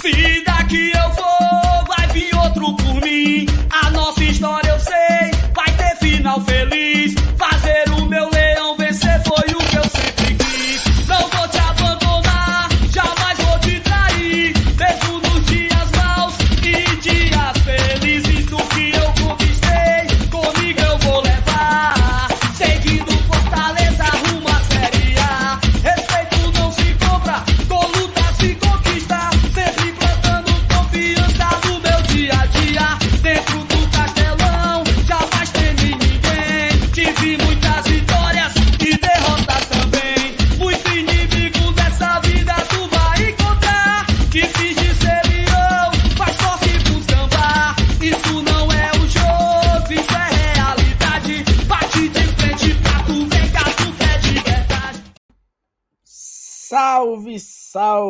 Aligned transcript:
Se 0.00 0.27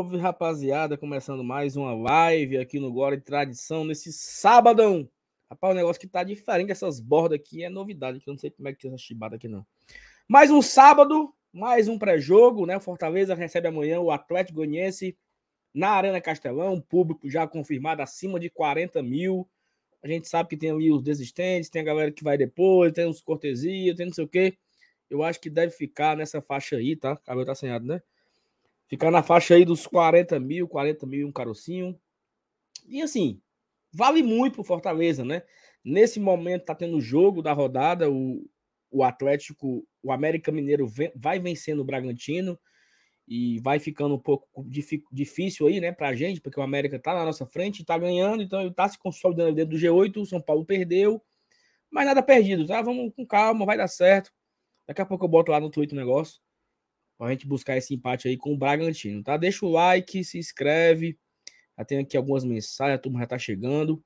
salve, 0.09 0.17
rapaziada! 0.17 0.97
Começando 0.97 1.45
mais 1.45 1.77
uma 1.77 1.93
live 1.93 2.57
aqui 2.57 2.81
no 2.81 2.91
Glória 2.91 3.17
e 3.17 3.21
Tradição 3.21 3.85
nesse 3.85 4.11
sábado. 4.11 5.07
Rapaz, 5.51 5.75
o 5.75 5.77
negócio 5.77 6.01
que 6.01 6.07
tá 6.07 6.25
diferente 6.25 6.69
dessas 6.69 6.99
bordas 6.99 7.39
aqui 7.39 7.63
é 7.63 7.69
novidade, 7.69 8.19
que 8.19 8.27
eu 8.27 8.33
não 8.33 8.39
sei 8.39 8.51
como 8.51 8.69
é 8.69 8.73
que 8.73 8.79
tem 8.79 8.89
essa 8.89 8.97
chibada 8.97 9.37
aqui 9.37 9.49
não. 9.49 9.67
Mais 10.27 10.51
um 10.51 10.63
sábado, 10.63 11.35
mais 11.53 11.89
um 11.89 11.99
pré-jogo, 11.99 12.65
né? 12.65 12.79
O 12.79 12.81
Fortaleza 12.81 13.35
recebe 13.35 13.69
amanhã 13.69 14.01
o 14.01 14.11
Atlético 14.11 14.57
Goianiense 14.57 15.15
na 15.75 15.91
Arena 15.91 16.23
Castelão, 16.23 16.81
público 16.81 17.29
já 17.29 17.47
confirmado 17.47 18.01
acima 18.01 18.41
de 18.41 18.49
40 18.49 19.03
mil. 19.03 19.47
A 20.03 20.09
gente 20.09 20.27
sabe 20.27 20.49
que 20.49 20.57
tem 20.57 20.71
ali 20.71 20.91
os 20.91 21.03
desistentes, 21.03 21.69
tem 21.69 21.83
a 21.83 21.85
galera 21.85 22.11
que 22.11 22.25
vai 22.25 22.39
depois, 22.39 22.95
tem 22.95 23.07
uns 23.07 23.21
cortesia, 23.21 23.95
tem 23.95 24.07
não 24.07 24.15
sei 24.15 24.25
o 24.25 24.29
quê. 24.29 24.57
Eu 25.11 25.23
acho 25.23 25.39
que 25.39 25.51
deve 25.51 25.73
ficar 25.73 26.17
nessa 26.17 26.41
faixa 26.41 26.77
aí, 26.77 26.97
tá? 26.97 27.15
Cabelo 27.17 27.45
tá 27.45 27.53
assanhado, 27.53 27.85
né? 27.85 28.01
Ficar 28.89 29.11
na 29.11 29.23
faixa 29.23 29.55
aí 29.55 29.65
dos 29.65 29.87
40 29.87 30.41
mil, 30.41 30.67
40 30.67 31.07
mil 31.07 31.29
um 31.29 31.33
carocinho. 31.33 31.99
E 32.87 33.03
assim, 33.03 33.41
vale 33.93 34.23
muito 34.23 34.55
pro 34.55 34.65
Fortaleza, 34.65 35.25
né? 35.25 35.43
Nesse 35.85 36.19
momento 36.19 36.65
tá 36.65 36.75
tendo 36.75 36.97
o 36.97 37.01
jogo 37.01 37.43
da 37.43 37.53
rodada, 37.53 38.11
o, 38.11 38.49
o 38.91 39.05
Atlético, 39.05 39.87
o 40.03 40.11
América 40.11 40.51
Mineiro 40.51 40.87
vem- 40.87 41.13
vai 41.15 41.39
vencendo 41.39 41.81
o 41.81 41.85
Bragantino 41.85 42.59
e 43.27 43.61
vai 43.61 43.79
ficando 43.79 44.15
um 44.15 44.19
pouco 44.19 44.49
difícil 45.13 45.67
aí, 45.67 45.81
né, 45.81 45.93
pra 45.93 46.15
gente, 46.15 46.41
porque 46.41 46.59
o 46.59 46.63
América 46.63 46.99
tá 46.99 47.13
na 47.15 47.27
nossa 47.27 47.45
frente, 47.47 47.85
tá 47.85 47.99
ganhando, 47.99 48.43
então 48.43 48.61
ele 48.63 48.73
tá 48.73 48.89
se 48.89 48.99
consolidando 48.99 49.55
dentro 49.55 49.73
do 49.73 49.79
G8, 49.79 50.17
o 50.23 50.27
São 50.27 50.41
Paulo 50.41 50.65
perdeu, 50.65 51.23
mas 51.91 52.07
nada 52.07 52.23
perdido, 52.23 52.67
tá? 52.67 52.81
Vamos 52.83 53.13
com 53.15 53.27
calma, 53.27 53.67
vai 53.67 53.77
dar 53.77 53.89
certo. 53.89 54.33
Daqui 54.87 55.03
a 55.03 55.07
pouco 55.07 55.25
eu 55.27 55.29
boto 55.29 55.53
lá 55.53 55.61
no 55.61 55.71
Twitter 55.71 55.97
o 55.97 56.01
negócio 56.01 56.41
pra 57.19 57.31
gente 57.31 57.47
buscar 57.47 57.77
esse 57.77 57.95
empate 57.95 58.29
aí 58.29 58.37
com 58.37 58.55
o 58.55 58.57
Bragantino, 58.57 59.23
tá? 59.23 59.37
Deixa 59.37 59.67
o 59.67 59.71
like, 59.71 60.25
se 60.25 60.39
inscreve. 60.39 61.19
Já 61.77 61.85
tem 61.85 61.99
aqui 61.99 62.17
algumas 62.17 62.45
mensagens, 62.45 62.97
a 62.97 62.99
turma 62.99 63.21
já 63.21 63.27
tá 63.27 63.39
chegando. 63.39 64.03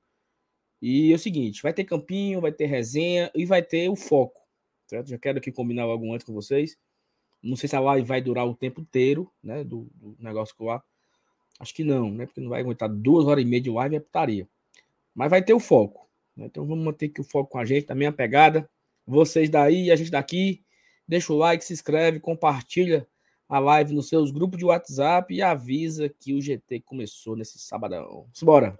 E 0.81 1.11
é 1.13 1.15
o 1.15 1.19
seguinte, 1.19 1.61
vai 1.61 1.73
ter 1.73 1.85
campinho, 1.85 2.41
vai 2.41 2.51
ter 2.51 2.65
resenha 2.65 3.31
e 3.33 3.45
vai 3.45 3.63
ter 3.63 3.89
o 3.89 3.95
foco, 3.95 4.41
certo? 4.87 5.07
Já 5.09 5.17
quero 5.17 5.37
aqui 5.37 5.51
combinar 5.51 5.83
algo 5.83 6.13
antes 6.13 6.25
com 6.25 6.33
vocês. 6.33 6.77
Não 7.41 7.55
sei 7.55 7.69
se 7.69 7.75
a 7.75 7.79
live 7.79 8.07
vai 8.07 8.21
durar 8.21 8.47
o 8.47 8.55
tempo 8.55 8.81
inteiro, 8.81 9.31
né, 9.43 9.63
do, 9.63 9.89
do 9.95 10.15
negócio 10.19 10.55
que 10.55 10.63
lá. 10.63 10.83
Acho 11.59 11.73
que 11.73 11.83
não, 11.83 12.11
né? 12.11 12.25
Porque 12.25 12.41
não 12.41 12.49
vai 12.49 12.61
aguentar 12.61 12.89
duas 12.89 13.25
horas 13.25 13.43
e 13.43 13.47
meia 13.47 13.61
de 13.61 13.69
live, 13.69 13.95
é 13.95 13.99
putaria. 13.99 14.47
Mas 15.13 15.29
vai 15.29 15.43
ter 15.43 15.53
o 15.53 15.59
foco. 15.59 16.09
né? 16.35 16.45
Então 16.47 16.65
vamos 16.65 16.83
manter 16.83 17.07
aqui 17.07 17.21
o 17.21 17.23
foco 17.23 17.51
com 17.51 17.59
a 17.59 17.65
gente, 17.65 17.85
também 17.85 18.07
a 18.07 18.11
pegada. 18.11 18.69
Vocês 19.05 19.49
daí, 19.49 19.91
a 19.91 19.95
gente 19.95 20.09
daqui. 20.11 20.62
Deixa 21.07 21.33
o 21.33 21.37
like, 21.37 21.63
se 21.63 21.73
inscreve, 21.73 22.19
compartilha 22.19 23.07
a 23.47 23.59
live 23.59 23.93
nos 23.93 24.07
seus 24.07 24.31
grupos 24.31 24.57
de 24.57 24.65
WhatsApp 24.65 25.33
e 25.33 25.41
avisa 25.41 26.09
que 26.09 26.33
o 26.33 26.41
GT 26.41 26.81
começou 26.81 27.35
nesse 27.35 27.59
sabadão. 27.59 28.27
Simbora! 28.33 28.79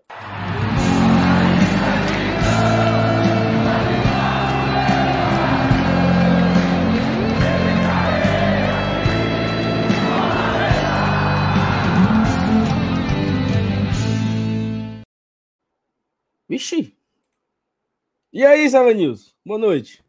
Vixe! 16.48 16.96
E 18.32 18.46
aí, 18.46 18.70
Sava 18.70 18.94
News? 18.94 19.36
Boa 19.46 19.60
noite. 19.60 20.03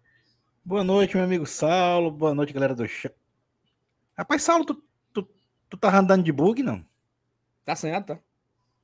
Boa 0.66 0.82
noite, 0.82 1.14
meu 1.14 1.26
amigo 1.26 1.44
Saulo. 1.44 2.10
Boa 2.10 2.34
noite, 2.34 2.50
galera 2.50 2.74
do 2.74 2.88
chat. 2.88 3.14
Rapaz, 4.16 4.42
Saulo, 4.42 4.64
tu, 4.64 4.82
tu, 5.12 5.28
tu 5.68 5.76
tá 5.76 5.94
andando 5.94 6.24
de 6.24 6.32
bug, 6.32 6.62
não? 6.62 6.82
Tá 7.66 7.74
assanhado, 7.74 8.06
tá? 8.06 8.18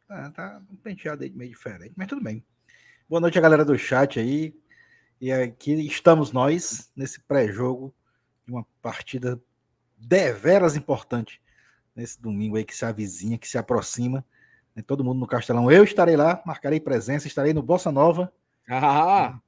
Ah, 0.07 0.31
tá 0.31 0.63
um 0.71 0.77
penteado 0.77 1.25
aí 1.25 1.31
meio 1.31 1.53
diferente, 1.53 1.95
mas 1.97 2.07
tudo 2.07 2.23
bem. 2.23 2.45
Boa 3.09 3.19
noite 3.19 3.39
a 3.39 3.41
galera 3.41 3.65
do 3.65 3.79
chat 3.79 4.21
aí. 4.21 4.55
E 5.19 5.33
aqui 5.33 5.73
estamos 5.87 6.33
nós 6.33 6.93
nesse 6.95 7.19
pré-jogo 7.21 7.95
de 8.45 8.53
uma 8.53 8.67
partida 8.83 9.41
deveras 9.97 10.77
importante 10.77 11.41
nesse 11.97 12.21
domingo 12.21 12.57
aí 12.57 12.65
que 12.65 12.77
se 12.77 12.85
avizinha, 12.85 13.39
que 13.39 13.49
se 13.49 13.57
aproxima. 13.57 14.23
Né, 14.77 14.83
Todo 14.87 15.03
mundo 15.03 15.19
no 15.19 15.27
Castelão. 15.27 15.73
Eu 15.73 15.83
estarei 15.83 16.15
lá, 16.15 16.43
marcarei 16.45 16.79
presença, 16.79 17.27
estarei 17.27 17.55
no 17.55 17.63
Bossa 17.63 17.91
Nova. 17.91 18.31
Ah, 18.69 19.41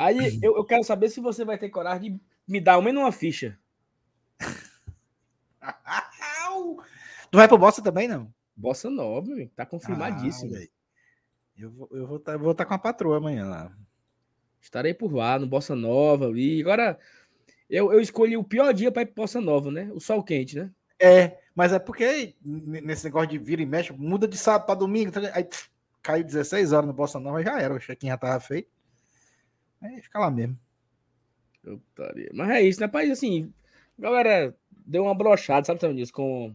aí 0.00 0.38
eu, 0.42 0.56
eu 0.56 0.64
quero 0.64 0.84
saber 0.84 1.08
se 1.08 1.20
você 1.20 1.44
vai 1.44 1.58
ter 1.58 1.68
coragem 1.70 2.14
de 2.14 2.20
me 2.46 2.60
dar 2.60 2.74
ao 2.74 2.82
menos 2.82 3.02
uma 3.02 3.12
ficha. 3.12 3.58
Tu 7.30 7.36
vai 7.36 7.48
pro 7.48 7.58
Bossa 7.58 7.82
também, 7.82 8.06
não? 8.06 8.32
Bossa 8.56 8.88
Nova, 8.88 9.28
tá 9.56 9.64
Ah, 9.64 9.66
confirmadíssimo. 9.66 10.54
aí. 10.54 10.68
eu 11.56 11.70
vou 11.70 11.86
estar 11.86 11.96
eu 11.96 12.06
vou 12.06 12.18
tá, 12.18 12.36
vou 12.36 12.54
tá 12.54 12.64
com 12.64 12.74
a 12.74 12.78
patroa 12.78 13.16
amanhã 13.16 13.46
lá. 13.46 13.72
Estarei 14.60 14.94
por 14.94 15.12
lá, 15.12 15.38
no 15.38 15.46
Bossa 15.46 15.74
Nova 15.74 16.26
ali. 16.26 16.60
Agora, 16.62 16.98
eu, 17.68 17.92
eu 17.92 18.00
escolhi 18.00 18.36
o 18.36 18.44
pior 18.44 18.72
dia 18.72 18.92
para 18.92 19.02
ir 19.02 19.06
pro 19.06 19.16
Bossa 19.16 19.40
Nova, 19.40 19.70
né? 19.70 19.90
O 19.92 20.00
sol 20.00 20.22
quente, 20.22 20.56
né? 20.56 20.70
É, 20.98 21.38
mas 21.54 21.72
é 21.72 21.78
porque 21.78 22.34
nesse 22.42 23.04
negócio 23.04 23.28
de 23.28 23.38
vira 23.38 23.60
e 23.62 23.66
mexe, 23.66 23.92
muda 23.92 24.28
de 24.28 24.38
sábado 24.38 24.66
para 24.66 24.74
domingo, 24.76 25.10
ligado? 25.18 25.36
aí 25.36 25.48
caiu 26.00 26.24
16 26.24 26.72
horas 26.72 26.86
no 26.86 26.92
Bossa 26.92 27.18
Nova, 27.18 27.42
já 27.42 27.60
era, 27.60 27.74
o 27.74 27.78
check-in 27.80 28.08
já 28.08 28.16
tava 28.16 28.38
feito. 28.38 28.68
Aí 29.84 30.00
fica 30.00 30.18
lá 30.18 30.30
mesmo. 30.30 30.58
Putaria. 31.62 32.30
Mas 32.34 32.50
é 32.50 32.62
isso, 32.62 32.80
né? 32.80 32.86
Rapaz, 32.86 33.10
assim, 33.10 33.52
galera 33.98 34.56
deu 34.70 35.04
uma 35.04 35.14
brochada, 35.14 35.64
sabe, 35.66 35.80
Sandro, 35.80 36.12
com, 36.12 36.54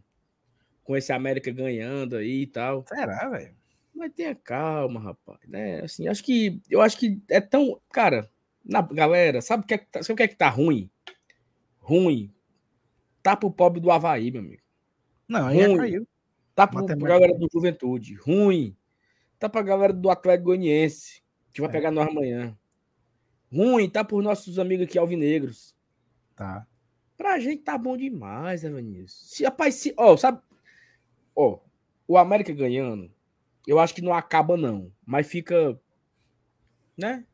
com 0.83 0.97
esse 0.97 1.11
América 1.11 1.51
ganhando 1.51 2.15
aí 2.15 2.41
e 2.43 2.47
tal. 2.47 2.83
Será, 2.87 3.29
velho? 3.29 3.55
Mas 3.93 4.13
tenha 4.13 4.35
calma, 4.35 4.99
rapaz, 4.99 5.39
né? 5.47 5.81
Assim, 5.81 6.07
acho 6.07 6.23
que 6.23 6.61
eu 6.69 6.81
acho 6.81 6.97
que 6.97 7.21
é 7.29 7.41
tão, 7.41 7.79
cara, 7.91 8.29
na 8.63 8.81
galera, 8.81 9.41
sabe 9.41 9.63
o 9.63 9.67
que 9.67 9.73
é 9.73 9.77
que 9.77 9.85
tá, 9.87 10.03
sabe 10.03 10.13
o 10.13 10.17
que 10.17 10.23
é 10.23 10.27
que 10.27 10.35
tá 10.35 10.49
ruim? 10.49 10.89
Ruim. 11.79 12.33
Tá 13.21 13.35
pro 13.35 13.51
pobre 13.51 13.81
do 13.81 13.91
Havaí, 13.91 14.31
meu 14.31 14.41
amigo. 14.41 14.61
Não, 15.27 15.47
aí 15.47 15.59
já 15.59 15.67
Ruim. 15.67 15.77
caiu. 15.77 16.07
Tá 16.55 16.67
pro, 16.67 16.85
pra 16.85 16.95
galera 16.95 17.33
do 17.37 17.47
Juventude. 17.51 18.15
Ruim. 18.15 18.75
Tá 19.37 19.49
pra 19.49 19.61
galera 19.61 19.93
do 19.93 20.09
Atlético 20.09 20.45
Goianiense, 20.45 21.21
que 21.53 21.61
vai 21.61 21.69
É. 21.69 21.73
pegar 21.73 21.91
nós 21.91 22.07
amanhã. 22.09 22.57
Ruim, 23.51 23.89
tá 23.89 24.03
por 24.03 24.21
nossos 24.21 24.59
amigos 24.59 24.85
aqui 24.85 24.97
alvinegros. 24.97 25.75
Tá. 26.35 26.65
Pra 27.17 27.39
gente 27.39 27.63
tá 27.63 27.77
bom 27.77 27.97
demais, 27.97 28.63
né, 28.63 28.69
Vinícius? 28.69 29.31
Se, 29.31 29.43
rapaz, 29.43 29.75
se, 29.75 29.93
ó, 29.97 30.15
sabe, 30.15 30.41
ó, 31.35 31.59
o 32.07 32.17
América 32.17 32.53
ganhando, 32.53 33.11
eu 33.67 33.79
acho 33.79 33.93
que 33.93 34.01
não 34.01 34.13
acaba 34.13 34.55
não, 34.55 34.91
mas 35.05 35.27
fica, 35.27 35.79
né? 36.97 37.25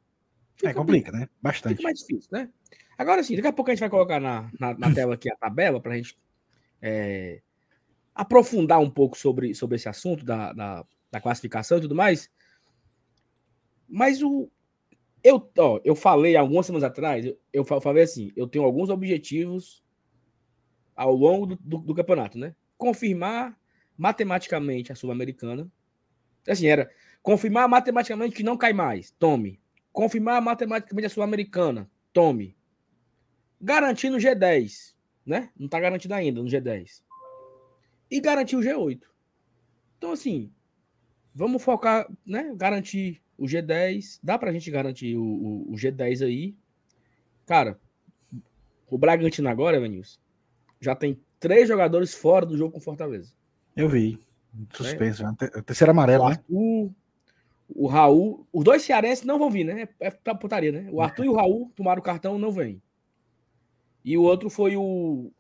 É, 0.64 0.74
complica, 0.74 1.12
né? 1.12 1.30
Bastante. 1.42 1.76
Fica 1.76 1.84
mais 1.84 2.00
difícil, 2.00 2.30
né? 2.32 2.50
Agora 2.98 3.22
sim, 3.24 3.36
daqui 3.36 3.48
a 3.48 3.54
pouco 3.54 3.70
a 3.70 3.74
gente 3.74 3.82
vai 3.82 3.90
colocar 3.90 4.20
na, 4.20 4.50
na, 4.60 4.74
na 4.74 4.94
tela 4.94 5.16
aqui 5.16 5.30
a 5.30 5.36
tabela 5.36 5.82
pra 5.82 5.96
gente 5.96 6.18
é, 6.82 7.42
aprofundar 8.14 8.80
um 8.80 8.90
pouco 8.90 9.18
sobre, 9.18 9.54
sobre 9.54 9.76
esse 9.76 9.90
assunto 9.90 10.24
da, 10.24 10.54
da, 10.54 10.86
da 11.12 11.22
classificação 11.22 11.78
e 11.78 11.82
tudo 11.82 11.96
mais. 11.96 12.30
Mas 13.88 14.24
o. 14.24 14.50
Eu, 15.28 15.52
ó, 15.58 15.80
eu 15.84 15.96
falei 15.96 16.36
algumas 16.36 16.68
semanas 16.68 16.84
atrás, 16.84 17.26
eu, 17.26 17.36
eu 17.52 17.66
fa- 17.66 17.82
falei 17.82 18.04
assim: 18.04 18.32
eu 18.36 18.48
tenho 18.48 18.64
alguns 18.64 18.90
objetivos 18.92 19.84
ao 20.96 21.16
longo 21.16 21.48
do, 21.48 21.56
do, 21.60 21.78
do 21.80 21.96
campeonato, 21.96 22.38
né? 22.38 22.56
Confirmar 22.78 23.60
matematicamente 23.98 24.92
a 24.92 24.96
Sul-Americana, 24.96 25.72
Assim, 26.48 26.68
era 26.68 26.92
confirmar 27.24 27.68
matematicamente 27.68 28.36
que 28.36 28.44
não 28.44 28.56
cai 28.56 28.72
mais. 28.72 29.10
Tome. 29.18 29.60
Confirmar 29.92 30.40
matematicamente 30.44 31.08
a 31.08 31.10
Sul-Americana. 31.10 31.90
Tome. 32.14 32.56
Garantir 33.60 34.12
no 34.12 34.18
G10, 34.18 34.94
né? 35.26 35.50
Não 35.58 35.68
tá 35.68 35.80
garantido 35.80 36.14
ainda 36.14 36.40
no 36.40 36.48
G10. 36.48 37.02
E 38.12 38.20
garantir 38.22 38.56
o 38.56 38.60
G8. 38.60 39.02
Então, 39.98 40.12
assim, 40.12 40.54
vamos 41.34 41.64
focar, 41.64 42.08
né? 42.24 42.54
Garantir 42.56 43.24
o 43.38 43.46
G10. 43.46 44.20
Dá 44.22 44.38
pra 44.38 44.52
gente 44.52 44.70
garantir 44.72 45.16
o, 45.16 45.24
o, 45.24 45.72
o 45.72 45.76
G10 45.76 46.26
aí. 46.26 46.56
Cara, 47.46 47.80
o 48.90 48.98
Bragantino 48.98 49.50
agora, 49.50 49.80
Vinícius, 49.80 50.20
já 50.80 50.96
tem 50.96 51.20
três 51.40 51.68
jogadores 51.68 52.14
fora 52.14 52.46
do 52.46 52.58
jogo 52.58 52.74
com 52.74 52.80
Fortaleza. 52.80 53.34
Eu 53.76 53.90
vi. 53.90 54.20
Suspenso. 54.74 55.24
Né? 55.24 55.36
Terceira 55.66 55.92
amarela, 55.92 56.30
né? 56.30 56.40
O, 56.50 56.90
o 57.70 57.88
Raul. 57.88 58.48
Os 58.52 58.64
dois 58.64 58.84
cearenses 58.84 59.26
não 59.26 59.38
vão 59.38 59.50
vir, 59.50 59.66
né? 59.66 59.88
É 60.00 60.10
pra 60.10 60.36
putaria, 60.36 60.72
né? 60.72 60.88
O 60.92 61.02
Arthur 61.02 61.24
é. 61.24 61.26
e 61.26 61.30
o 61.30 61.36
Raul 61.36 61.72
tomaram 61.76 62.00
o 62.00 62.04
cartão, 62.04 62.40
não 62.40 62.52
vem. 62.52 62.82
E 64.04 64.18
o 64.18 64.24
outro 64.24 64.50
foi 64.50 64.76
o. 64.76 65.32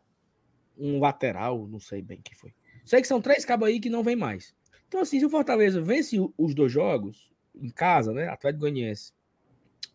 Um 0.77 1.00
lateral, 1.00 1.65
não 1.68 1.80
sei 1.80 2.01
bem 2.01 2.19
quem 2.21 2.36
foi. 2.36 2.53
Sei 2.83 3.00
que 3.00 3.07
são 3.07 3.21
três 3.21 3.45
cabos 3.45 3.68
aí 3.68 3.80
que 3.80 3.89
não 3.89 4.03
vem 4.03 4.15
mais. 4.15 4.53
Então, 4.88 5.00
assim, 5.00 5.19
se 5.19 5.25
o 5.25 5.30
Fortaleza 5.30 5.81
vence 5.81 6.18
os 6.38 6.53
dois 6.53 6.71
jogos, 6.71 7.31
em 7.62 7.69
casa, 7.69 8.13
né? 8.13 8.28
Atlético 8.28 8.62
Goianiense 8.62 9.13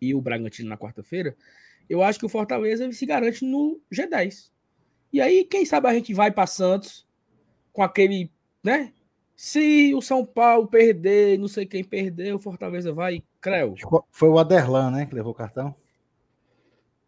e 0.00 0.14
o 0.14 0.20
Bragantino 0.20 0.68
na 0.68 0.78
quarta-feira, 0.78 1.36
eu 1.88 2.02
acho 2.02 2.18
que 2.18 2.26
o 2.26 2.28
Fortaleza 2.28 2.90
se 2.92 3.04
garante 3.04 3.44
no 3.44 3.80
G10. 3.92 4.50
E 5.12 5.20
aí, 5.20 5.44
quem 5.44 5.66
sabe 5.66 5.88
a 5.88 5.94
gente 5.94 6.14
vai 6.14 6.30
para 6.30 6.46
Santos 6.46 7.06
com 7.72 7.82
aquele, 7.82 8.30
né? 8.62 8.92
Se 9.34 9.94
o 9.94 10.02
São 10.02 10.24
Paulo 10.24 10.68
perder, 10.68 11.38
não 11.38 11.48
sei 11.48 11.66
quem 11.66 11.82
perder, 11.82 12.34
o 12.34 12.38
Fortaleza 12.38 12.92
vai, 12.92 13.22
creu. 13.40 13.74
Foi 14.10 14.28
o 14.28 14.38
Aderlan, 14.38 14.90
né, 14.90 15.06
que 15.06 15.14
levou 15.14 15.32
o 15.32 15.34
cartão? 15.34 15.74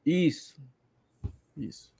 Isso. 0.04 0.60
Isso. 1.56 1.92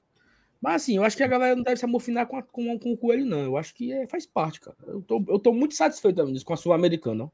Mas 0.60 0.82
assim, 0.82 0.96
eu 0.96 1.04
acho 1.04 1.16
que 1.16 1.22
a 1.22 1.28
galera 1.28 1.56
não 1.56 1.62
deve 1.62 1.76
se 1.76 1.84
amofinar 1.84 2.26
com, 2.26 2.36
a, 2.36 2.42
com, 2.42 2.78
com 2.78 2.92
o 2.92 2.96
coelho, 2.96 3.26
não. 3.26 3.40
Eu 3.40 3.56
acho 3.56 3.74
que 3.74 3.92
é, 3.92 4.06
faz 4.06 4.24
parte, 4.24 4.60
cara. 4.60 4.76
Eu 4.86 5.02
tô, 5.02 5.24
eu 5.28 5.38
tô 5.38 5.52
muito 5.52 5.74
satisfeito 5.74 6.24
com 6.44 6.54
a 6.54 6.56
Sul-Americana. 6.56 7.30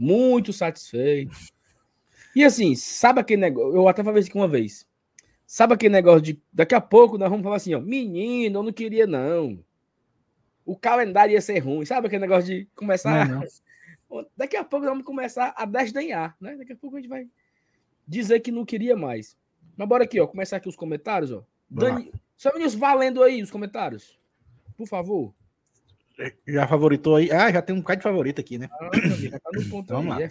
Muito 0.00 0.50
satisfeito. 0.50 1.36
E 2.34 2.42
assim, 2.42 2.74
sabe 2.74 3.20
aquele 3.20 3.42
negócio? 3.42 3.76
Eu 3.76 3.86
até 3.86 4.02
falei 4.02 4.20
isso 4.20 4.30
aqui 4.30 4.38
uma 4.38 4.48
vez. 4.48 4.88
Sabe 5.46 5.74
aquele 5.74 5.92
negócio 5.92 6.22
de 6.22 6.42
daqui 6.50 6.74
a 6.74 6.80
pouco 6.80 7.18
nós 7.18 7.28
vamos 7.28 7.44
falar 7.44 7.56
assim, 7.56 7.74
ó, 7.74 7.80
menino, 7.80 8.60
eu 8.60 8.62
não 8.62 8.72
queria 8.72 9.06
não. 9.06 9.62
O 10.64 10.74
calendário 10.74 11.34
ia 11.34 11.40
ser 11.42 11.58
ruim. 11.58 11.84
Sabe 11.84 12.06
aquele 12.06 12.22
negócio 12.22 12.46
de 12.46 12.66
começar. 12.74 13.28
Não, 13.28 13.40
não. 13.40 14.26
Daqui 14.34 14.56
a 14.56 14.64
pouco 14.64 14.86
nós 14.86 14.92
vamos 14.92 15.04
começar 15.04 15.52
a 15.54 15.66
desdenhar, 15.66 16.34
né? 16.40 16.56
Daqui 16.56 16.72
a 16.72 16.76
pouco 16.76 16.96
a 16.96 17.00
gente 17.00 17.08
vai 17.08 17.28
dizer 18.08 18.40
que 18.40 18.50
não 18.50 18.64
queria 18.64 18.96
mais. 18.96 19.36
Mas 19.76 19.86
bora 19.86 20.04
aqui, 20.04 20.18
ó, 20.18 20.26
começar 20.26 20.56
aqui 20.56 20.68
os 20.68 20.76
comentários, 20.76 21.30
ó. 21.30 21.44
Dani... 21.68 22.10
Só 22.38 22.50
valendo 22.78 23.22
aí 23.22 23.42
os 23.42 23.50
comentários. 23.50 24.18
Por 24.78 24.88
favor. 24.88 25.34
Já 26.46 26.66
favoritou 26.66 27.16
aí? 27.16 27.30
Ah, 27.30 27.50
já 27.50 27.62
tem 27.62 27.74
um 27.74 27.80
bocado 27.80 27.98
de 27.98 28.02
favorito 28.02 28.40
aqui, 28.40 28.58
né? 28.58 28.68
Ah, 28.72 28.90
já 28.94 29.38
tá 29.38 29.50
no 29.52 29.64
ponto 29.68 29.88
Vamos 29.92 30.16
aí. 30.16 30.22
lá. 30.22 30.26
É... 30.26 30.30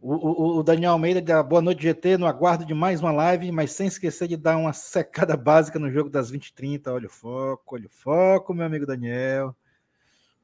O, 0.00 0.14
o, 0.14 0.58
o, 0.58 0.62
Daniel 0.62 0.92
Almeida 0.92 1.20
da 1.20 1.42
Boa 1.42 1.60
Noite 1.60 1.82
GT, 1.82 2.16
no 2.16 2.26
aguardo 2.26 2.64
de 2.64 2.72
mais 2.72 3.00
uma 3.00 3.10
live, 3.10 3.50
mas 3.50 3.72
sem 3.72 3.88
esquecer 3.88 4.28
de 4.28 4.36
dar 4.36 4.56
uma 4.56 4.72
secada 4.72 5.34
básica 5.38 5.78
no 5.78 5.90
jogo 5.90 6.08
das 6.08 6.30
20h30. 6.30 6.92
Olha 6.92 7.06
o 7.06 7.10
foco, 7.10 7.74
olha 7.74 7.86
o 7.86 7.90
foco, 7.90 8.54
meu 8.54 8.66
amigo 8.66 8.86
Daniel. 8.86 9.56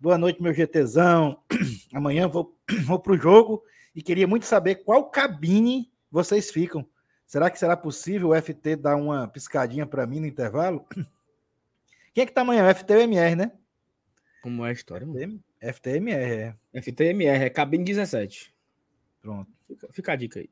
Boa 0.01 0.19
noite, 0.19 0.43
meu 0.43 0.53
GTzão. 0.53 1.39
Amanhã 1.95 2.27
vou, 2.27 2.57
vou 2.85 2.99
pro 2.99 3.17
jogo 3.17 3.63
e 3.95 4.03
queria 4.03 4.27
muito 4.27 4.47
saber 4.47 4.77
qual 4.77 5.09
cabine 5.11 5.93
vocês 6.11 6.51
ficam. 6.51 6.85
Será 7.25 7.49
que 7.49 7.59
será 7.59 7.77
possível 7.77 8.31
o 8.31 8.35
FT 8.35 8.75
dar 8.77 8.97
uma 8.97 9.29
piscadinha 9.29 9.87
para 9.87 10.07
mim 10.07 10.19
no 10.19 10.27
intervalo? 10.27 10.85
Quem 12.13 12.25
é 12.25 12.27
que 12.27 12.33
tá 12.33 12.41
amanhã? 12.41 12.69
O 12.69 12.75
FT 12.75 12.95
ou 12.95 13.01
MR, 13.01 13.37
né? 13.37 13.53
Como 14.43 14.67
é 14.67 14.71
a 14.71 14.73
história? 14.73 15.07
Mano? 15.07 15.43
FTMR, 15.61 16.57
é. 16.75 16.81
FTMR, 16.83 17.45
é 17.45 17.51
cabine 17.51 17.85
17. 17.85 18.53
Pronto. 19.21 19.49
Fica, 19.69 19.89
fica 19.93 20.13
a 20.13 20.17
dica 20.17 20.41
aí. 20.41 20.51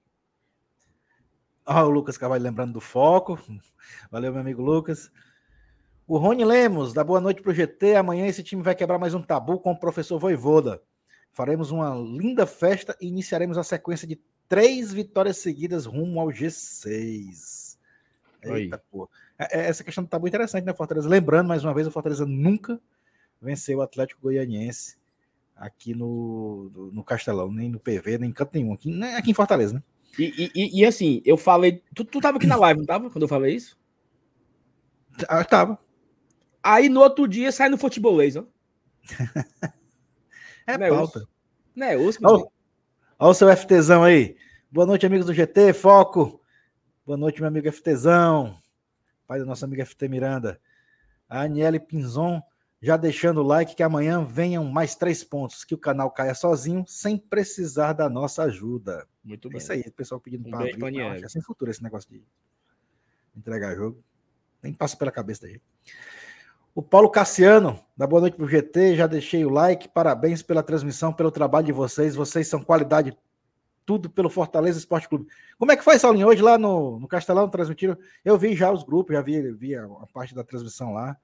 Ó, 1.66 1.84
o 1.84 1.90
Lucas 1.90 2.16
Carvalho 2.16 2.42
lembrando 2.42 2.74
do 2.74 2.80
foco. 2.80 3.36
Valeu, 4.10 4.32
meu 4.32 4.40
amigo 4.40 4.62
Lucas. 4.62 5.10
O 6.06 6.18
Rony 6.18 6.44
Lemos, 6.44 6.92
da 6.92 7.02
boa 7.02 7.20
noite 7.20 7.42
pro 7.42 7.52
GT. 7.52 7.96
Amanhã 7.96 8.26
esse 8.26 8.44
time 8.44 8.62
vai 8.62 8.76
quebrar 8.76 8.98
mais 8.98 9.12
um 9.12 9.22
tabu 9.22 9.58
com 9.58 9.72
o 9.72 9.78
professor 9.78 10.18
Voivoda. 10.18 10.80
Faremos 11.32 11.72
uma 11.72 11.94
linda 11.94 12.46
festa 12.46 12.96
e 13.00 13.08
iniciaremos 13.08 13.58
a 13.58 13.64
sequência 13.64 14.06
de 14.06 14.20
três 14.48 14.92
vitórias 14.92 15.38
seguidas 15.38 15.84
rumo 15.84 16.20
ao 16.20 16.28
G6. 16.28 17.76
Eita. 18.42 18.82
É, 19.38 19.60
é, 19.60 19.68
essa 19.68 19.82
questão 19.82 20.04
do 20.04 20.10
tabu 20.10 20.26
é 20.26 20.28
interessante, 20.28 20.64
né, 20.64 20.72
Fortaleza? 20.72 21.08
Lembrando, 21.08 21.48
mais 21.48 21.64
uma 21.64 21.74
vez, 21.74 21.86
o 21.86 21.90
Fortaleza 21.90 22.24
nunca 22.24 22.80
venceu 23.40 23.78
o 23.78 23.82
Atlético 23.82 24.22
Goianiense 24.22 24.98
aqui 25.56 25.94
no, 25.94 26.90
no 26.92 27.04
Castelão, 27.04 27.52
nem 27.52 27.68
no 27.68 27.78
PV, 27.78 28.18
nem 28.18 28.30
em 28.30 28.32
canto 28.32 28.54
nenhum, 28.54 28.72
aqui, 28.72 29.02
aqui 29.16 29.30
em 29.30 29.34
Fortaleza, 29.34 29.74
né? 29.74 29.82
E, 30.18 30.50
e, 30.54 30.80
e, 30.80 30.84
assim, 30.84 31.22
eu 31.24 31.36
falei. 31.36 31.82
Tu, 31.94 32.04
tu 32.04 32.20
tava 32.20 32.36
aqui 32.36 32.46
na 32.46 32.56
live, 32.56 32.80
não 32.80 32.86
tava? 32.86 33.10
Quando 33.10 33.22
eu 33.22 33.28
falei 33.28 33.54
isso? 33.54 33.78
Ah, 35.28 35.44
tava. 35.44 35.78
Aí 36.62 36.88
no 36.88 37.00
outro 37.00 37.28
dia 37.28 37.52
sai 37.52 37.68
no 37.68 37.78
futebolês, 37.78 38.36
ó. 38.36 38.44
é 40.66 40.76
não 40.76 40.96
pauta. 40.96 41.26
Não 41.74 41.86
é 41.86 41.96
osso, 41.96 42.18
Olha 42.22 42.50
o 43.18 43.34
seu 43.34 43.54
FTzão 43.56 44.02
aí. 44.02 44.36
Boa 44.70 44.86
noite, 44.86 45.06
amigos 45.06 45.26
do 45.26 45.34
GT, 45.34 45.72
foco. 45.72 46.40
Boa 47.06 47.16
noite, 47.16 47.40
meu 47.40 47.48
amigo 47.48 47.70
FTzão. 47.70 48.58
Pai 49.26 49.38
do 49.38 49.46
nosso 49.46 49.64
amigo 49.64 49.84
FT 49.84 50.08
Miranda. 50.08 50.60
A 51.28 51.42
Aniele 51.42 51.78
Pinzon 51.78 52.42
já 52.82 52.96
deixando 52.96 53.40
o 53.40 53.44
like 53.44 53.74
que 53.74 53.82
amanhã 53.82 54.24
venham 54.24 54.64
mais 54.64 54.94
três 54.94 55.22
pontos, 55.22 55.64
que 55.64 55.74
o 55.74 55.78
canal 55.78 56.10
caia 56.10 56.34
sozinho, 56.34 56.84
sem 56.86 57.18
precisar 57.18 57.92
da 57.92 58.08
nossa 58.08 58.44
ajuda. 58.44 59.06
Muito 59.22 59.48
bem. 59.48 59.58
É 59.58 59.62
isso 59.62 59.72
aí, 59.72 59.80
o 59.86 59.92
pessoal 59.92 60.20
pedindo 60.20 60.48
um 60.48 60.50
para 60.50 60.60
abrir. 60.60 61.24
É 61.24 61.28
sem 61.28 61.42
futuro 61.42 61.70
esse 61.70 61.82
negócio 61.82 62.08
de 62.08 62.22
entregar 63.36 63.76
jogo. 63.76 64.02
Nem 64.62 64.72
passa 64.72 64.96
pela 64.96 65.10
cabeça 65.10 65.42
da 65.42 65.48
gente. 65.48 65.62
O 66.74 66.82
Paulo 66.82 67.10
Cassiano, 67.10 67.78
da 67.96 68.06
Boa 68.06 68.20
Noite 68.22 68.36
pro 68.36 68.48
GT, 68.48 68.96
já 68.96 69.06
deixei 69.06 69.44
o 69.44 69.50
like. 69.50 69.88
Parabéns 69.88 70.40
pela 70.42 70.62
transmissão, 70.62 71.12
pelo 71.12 71.30
trabalho 71.30 71.66
de 71.66 71.72
vocês. 71.72 72.14
Vocês 72.14 72.48
são 72.48 72.62
qualidade, 72.62 73.16
tudo 73.84 74.08
pelo 74.08 74.30
Fortaleza 74.30 74.78
Esporte 74.78 75.08
Clube. 75.08 75.26
Como 75.58 75.72
é 75.72 75.76
que 75.76 75.84
foi, 75.84 75.98
Saulinho? 75.98 76.28
Hoje 76.28 76.40
lá 76.40 76.56
no, 76.56 76.98
no 76.98 77.08
Castelão 77.08 77.48
transmitiram. 77.48 77.98
Eu 78.24 78.38
vi 78.38 78.54
já 78.54 78.70
os 78.70 78.84
grupos, 78.84 79.14
já 79.14 79.20
vi, 79.20 79.52
vi 79.52 79.74
a, 79.74 79.84
a 79.84 80.06
parte 80.12 80.34
da 80.34 80.44
transmissão 80.44 80.92
lá. 80.92 81.18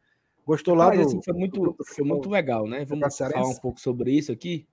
Gostou 0.46 0.76
lá 0.76 0.86
Mas, 0.86 1.00
do, 1.00 1.06
assim, 1.06 1.22
foi 1.22 1.34
muito, 1.34 1.76
foi 1.84 2.04
muito 2.04 2.30
legal, 2.30 2.68
né? 2.68 2.84
Vamos 2.84 3.16
falar 3.16 3.48
um 3.48 3.56
pouco 3.56 3.80
sobre 3.80 4.12
isso 4.12 4.30
aqui. 4.30 4.64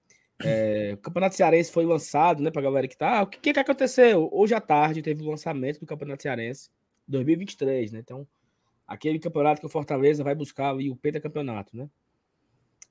É, 0.43 0.91
o 0.93 0.97
Campeonato 0.97 1.35
Cearense 1.35 1.71
foi 1.71 1.83
lançado, 1.83 2.43
né, 2.43 2.51
para 2.51 2.61
a 2.61 2.63
galera 2.63 2.87
que 2.87 2.95
tá. 2.95 3.19
Ah, 3.19 3.23
o 3.23 3.27
que, 3.27 3.51
que 3.51 3.59
aconteceu? 3.59 4.29
Hoje 4.31 4.53
à 4.53 4.61
tarde 4.61 5.01
teve 5.01 5.23
o 5.23 5.29
lançamento 5.29 5.79
do 5.79 5.85
Campeonato 5.87 6.21
Cearense 6.21 6.69
2023, 7.07 7.91
né? 7.91 7.99
Então, 7.99 8.27
aquele 8.87 9.17
campeonato 9.17 9.61
que 9.61 9.65
o 9.65 9.69
Fortaleza 9.69 10.23
vai 10.23 10.35
buscar 10.35 10.69
ali 10.69 10.91
o 10.91 10.95
pentacampeonato, 10.95 11.75
né? 11.75 11.89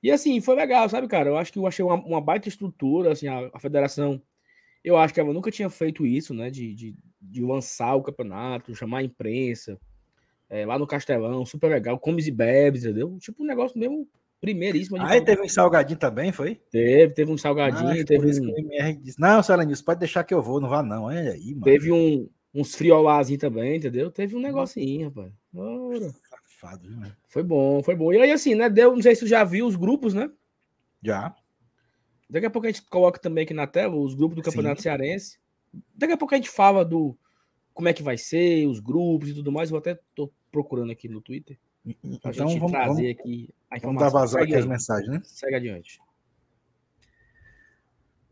E 0.01 0.11
assim, 0.11 0.41
foi 0.41 0.55
legal, 0.55 0.89
sabe, 0.89 1.07
cara? 1.07 1.29
Eu 1.29 1.37
acho 1.37 1.53
que 1.53 1.59
eu 1.59 1.65
achei 1.65 1.85
uma, 1.85 1.95
uma 1.95 2.19
baita 2.19 2.49
estrutura, 2.49 3.13
assim, 3.13 3.27
a, 3.29 3.49
a, 3.53 3.59
federação. 3.59 4.21
Eu 4.83 4.97
acho 4.97 5.13
que 5.13 5.21
ela 5.21 5.31
nunca 5.31 5.49
tinha 5.49 5.69
feito 5.69 6.05
isso, 6.05 6.33
né? 6.33 6.49
De, 6.49 6.73
de, 6.73 6.95
de 7.21 7.41
lançar 7.41 7.95
o 7.95 8.03
campeonato, 8.03 8.75
chamar 8.75 8.97
a 8.97 9.03
imprensa 9.03 9.79
é, 10.53 10.67
lá 10.67 10.77
no 10.77 10.85
Castelão, 10.85 11.43
super 11.47 11.67
legal, 11.67 11.97
comes 11.97 12.27
e 12.27 12.31
bebes, 12.31 12.83
entendeu? 12.83 13.17
Tipo 13.17 13.43
um 13.43 13.47
negócio 13.47 13.75
mesmo 13.75 14.07
primeiríssimo. 14.39 15.01
Aí 15.01 15.19
teve 15.19 15.41
um 15.41 15.49
salgadinho 15.49 15.97
também, 15.97 16.31
foi? 16.31 16.61
Teve, 16.69 17.11
teve 17.11 17.31
um 17.31 17.37
salgadinho, 17.39 18.03
ah, 18.03 18.05
teve 18.05 18.39
um... 18.39 18.57
MR 18.59 18.93
disse, 18.97 19.19
não, 19.19 19.41
Selenilson, 19.41 19.83
pode 19.83 20.01
deixar 20.01 20.23
que 20.23 20.31
eu 20.31 20.43
vou, 20.43 20.61
não 20.61 20.69
vá 20.69 20.83
não, 20.83 21.05
olha 21.05 21.31
aí, 21.31 21.55
mano. 21.55 21.63
Teve 21.63 21.91
um, 21.91 22.29
uns 22.53 22.75
friolazinhos 22.75 23.41
também, 23.41 23.77
entendeu? 23.77 24.11
Teve 24.11 24.35
um 24.35 24.39
negocinho, 24.39 25.07
rapaz. 25.07 25.33
Ora. 25.55 26.13
Safado, 26.29 26.87
né? 26.87 27.11
Foi 27.27 27.41
bom, 27.41 27.81
foi 27.81 27.95
bom. 27.95 28.13
E 28.13 28.21
aí, 28.21 28.31
assim, 28.31 28.53
né, 28.53 28.69
deu, 28.69 28.93
não 28.93 29.01
sei 29.01 29.15
se 29.15 29.21
você 29.21 29.29
já 29.29 29.43
viu 29.43 29.65
os 29.65 29.75
grupos, 29.75 30.13
né? 30.13 30.29
Já. 31.01 31.35
Daqui 32.29 32.45
a 32.45 32.51
pouco 32.51 32.67
a 32.67 32.71
gente 32.71 32.83
coloca 32.83 33.19
também 33.19 33.43
aqui 33.43 33.55
na 33.55 33.65
tela 33.65 33.95
os 33.95 34.13
grupos 34.13 34.35
do 34.35 34.43
Campeonato 34.43 34.81
Sim. 34.81 34.83
Cearense. 34.83 35.39
Daqui 35.95 36.13
a 36.13 36.17
pouco 36.17 36.35
a 36.35 36.37
gente 36.37 36.49
fala 36.51 36.85
do 36.85 37.17
como 37.73 37.89
é 37.89 37.93
que 37.93 38.03
vai 38.03 38.19
ser, 38.19 38.67
os 38.67 38.79
grupos 38.79 39.29
e 39.29 39.33
tudo 39.33 39.51
mais. 39.51 39.71
Eu 39.71 39.77
até 39.77 39.99
tô 40.13 40.31
procurando 40.53 40.91
aqui 40.91 41.09
no 41.09 41.19
Twitter. 41.19 41.57
Então 42.03 42.31
vamos, 42.31 42.71
trazer 42.71 42.87
vamos, 42.87 43.19
aqui 43.19 43.49
a 43.69 43.77
informação. 43.77 43.81
Vamos 43.81 44.01
dar 44.01 44.09
vazão 44.09 44.41
aqui 44.41 44.55
as 44.55 44.65
mensagens, 44.65 45.09
né? 45.09 45.21
Segue 45.25 45.55
adiante. 45.55 45.99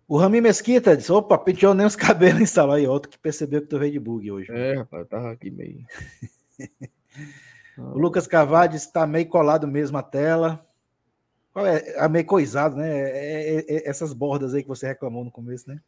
O 0.08 0.18
Rami 0.18 0.40
Mesquita 0.40 0.96
disse: 0.96 1.12
opa, 1.12 1.38
penteou 1.38 1.74
nem 1.74 1.86
os 1.86 1.96
cabelos 1.98 2.42
instalou 2.42 2.76
aí. 2.76 2.88
Outro 2.88 3.10
que 3.10 3.18
percebeu 3.18 3.62
que 3.62 3.68
tu 3.68 3.80
veio 3.80 3.92
de 3.92 4.00
bug 4.00 4.32
hoje. 4.32 4.52
É, 4.52 4.76
rapaz, 4.76 5.02
eu 5.02 5.10
tava 5.10 5.32
aqui 5.32 5.50
meio. 5.50 5.84
o 7.78 7.98
Lucas 7.98 8.28
Cavades 8.28 8.84
está 8.84 9.06
meio 9.06 9.28
colado 9.28 9.68
mesmo 9.68 9.98
a 9.98 10.04
tela. 10.04 10.66
Qual 11.52 11.66
é? 11.66 11.98
A 11.98 12.08
meio 12.08 12.26
coisado, 12.26 12.78
né? 12.78 12.90
É, 12.90 13.56
é, 13.56 13.66
é, 13.68 13.90
essas 13.90 14.14
bordas 14.14 14.54
aí 14.54 14.62
que 14.62 14.70
você 14.70 14.88
reclamou 14.88 15.26
no 15.26 15.32
começo, 15.32 15.68
né? 15.68 15.82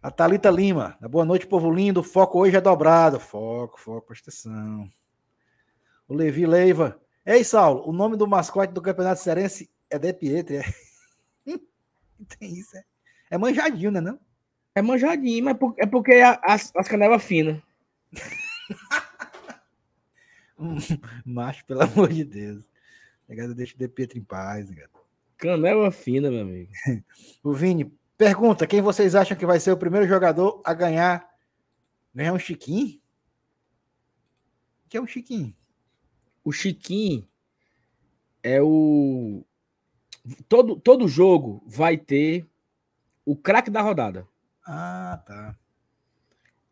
A 0.00 0.12
Thalita 0.12 0.48
Lima. 0.48 0.96
Boa 1.10 1.24
noite, 1.24 1.44
povo 1.44 1.72
lindo. 1.72 2.04
Foco 2.04 2.38
hoje 2.38 2.56
é 2.56 2.60
dobrado. 2.60 3.18
Foco, 3.18 3.80
foco, 3.80 4.06
presta 4.06 4.30
atenção. 4.30 4.88
O 6.06 6.14
Levi 6.14 6.46
Leiva. 6.46 7.00
Ei, 7.26 7.42
Saulo, 7.42 7.82
o 7.84 7.92
nome 7.92 8.16
do 8.16 8.26
mascote 8.26 8.72
do 8.72 8.80
Campeonato 8.80 9.20
Cearense 9.20 9.68
é 9.90 9.98
De 9.98 10.12
Pietri. 10.12 10.58
É... 10.58 10.62
Tem 12.38 12.54
isso, 12.54 12.76
é. 12.76 12.84
É 13.30 13.36
manjadinho, 13.36 13.90
né? 13.90 14.00
Não? 14.00 14.20
É 14.72 14.80
manjadinho, 14.80 15.44
mas 15.44 15.56
é 15.78 15.86
porque 15.86 16.12
é 16.12 16.38
as, 16.44 16.70
as 16.76 16.86
canelas 16.86 17.24
finas. 17.24 17.60
Macho, 21.26 21.66
pelo 21.66 21.82
amor 21.82 22.12
de 22.12 22.24
Deus. 22.24 22.64
Negado, 23.28 23.52
deixa 23.52 23.74
o 23.74 23.78
De 23.78 23.88
Pietro 23.88 24.16
em 24.16 24.22
paz, 24.22 24.70
negado. 24.70 24.92
Canela 25.36 25.90
fina, 25.90 26.30
meu 26.30 26.42
amigo. 26.42 26.70
o 27.42 27.52
Vini 27.52 27.97
pergunta: 28.18 28.66
quem 28.66 28.82
vocês 28.82 29.14
acham 29.14 29.36
que 29.36 29.46
vai 29.46 29.60
ser 29.60 29.70
o 29.70 29.78
primeiro 29.78 30.06
jogador 30.06 30.60
a 30.64 30.74
ganhar? 30.74 31.26
Ganhar 32.12 32.32
um 32.32 32.38
Chiquinho? 32.38 33.00
O 34.84 34.88
que 34.88 34.96
é 34.96 35.00
um 35.00 35.06
Chiquinho? 35.06 35.54
O 36.44 36.50
Chiquinho 36.50 37.26
é 38.42 38.60
o. 38.60 39.44
Todo, 40.48 40.78
todo 40.78 41.08
jogo 41.08 41.62
vai 41.66 41.96
ter 41.96 42.46
o 43.24 43.36
craque 43.36 43.70
da 43.70 43.80
rodada. 43.80 44.26
Ah, 44.66 45.22
tá. 45.24 45.56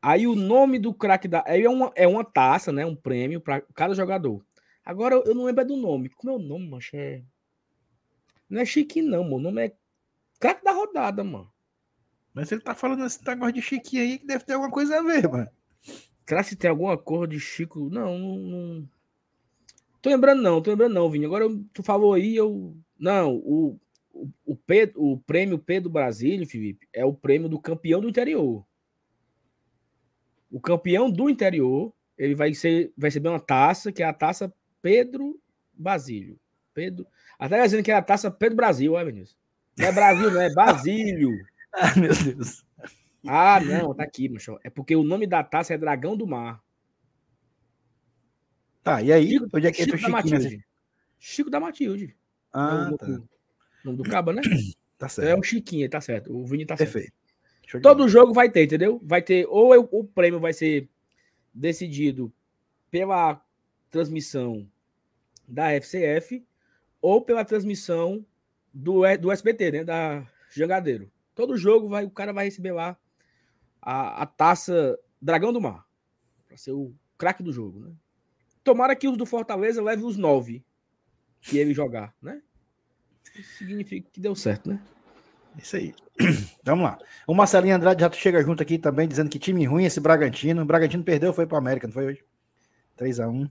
Aí 0.03 0.27
o 0.27 0.35
nome 0.35 0.79
do 0.79 0.93
craque 0.93 1.29
da. 1.29 1.45
É 1.47 1.69
uma, 1.69 1.93
é 1.95 2.07
uma 2.07 2.25
taça, 2.25 2.73
né? 2.73 2.85
Um 2.85 2.97
prêmio 2.97 3.41
para 3.41 3.61
cada 3.75 3.95
jogador. 3.95 4.45
Agora 4.85 5.17
eu 5.17 5.35
não 5.35 5.45
lembro 5.45 5.65
do 5.65 5.77
nome. 5.77 6.09
Como 6.11 6.33
é 6.33 6.37
o 6.37 6.39
nome, 6.39 6.69
mancha? 6.69 6.97
É... 6.97 7.23
Não 8.49 8.61
é 8.61 8.65
Chiquinho, 8.65 9.11
não, 9.11 9.25
mano. 9.25 9.37
O 9.37 9.41
nome 9.41 9.67
é 9.67 9.77
craque 10.39 10.65
da 10.65 10.73
rodada, 10.73 11.23
mano. 11.25 11.51
Mas 12.33 12.53
ele 12.53 12.61
tá 12.61 12.75
falando 12.75 13.05
esse 13.05 13.27
negócio 13.27 13.55
de 13.55 13.63
Chiquinho 13.63 14.03
aí 14.03 14.19
que 14.19 14.27
deve 14.27 14.45
ter 14.45 14.53
alguma 14.53 14.71
coisa 14.71 14.99
a 14.99 15.03
ver, 15.03 15.29
mano. 15.29 15.49
Será 16.27 16.43
que 16.43 16.57
tem 16.57 16.69
alguma 16.69 16.99
cor 16.99 17.27
de 17.27 17.39
Chico? 17.39 17.89
Não, 17.89 18.19
não, 18.19 18.37
não. 18.37 18.89
Tô 20.03 20.11
lembrando, 20.11 20.43
não, 20.43 20.61
tô 20.61 20.71
lembrando, 20.71 20.95
não, 20.95 21.11
Vini. 21.11 21.25
Agora 21.25 21.47
tu 21.73 21.83
falou 21.83 22.13
aí, 22.13 22.35
eu. 22.35 22.77
Não, 22.99 23.37
o, 23.37 23.81
o, 24.13 24.29
o, 24.45 24.57
P, 24.57 24.93
o 24.97 25.19
prêmio 25.19 25.59
P 25.59 25.81
do 25.81 25.89
Brasil, 25.89 26.45
Felipe, 26.47 26.89
é 26.93 27.05
o 27.05 27.15
prêmio 27.15 27.49
do 27.49 27.61
campeão 27.61 28.01
do 28.01 28.09
interior. 28.09 28.67
O 30.51 30.61
campeão 30.61 31.11
do 31.11 31.31
interior, 31.31 31.93
ele 32.19 32.35
vai, 32.35 32.53
ser, 32.55 32.93
vai 32.97 33.09
receber 33.09 33.29
uma 33.29 33.41
taça, 33.41 33.93
que 33.93 34.03
é 34.03 34.07
a 34.07 34.13
taça 34.13 34.53
Pedro 34.83 35.41
Basílio. 35.73 36.39
Pedro. 36.75 37.07
Até 37.39 37.63
dizendo 37.63 37.83
que 37.83 37.91
é 37.91 37.95
a 37.95 38.03
taça 38.03 38.31
Pedro 38.31 38.57
Brasil, 38.57 38.95
ó, 38.95 39.05
Vinícius. 39.05 39.37
Não 39.79 39.87
é 39.87 39.93
Brasil, 39.93 40.31
não 40.31 40.41
é 40.41 40.53
Basílio. 40.53 41.31
ah, 41.73 41.95
meu 41.97 42.13
Deus. 42.15 42.65
Ah, 43.27 43.61
não, 43.61 43.95
tá 43.95 44.05
aqui, 44.05 44.29
macho. 44.29 44.59
É 44.63 44.71
porque 44.71 44.95
o 44.97 45.03
nome 45.03 45.27
da 45.27 45.43
taça 45.43 45.75
é 45.75 45.79
Dragão 45.79 46.17
do 46.17 46.27
Mar. 46.27 46.63
Tá, 48.83 49.03
e 49.03 49.13
aí? 49.13 49.31
Chico, 49.33 49.49
onde 49.53 49.67
é 49.67 49.73
que 49.73 49.83
Chico 49.83 49.97
entra 49.97 50.09
da 50.11 50.17
o 50.19 50.21
Chiquinho? 50.23 50.35
Matilde. 50.41 50.65
Chico 51.19 51.51
da 51.51 51.61
Matilde. 51.61 52.17
Ah, 52.53 52.89
É 52.91 52.95
o 52.95 52.99
tá. 52.99 53.07
nome 53.85 53.99
do 53.99 54.05
Caba, 54.05 54.33
né? 54.33 54.43
Tá 54.99 55.07
É 55.07 55.09
certo. 55.11 55.41
o 55.41 55.43
Chiquinho, 55.43 55.91
tá 55.91 56.01
certo. 56.01 56.33
O 56.35 56.47
Vini 56.47 56.65
tá 56.65 56.75
certo. 56.75 56.93
Perfeito. 56.93 57.13
Todo 57.83 57.99
bola. 57.99 58.09
jogo 58.09 58.33
vai 58.33 58.51
ter, 58.51 58.65
entendeu? 58.65 58.99
Vai 59.05 59.21
ter, 59.21 59.47
ou 59.51 59.75
é 59.75 59.79
o, 59.79 59.87
o 59.93 60.05
prêmio 60.05 60.41
vai 60.41 60.55
ser 60.55 60.89
decidido 61.53 62.33
pela 62.91 63.45
transmissão 63.91 64.67
da 65.47 65.71
FCF 65.79 66.43
ou 67.03 67.21
pela 67.21 67.45
transmissão 67.45 68.25
do, 68.77 69.03
do 69.17 69.33
SBT, 69.33 69.73
né? 69.73 69.85
Da 69.85 70.27
Jangadeiro. 70.51 71.11
Todo 71.35 71.57
jogo 71.57 71.89
vai, 71.89 72.05
o 72.05 72.11
cara 72.11 72.33
vai 72.33 72.45
receber 72.45 72.73
lá 72.73 72.97
a, 73.81 74.23
a 74.23 74.27
taça 74.27 74.99
Dragão 75.21 75.53
do 75.53 75.61
Mar. 75.61 75.87
Pra 76.47 76.57
ser 76.57 76.73
o 76.73 76.95
craque 77.17 77.43
do 77.43 77.53
jogo, 77.53 77.81
né? 77.81 77.93
Tomara 78.63 78.97
que 78.97 79.09
os 79.09 79.17
do 79.17 79.25
Fortaleza 79.25 79.83
leve 79.83 80.03
os 80.03 80.17
nove 80.17 80.65
que 81.41 81.57
ele 81.57 81.73
jogar, 81.73 82.15
né? 82.21 82.43
Isso 83.35 83.59
significa 83.59 84.09
que 84.13 84.21
deu 84.21 84.35
certo, 84.35 84.71
né? 84.71 84.83
Isso 85.57 85.77
aí. 85.77 85.95
Vamos 86.65 86.85
lá. 86.85 86.99
O 87.27 87.35
Marcelinho 87.35 87.77
Andrade 87.77 88.01
já 88.01 88.11
chega 88.13 88.43
junto 88.43 88.63
aqui 88.63 88.79
também, 88.79 89.09
dizendo 89.09 89.31
que 89.31 89.39
time 89.39 89.65
ruim 89.65 89.85
esse 89.85 90.01
Bragantino. 90.01 90.63
O 90.63 90.67
Bragantino 90.67 91.05
perdeu, 91.05 91.33
foi 91.33 91.47
para 91.47 91.59
América, 91.59 91.87
não 91.87 91.95
foi 91.95 92.07
hoje? 92.07 92.25
3x1. 92.99 93.51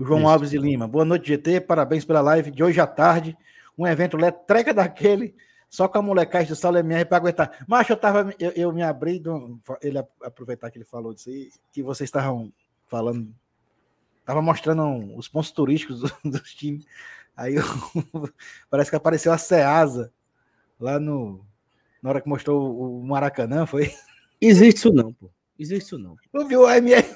O 0.00 0.04
João 0.04 0.20
Isso. 0.20 0.28
Alves 0.28 0.50
de 0.50 0.58
Lima. 0.58 0.88
Boa 0.88 1.04
noite, 1.04 1.28
GT. 1.28 1.60
Parabéns 1.60 2.04
pela 2.04 2.20
live 2.22 2.50
de 2.50 2.62
hoje 2.64 2.80
à 2.80 2.86
tarde. 2.86 3.36
Um 3.76 3.86
evento 3.86 4.16
letreca 4.16 4.72
daquele, 4.72 5.34
só 5.68 5.86
com 5.88 5.98
a 5.98 6.02
molecagem 6.02 6.48
do 6.48 6.56
Saulo 6.56 6.78
MR 6.78 7.04
para 7.04 7.18
aguentar. 7.18 7.64
Mas 7.68 7.88
eu 7.88 7.96
tava. 7.96 8.34
Eu, 8.38 8.50
eu 8.52 8.72
me 8.72 8.82
abri. 8.82 9.18
Do, 9.18 9.60
ele 9.82 9.98
aproveitar 10.22 10.70
que 10.70 10.78
ele 10.78 10.84
falou 10.86 11.12
disso 11.12 11.28
aí, 11.28 11.50
que 11.70 11.82
vocês 11.82 12.08
estavam 12.08 12.50
falando. 12.86 13.28
Tava 14.24 14.40
mostrando 14.40 15.14
os 15.16 15.28
pontos 15.28 15.50
turísticos 15.50 16.00
do- 16.00 16.12
dos 16.30 16.54
times. 16.54 16.86
Aí 17.36 17.56
eu, 17.56 17.62
parece 18.70 18.90
que 18.90 18.96
apareceu 18.96 19.32
a 19.32 19.38
Ceasa 19.38 20.10
lá 20.78 20.98
no. 20.98 21.44
Na 22.02 22.08
hora 22.10 22.20
que 22.22 22.28
mostrou 22.28 22.58
o- 22.72 23.00
o 23.00 23.06
Maracanã, 23.06 23.66
foi? 23.66 23.94
Existe 24.40 24.78
isso 24.78 24.92
não, 24.92 25.12
pô. 25.12 25.30
Existe 25.58 25.84
isso 25.88 25.98
não. 25.98 26.16
Eu 26.32 26.48
vi 26.48 26.56
o 26.56 26.66
MR. 26.70 27.06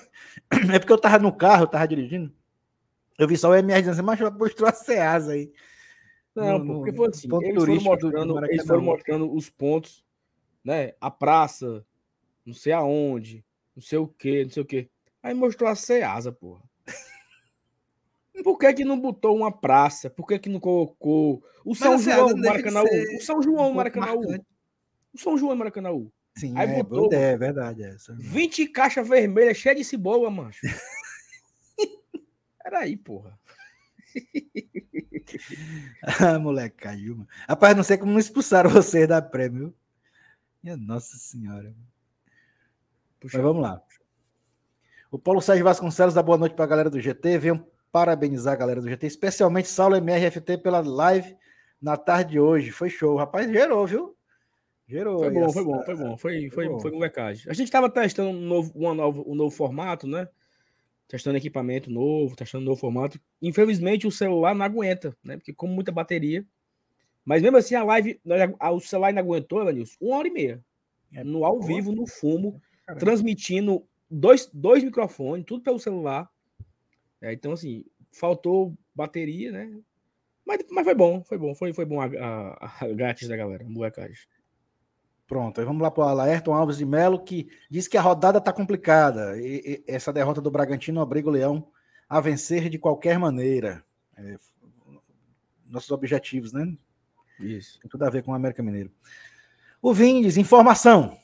É 0.70 0.78
porque 0.78 0.92
eu 0.92 0.98
tava 1.00 1.18
no 1.18 1.32
carro, 1.32 1.62
eu 1.62 1.66
tava 1.66 1.88
dirigindo. 1.88 2.30
Eu 3.18 3.28
vi 3.28 3.36
só 3.36 3.50
o 3.50 3.54
MR 3.54 3.80
dizendo 3.80 3.94
assim, 3.94 4.02
mas 4.02 4.38
mostrou 4.38 4.68
a 4.68 4.72
Ceasa 4.72 5.32
aí. 5.32 5.52
Não, 6.34 6.58
No- 6.58 6.66
porque 6.74 6.92
foi 6.92 7.08
assim. 7.08 7.28
Eles 7.42 7.64
foram, 7.64 7.80
mostrando, 7.80 8.44
eles 8.46 8.66
foram 8.66 8.82
mostrando 8.82 9.32
os 9.32 9.48
pontos, 9.48 10.04
né? 10.64 10.92
A 11.00 11.10
praça, 11.10 11.84
não 12.44 12.52
sei 12.54 12.72
aonde, 12.72 13.44
não 13.76 13.82
sei 13.82 13.98
o 13.98 14.08
que, 14.08 14.44
não 14.44 14.50
sei 14.50 14.62
o 14.62 14.66
que. 14.66 14.90
Aí 15.22 15.32
mostrou 15.32 15.70
a 15.70 15.74
Ceasa, 15.76 16.32
porra. 16.32 16.62
Por 18.42 18.58
que 18.58 18.72
que 18.74 18.84
não 18.84 18.98
botou 18.98 19.36
uma 19.36 19.52
praça? 19.52 20.10
Por 20.10 20.26
que 20.26 20.38
que 20.38 20.48
não 20.48 20.58
colocou 20.58 21.42
o 21.64 21.74
São 21.74 21.96
João 21.96 22.36
Maracanã? 22.36 22.82
O 23.16 23.20
São 23.20 23.40
João 23.40 23.70
um 23.70 23.74
Maracanã. 23.74 24.12
O 25.12 25.18
São 25.18 25.38
João 25.38 25.54
Maracanã. 25.54 25.90
Sim, 26.36 26.52
Aí 26.56 26.68
é, 26.68 26.82
botou, 26.82 27.12
é, 27.12 27.32
é 27.32 27.36
verdade. 27.36 27.84
É, 27.84 27.94
isso. 27.94 28.12
20 28.18 28.66
caixas 28.66 29.08
vermelhas 29.08 29.56
cheias 29.56 29.78
de 29.78 29.84
cebola, 29.84 30.28
mancho. 30.28 30.60
Peraí, 32.74 32.96
porra. 32.96 33.38
Ah, 36.20 36.38
moleque, 36.38 36.76
caiu. 36.76 37.14
mano. 37.16 37.28
Rapaz, 37.48 37.76
não 37.76 37.82
sei 37.82 37.96
como 37.96 38.12
não 38.12 38.18
expulsaram 38.18 38.68
vocês 38.70 39.08
da 39.08 39.22
prêmio. 39.22 39.74
Minha 40.62 40.76
Nossa 40.76 41.16
Senhora. 41.16 41.74
Puxa, 43.20 43.38
Mas 43.38 43.46
vamos 43.46 43.62
lá. 43.62 43.80
O 45.10 45.18
Paulo 45.18 45.40
Sérgio 45.40 45.64
Vasconcelos 45.64 46.14
dá 46.14 46.22
boa 46.22 46.36
noite 46.36 46.54
para 46.54 46.64
a 46.64 46.68
galera 46.68 46.90
do 46.90 47.00
GT. 47.00 47.38
Venham 47.38 47.66
parabenizar 47.90 48.52
a 48.52 48.56
galera 48.56 48.80
do 48.80 48.88
GT, 48.88 49.06
especialmente 49.06 49.68
Saulo 49.68 49.96
MRFT 49.96 50.58
pela 50.58 50.80
live 50.80 51.36
na 51.80 51.96
tarde 51.96 52.32
de 52.32 52.40
hoje. 52.40 52.70
Foi 52.70 52.90
show. 52.90 53.16
Rapaz, 53.16 53.50
gerou, 53.50 53.86
viu? 53.86 54.16
Gerou. 54.86 55.18
Foi 55.20 55.30
bom, 55.30 55.44
essa- 55.44 55.52
foi 55.54 55.64
bom, 55.64 55.84
foi 55.84 55.96
bom. 55.96 56.16
Foi, 56.18 56.50
foi, 56.50 56.68
bom. 56.68 56.80
foi 56.80 56.90
molecagem. 56.90 57.50
A 57.50 57.54
gente 57.54 57.66
estava 57.68 57.88
testando 57.88 58.30
um 58.30 58.40
novo, 58.40 58.72
uma 58.76 58.94
novo, 58.94 59.24
um 59.26 59.34
novo 59.34 59.54
formato, 59.54 60.06
né? 60.06 60.28
Testando 61.14 61.36
equipamento 61.38 61.92
novo, 61.92 62.34
testando 62.34 62.64
novo 62.64 62.80
formato. 62.80 63.20
Infelizmente, 63.40 64.04
o 64.04 64.10
celular 64.10 64.52
não 64.52 64.64
aguenta, 64.66 65.16
né? 65.22 65.36
Porque 65.36 65.52
como 65.54 65.72
muita 65.72 65.92
bateria. 65.92 66.44
Mas 67.24 67.40
mesmo 67.40 67.56
assim, 67.56 67.76
a 67.76 67.84
live, 67.84 68.20
a- 68.58 68.72
o 68.72 68.80
celular 68.80 69.08
ainda 69.10 69.20
aguentou, 69.20 69.62
Evanilson, 69.62 69.94
uma 70.00 70.16
hora 70.16 70.26
e 70.26 70.32
meia. 70.32 70.64
É, 71.12 71.22
No 71.22 71.44
ao 71.44 71.60
boa. 71.60 71.66
vivo, 71.68 71.92
no 71.92 72.04
fumo, 72.04 72.60
Caramba. 72.84 72.98
transmitindo 72.98 73.86
dois, 74.10 74.50
dois 74.52 74.82
microfones, 74.82 75.46
tudo 75.46 75.62
pelo 75.62 75.78
celular. 75.78 76.28
É, 77.22 77.32
então, 77.32 77.52
assim, 77.52 77.84
faltou 78.10 78.76
bateria, 78.92 79.52
né? 79.52 79.72
Mas, 80.44 80.64
mas 80.68 80.84
foi 80.84 80.94
bom, 80.96 81.22
foi 81.22 81.38
bom. 81.38 81.54
Foi, 81.54 81.72
foi 81.72 81.84
bom 81.84 82.00
a, 82.00 82.06
a, 82.06 82.84
a 82.86 82.88
grátis 82.92 83.28
da 83.28 83.36
galera, 83.36 83.62
molecagem. 83.64 84.16
Pronto, 85.26 85.58
aí 85.58 85.64
vamos 85.64 85.82
lá 85.82 85.90
para 85.90 86.04
o 86.04 86.14
Laerton 86.14 86.52
Alves 86.52 86.76
de 86.76 86.84
Melo, 86.84 87.22
que 87.22 87.48
diz 87.70 87.88
que 87.88 87.96
a 87.96 88.02
rodada 88.02 88.38
está 88.38 88.52
complicada. 88.52 89.40
E, 89.40 89.82
e 89.86 89.92
essa 89.92 90.12
derrota 90.12 90.40
do 90.40 90.50
Bragantino 90.50 91.00
obriga 91.00 91.28
o 91.28 91.32
Leão 91.32 91.66
a 92.08 92.20
vencer 92.20 92.68
de 92.68 92.78
qualquer 92.78 93.18
maneira. 93.18 93.82
É, 94.16 94.36
nossos 95.66 95.90
objetivos, 95.90 96.52
né? 96.52 96.76
Isso. 97.40 97.80
Tem 97.80 97.88
tudo 97.90 98.04
a 98.04 98.10
ver 98.10 98.22
com 98.22 98.32
o 98.32 98.34
América 98.34 98.62
Mineiro. 98.62 98.92
O 99.80 99.92
Vini 99.92 100.22
diz: 100.22 100.36
informação. 100.36 101.18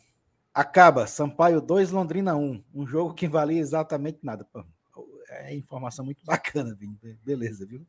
Acaba. 0.53 1.07
Sampaio 1.07 1.61
2, 1.61 1.91
Londrina 1.91 2.35
1. 2.35 2.65
Um 2.75 2.87
jogo 2.87 3.15
que 3.15 3.29
valia 3.29 3.61
exatamente 3.61 4.19
nada. 4.23 4.47
É 5.29 5.55
informação 5.55 6.05
muito 6.05 6.25
bacana, 6.25 6.75
Vini. 6.75 6.99
Beleza, 7.23 7.65
viu? 7.65 7.87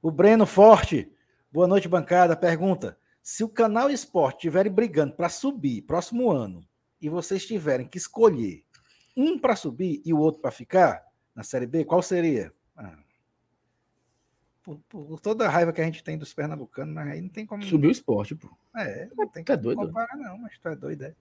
O 0.00 0.10
Breno 0.10 0.46
Forte. 0.46 1.12
Boa 1.50 1.66
noite, 1.66 1.88
bancada. 1.88 2.36
Pergunta: 2.36 2.96
se 3.28 3.44
o 3.44 3.48
canal 3.48 3.90
Esporte 3.90 4.36
estiverem 4.36 4.72
brigando 4.72 5.14
para 5.14 5.28
subir 5.28 5.82
próximo 5.82 6.30
ano 6.30 6.66
e 6.98 7.10
vocês 7.10 7.46
tiverem 7.46 7.86
que 7.86 7.98
escolher 7.98 8.64
um 9.14 9.38
para 9.38 9.54
subir 9.54 10.00
e 10.02 10.14
o 10.14 10.18
outro 10.18 10.40
para 10.40 10.50
ficar, 10.50 11.04
na 11.34 11.42
Série 11.42 11.66
B, 11.66 11.84
qual 11.84 12.00
seria? 12.00 12.50
Ah, 12.74 12.96
por, 14.62 14.78
por, 14.88 15.20
toda 15.20 15.44
a 15.44 15.50
raiva 15.50 15.74
que 15.74 15.80
a 15.82 15.84
gente 15.84 16.02
tem 16.02 16.16
dos 16.16 16.32
pernambucanos, 16.32 16.94
mas 16.94 17.06
aí 17.06 17.20
não 17.20 17.28
tem 17.28 17.44
como. 17.44 17.62
Subiu 17.64 17.90
o 17.90 17.92
esporte, 17.92 18.34
pô. 18.34 18.48
É, 18.74 19.10
não 19.14 19.28
tem 19.28 19.44
tá 19.44 19.58
como 19.58 19.62
doido? 19.62 19.86
comparar, 19.88 20.16
não, 20.16 20.38
mas 20.38 20.58
tu 20.58 20.66
é 20.66 20.74
doido, 20.74 21.02
é. 21.02 21.14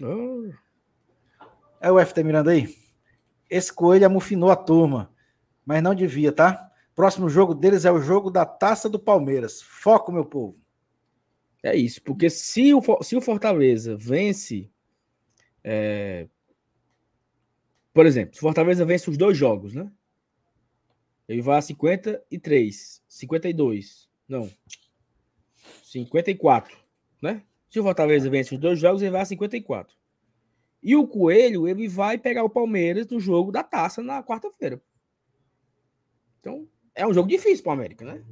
Oh, 0.00 0.52
É 1.80 1.90
o 1.90 1.98
FT 1.98 2.22
Miranda 2.22 2.52
aí? 2.52 2.72
Esse 3.50 3.72
coelho 3.72 4.06
amufinou 4.06 4.52
a 4.52 4.56
turma, 4.56 5.12
mas 5.66 5.82
não 5.82 5.92
devia, 5.92 6.30
tá? 6.30 6.70
Próximo 6.94 7.28
jogo 7.28 7.52
deles 7.52 7.84
é 7.84 7.90
o 7.90 8.00
jogo 8.00 8.30
da 8.30 8.46
taça 8.46 8.88
do 8.88 8.98
Palmeiras. 8.98 9.60
Foco, 9.60 10.12
meu 10.12 10.24
povo. 10.24 10.56
É 11.62 11.76
isso, 11.76 12.02
porque 12.02 12.30
se 12.30 12.72
o, 12.72 12.80
se 13.02 13.16
o 13.16 13.20
Fortaleza 13.20 13.96
vence. 13.96 14.70
é, 15.64 16.28
Por 17.92 18.06
exemplo, 18.06 18.34
se 18.34 18.40
o 18.40 18.42
Fortaleza 18.42 18.84
vence 18.84 19.10
os 19.10 19.16
dois 19.16 19.36
jogos, 19.36 19.74
né? 19.74 19.90
Ele 21.28 21.42
vai 21.42 21.58
a 21.58 21.62
53, 21.62 23.02
52, 23.06 24.08
não. 24.26 24.50
54, 25.84 26.76
né? 27.20 27.42
Se 27.68 27.78
o 27.80 27.82
Fortaleza 27.82 28.30
vence 28.30 28.54
os 28.54 28.60
dois 28.60 28.78
jogos, 28.78 29.02
ele 29.02 29.10
vai 29.10 29.20
a 29.20 29.26
54. 29.26 29.94
E 30.82 30.96
o 30.96 31.06
Coelho, 31.06 31.68
ele 31.68 31.88
vai 31.88 32.16
pegar 32.16 32.44
o 32.44 32.50
Palmeiras 32.50 33.06
no 33.08 33.20
jogo 33.20 33.50
da 33.52 33.62
taça 33.62 34.02
na 34.02 34.22
quarta-feira. 34.22 34.80
Então, 36.40 36.68
é 36.94 37.06
um 37.06 37.12
jogo 37.12 37.28
difícil 37.28 37.62
para 37.62 37.70
o 37.70 37.72
América, 37.74 38.04
né? 38.04 38.24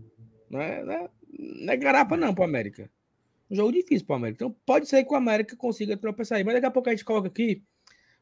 Não 0.48 0.60
é, 0.60 0.84
não 0.84 0.92
é, 0.92 1.10
não 1.38 1.72
é 1.72 1.76
garapa, 1.76 2.16
não, 2.16 2.32
para 2.34 2.42
o 2.42 2.44
América. 2.44 2.90
Um 3.50 3.56
jogo 3.56 3.72
difícil 3.72 4.06
para 4.06 4.14
o 4.14 4.16
América. 4.16 4.44
Então, 4.44 4.56
pode 4.66 4.88
ser 4.88 5.04
que 5.04 5.12
o 5.12 5.16
América 5.16 5.56
consiga 5.56 5.96
tropeçar 5.96 6.38
aí. 6.38 6.44
Mas 6.44 6.54
daqui 6.54 6.66
a 6.66 6.70
pouco 6.70 6.88
a 6.88 6.92
gente 6.92 7.04
coloca 7.04 7.28
aqui 7.28 7.62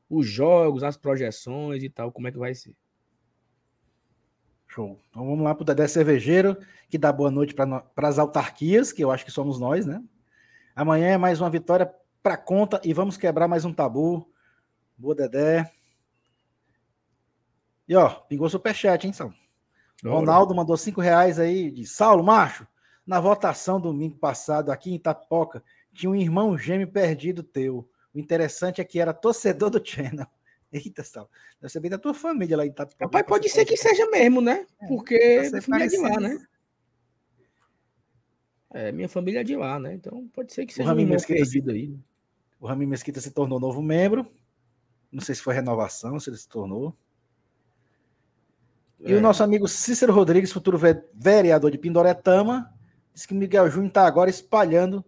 os 0.08 0.26
jogos, 0.26 0.82
as 0.82 0.96
projeções 0.96 1.82
e 1.82 1.88
tal, 1.88 2.12
como 2.12 2.28
é 2.28 2.32
que 2.32 2.38
vai 2.38 2.54
ser. 2.54 2.74
Show. 4.68 5.00
Então 5.08 5.24
vamos 5.24 5.44
lá 5.44 5.54
pro 5.54 5.64
Dedé 5.64 5.86
Cervejeiro, 5.86 6.58
que 6.88 6.98
dá 6.98 7.12
boa 7.12 7.30
noite 7.30 7.54
para 7.54 7.84
as 7.96 8.18
autarquias, 8.18 8.92
que 8.92 9.02
eu 9.02 9.10
acho 9.10 9.24
que 9.24 9.30
somos 9.30 9.58
nós, 9.58 9.86
né? 9.86 10.02
Amanhã 10.74 11.08
é 11.08 11.16
mais 11.16 11.40
uma 11.40 11.48
vitória 11.48 11.92
para 12.22 12.36
conta 12.36 12.80
e 12.82 12.92
vamos 12.92 13.16
quebrar 13.16 13.46
mais 13.46 13.64
um 13.64 13.72
tabu. 13.72 14.28
Boa, 14.96 15.14
Dedé. 15.14 15.70
E 17.86 17.94
ó, 17.94 18.08
pingou 18.08 18.48
superchat, 18.48 19.06
hein, 19.06 19.12
Saulo? 19.12 19.34
Ronaldo 20.04 20.54
mandou 20.54 20.76
cinco 20.76 21.00
reais 21.00 21.38
aí 21.38 21.70
de 21.70 21.86
Saulo, 21.86 22.24
macho. 22.24 22.66
Na 23.06 23.20
votação 23.20 23.80
domingo 23.80 24.16
passado 24.16 24.70
aqui 24.72 24.90
em 24.90 24.94
Itapoca, 24.94 25.62
tinha 25.92 26.10
um 26.10 26.14
irmão 26.16 26.56
gêmeo 26.56 26.88
perdido 26.90 27.42
teu. 27.42 27.88
O 28.14 28.18
interessante 28.18 28.80
é 28.80 28.84
que 28.84 28.98
era 28.98 29.12
torcedor 29.12 29.70
do 29.70 29.84
Channel. 29.84 30.26
Eita, 30.72 31.04
Saulo. 31.04 31.28
Deve 31.60 31.70
ser 31.72 31.80
bem 31.80 31.90
da 31.90 31.98
tua 31.98 32.14
família 32.14 32.56
lá 32.56 32.64
em 32.66 32.70
Itapoca. 32.70 33.04
Rapaz, 33.04 33.26
pode 33.26 33.48
ser 33.48 33.64
que 33.64 33.76
seja 33.76 34.08
mesmo, 34.10 34.40
né? 34.40 34.66
Porque 34.88 35.18
Deve 35.18 35.44
ser 35.44 35.50
minha 35.52 35.62
família 35.62 35.84
é 35.84 35.88
de 35.88 35.96
lá, 35.98 36.20
né? 36.20 36.46
É, 38.72 38.90
minha 38.92 39.08
família 39.08 39.40
é 39.40 39.44
de 39.44 39.54
lá, 39.56 39.78
né? 39.78 39.94
Então 39.94 40.26
pode 40.34 40.52
ser 40.52 40.66
que 40.66 40.74
seja 40.74 40.88
um 40.92 40.98
irmão 40.98 41.14
Mesquita 41.14 41.38
perdido 41.38 41.70
aí. 41.70 41.96
O 42.60 42.66
Rami 42.66 42.86
Mesquita 42.86 43.20
se 43.20 43.30
tornou 43.30 43.60
novo 43.60 43.80
membro. 43.82 44.26
Não 45.12 45.20
sei 45.20 45.34
se 45.34 45.42
foi 45.42 45.54
renovação, 45.54 46.18
se 46.18 46.28
ele 46.28 46.36
se 46.36 46.48
tornou. 46.48 46.96
E 48.98 49.12
É. 49.12 49.16
o 49.16 49.20
nosso 49.20 49.44
amigo 49.44 49.68
Cícero 49.68 50.12
Rodrigues, 50.12 50.50
futuro 50.52 50.76
ve- 50.78 51.04
vereador 51.14 51.70
de 51.70 51.78
Pindoretama, 51.78 52.72
disse 53.14 53.28
que 53.28 53.34
o 53.34 53.36
Miguel 53.36 53.70
Júnior 53.70 53.88
está 53.88 54.06
agora 54.06 54.28
espalhando 54.28 55.04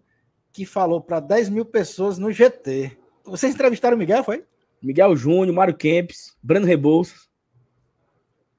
que 0.52 0.64
falou 0.64 1.00
para 1.00 1.20
10 1.20 1.50
mil 1.50 1.64
pessoas 1.64 2.16
no 2.16 2.32
GT. 2.32 2.96
Vocês 3.24 3.52
entrevistaram 3.52 3.96
o 3.96 3.98
Miguel, 3.98 4.24
foi? 4.24 4.44
Miguel 4.80 5.16
Júnior, 5.16 5.54
Mário 5.54 5.76
Kempis, 5.76 6.36
Breno 6.42 6.66
Rebouças. 6.66 7.28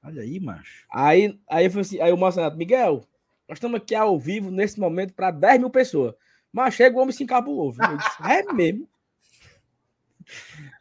Olha 0.02 0.22
aí, 0.22 0.38
macho. 0.38 0.86
Aí, 0.92 1.38
aí, 1.48 1.68
foi 1.68 1.80
assim, 1.80 2.00
aí 2.00 2.12
o 2.12 2.16
Marcelo 2.16 2.56
Miguel, 2.56 3.04
nós 3.48 3.56
estamos 3.56 3.80
aqui 3.80 3.94
ao 3.94 4.18
vivo 4.18 4.50
nesse 4.50 4.78
momento 4.78 5.14
para 5.14 5.30
10 5.30 5.60
mil 5.60 5.70
pessoas. 5.70 6.14
Mas 6.52 6.74
chega 6.74 6.96
o 6.96 7.00
homem 7.00 7.12
se 7.12 7.24
encabulou. 7.24 7.72
viu? 7.72 7.96
Disse, 7.96 8.22
é 8.22 8.52
mesmo? 8.52 8.88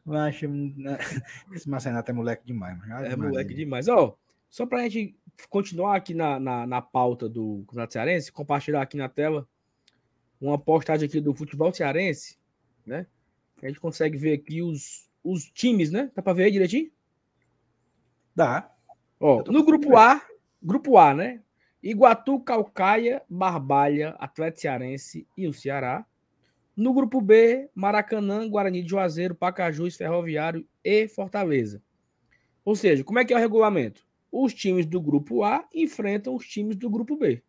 Macho, 0.05 0.45
esse 1.53 1.69
Marcenato 1.69 2.11
é 2.11 2.13
moleque 2.13 2.45
demais. 2.45 2.77
É 3.05 3.15
moleque 3.15 3.53
demais. 3.53 3.87
Ó, 3.87 4.15
só 4.49 4.65
pra 4.65 4.83
gente 4.83 5.15
continuar 5.49 5.95
aqui 5.95 6.13
na, 6.13 6.39
na, 6.39 6.65
na 6.65 6.81
pauta 6.81 7.29
do 7.29 7.63
Campeonato 7.67 7.93
Cearense, 7.93 8.31
compartilhar 8.31 8.81
aqui 8.81 8.97
na 8.97 9.07
tela 9.07 9.47
uma 10.39 10.57
postagem 10.57 11.07
aqui 11.07 11.19
do 11.19 11.33
futebol 11.33 11.73
cearense, 11.73 12.37
né? 12.85 13.07
A 13.61 13.67
gente 13.67 13.79
consegue 13.79 14.17
ver 14.17 14.33
aqui 14.33 14.61
os, 14.61 15.09
os 15.23 15.45
times, 15.51 15.91
né? 15.91 16.11
Dá 16.15 16.21
pra 16.21 16.33
ver 16.33 16.45
aí 16.45 16.51
direitinho? 16.51 16.91
Dá. 18.35 18.71
Ó, 19.19 19.43
no 19.47 19.63
grupo 19.63 19.97
A, 19.97 20.21
grupo 20.61 20.97
A, 20.97 21.13
né? 21.13 21.41
Iguatu, 21.81 22.39
Calcaia, 22.39 23.21
Barbalha, 23.29 24.09
Atlético 24.19 24.61
Cearense 24.61 25.27
e 25.35 25.47
o 25.47 25.53
Ceará. 25.53 26.05
No 26.75 26.93
grupo 26.93 27.19
B, 27.19 27.69
Maracanã, 27.73 28.47
Guarani 28.47 28.83
de 28.83 28.89
Juazeiro, 28.89 29.33
Pacajus, 29.33 29.95
Ferroviário 29.95 30.67
e 30.83 31.07
Fortaleza. 31.07 31.81
Ou 32.63 32.75
seja, 32.75 33.03
como 33.03 33.17
é 33.17 33.25
que 33.25 33.33
é 33.33 33.37
o 33.37 33.39
regulamento? 33.39 34.06
Os 34.39 34.53
times 34.53 34.85
do 34.85 35.01
grupo 35.01 35.43
A 35.43 35.67
enfrentam 35.73 36.35
os 36.35 36.47
times 36.47 36.75
do 36.75 36.89
grupo 36.91 37.17
B. 37.17 37.41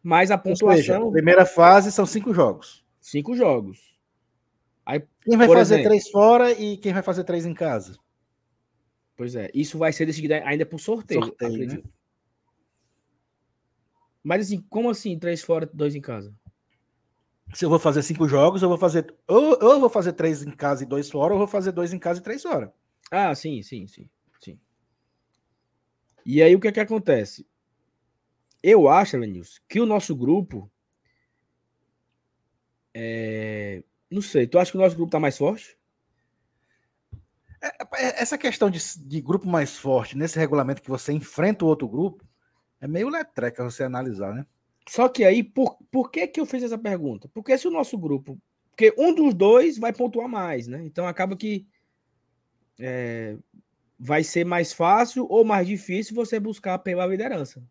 Mais 0.00 0.30
a 0.30 0.36
Ou 0.36 0.54
seja, 0.54 0.94
pontuação, 0.94 1.10
primeira 1.10 1.44
fase 1.44 1.90
são 1.90 2.06
cinco 2.06 2.32
jogos. 2.32 2.84
cinco 3.00 3.34
jogos. 3.34 3.98
Quem 5.24 5.36
vai 5.36 5.48
fazer 5.48 5.74
exemplo. 5.74 5.90
três 5.90 6.08
fora 6.08 6.52
e 6.52 6.76
quem 6.76 6.92
vai 6.92 7.02
fazer 7.02 7.24
três 7.24 7.44
em 7.44 7.52
casa? 7.52 7.98
Pois 9.16 9.34
é, 9.34 9.50
isso 9.52 9.76
vai 9.76 9.92
ser 9.92 10.06
decidido 10.06 10.34
ainda 10.34 10.64
por 10.64 10.78
sorteio. 10.78 11.24
Sorteio, 11.24 11.66
né? 11.66 11.82
Mas 14.22 14.46
assim, 14.46 14.64
como 14.68 14.88
assim, 14.88 15.18
três 15.18 15.42
fora, 15.42 15.68
dois 15.72 15.96
em 15.96 16.00
casa? 16.00 16.32
Se 17.54 17.64
eu 17.64 17.70
vou 17.70 17.80
fazer 17.80 18.02
cinco 18.02 18.28
jogos, 18.28 18.62
eu 18.62 18.68
vou 18.68 18.78
fazer. 18.78 19.12
Ou, 19.26 19.58
ou 19.60 19.72
eu 19.72 19.80
vou 19.80 19.90
fazer 19.90 20.12
três 20.12 20.44
em 20.44 20.50
casa 20.52 20.84
e 20.84 20.86
dois 20.86 21.10
fora, 21.10 21.32
ou 21.32 21.36
eu 21.36 21.38
vou 21.38 21.48
fazer 21.48 21.72
dois 21.72 21.92
em 21.92 21.98
casa 21.98 22.20
e 22.20 22.22
três 22.22 22.42
fora. 22.42 22.72
Ah, 23.10 23.34
sim, 23.34 23.62
sim, 23.62 23.86
sim. 23.86 24.08
E 26.26 26.42
aí 26.42 26.56
o 26.56 26.60
que 26.60 26.66
é 26.66 26.72
que 26.72 26.80
acontece? 26.80 27.46
Eu 28.60 28.88
acho, 28.88 29.16
Lenilson, 29.16 29.60
que 29.68 29.80
o 29.80 29.86
nosso 29.86 30.14
grupo 30.16 30.68
é... 32.92 33.84
não 34.10 34.20
sei, 34.20 34.44
tu 34.48 34.58
acha 34.58 34.72
que 34.72 34.76
o 34.76 34.80
nosso 34.80 34.96
grupo 34.96 35.12
tá 35.12 35.20
mais 35.20 35.38
forte? 35.38 35.78
É, 37.62 38.20
Essa 38.20 38.36
questão 38.36 38.68
de, 38.68 38.80
de 39.06 39.20
grupo 39.20 39.46
mais 39.46 39.78
forte 39.78 40.18
nesse 40.18 40.36
regulamento 40.36 40.82
que 40.82 40.90
você 40.90 41.12
enfrenta 41.12 41.64
o 41.64 41.68
outro 41.68 41.88
grupo 41.88 42.26
é 42.80 42.88
meio 42.88 43.08
letreca 43.08 43.62
você 43.62 43.84
analisar, 43.84 44.34
né? 44.34 44.44
Só 44.88 45.08
que 45.08 45.24
aí, 45.24 45.44
por, 45.44 45.78
por 45.92 46.10
que 46.10 46.26
que 46.26 46.40
eu 46.40 46.46
fiz 46.46 46.64
essa 46.64 46.76
pergunta? 46.76 47.28
Porque 47.32 47.56
se 47.56 47.68
o 47.68 47.72
nosso 47.72 47.96
grupo, 47.96 48.36
porque 48.70 48.92
um 48.98 49.14
dos 49.14 49.32
dois 49.32 49.78
vai 49.78 49.92
pontuar 49.92 50.28
mais, 50.28 50.66
né? 50.66 50.82
Então 50.84 51.06
acaba 51.06 51.36
que 51.36 51.68
é, 52.80 53.36
vai 53.98 54.22
ser 54.22 54.44
mais 54.44 54.72
fácil 54.72 55.26
ou 55.28 55.44
mais 55.44 55.66
difícil 55.66 56.14
você 56.14 56.38
buscar 56.38 56.78
pela 56.78 57.06
liderança. 57.06 57.62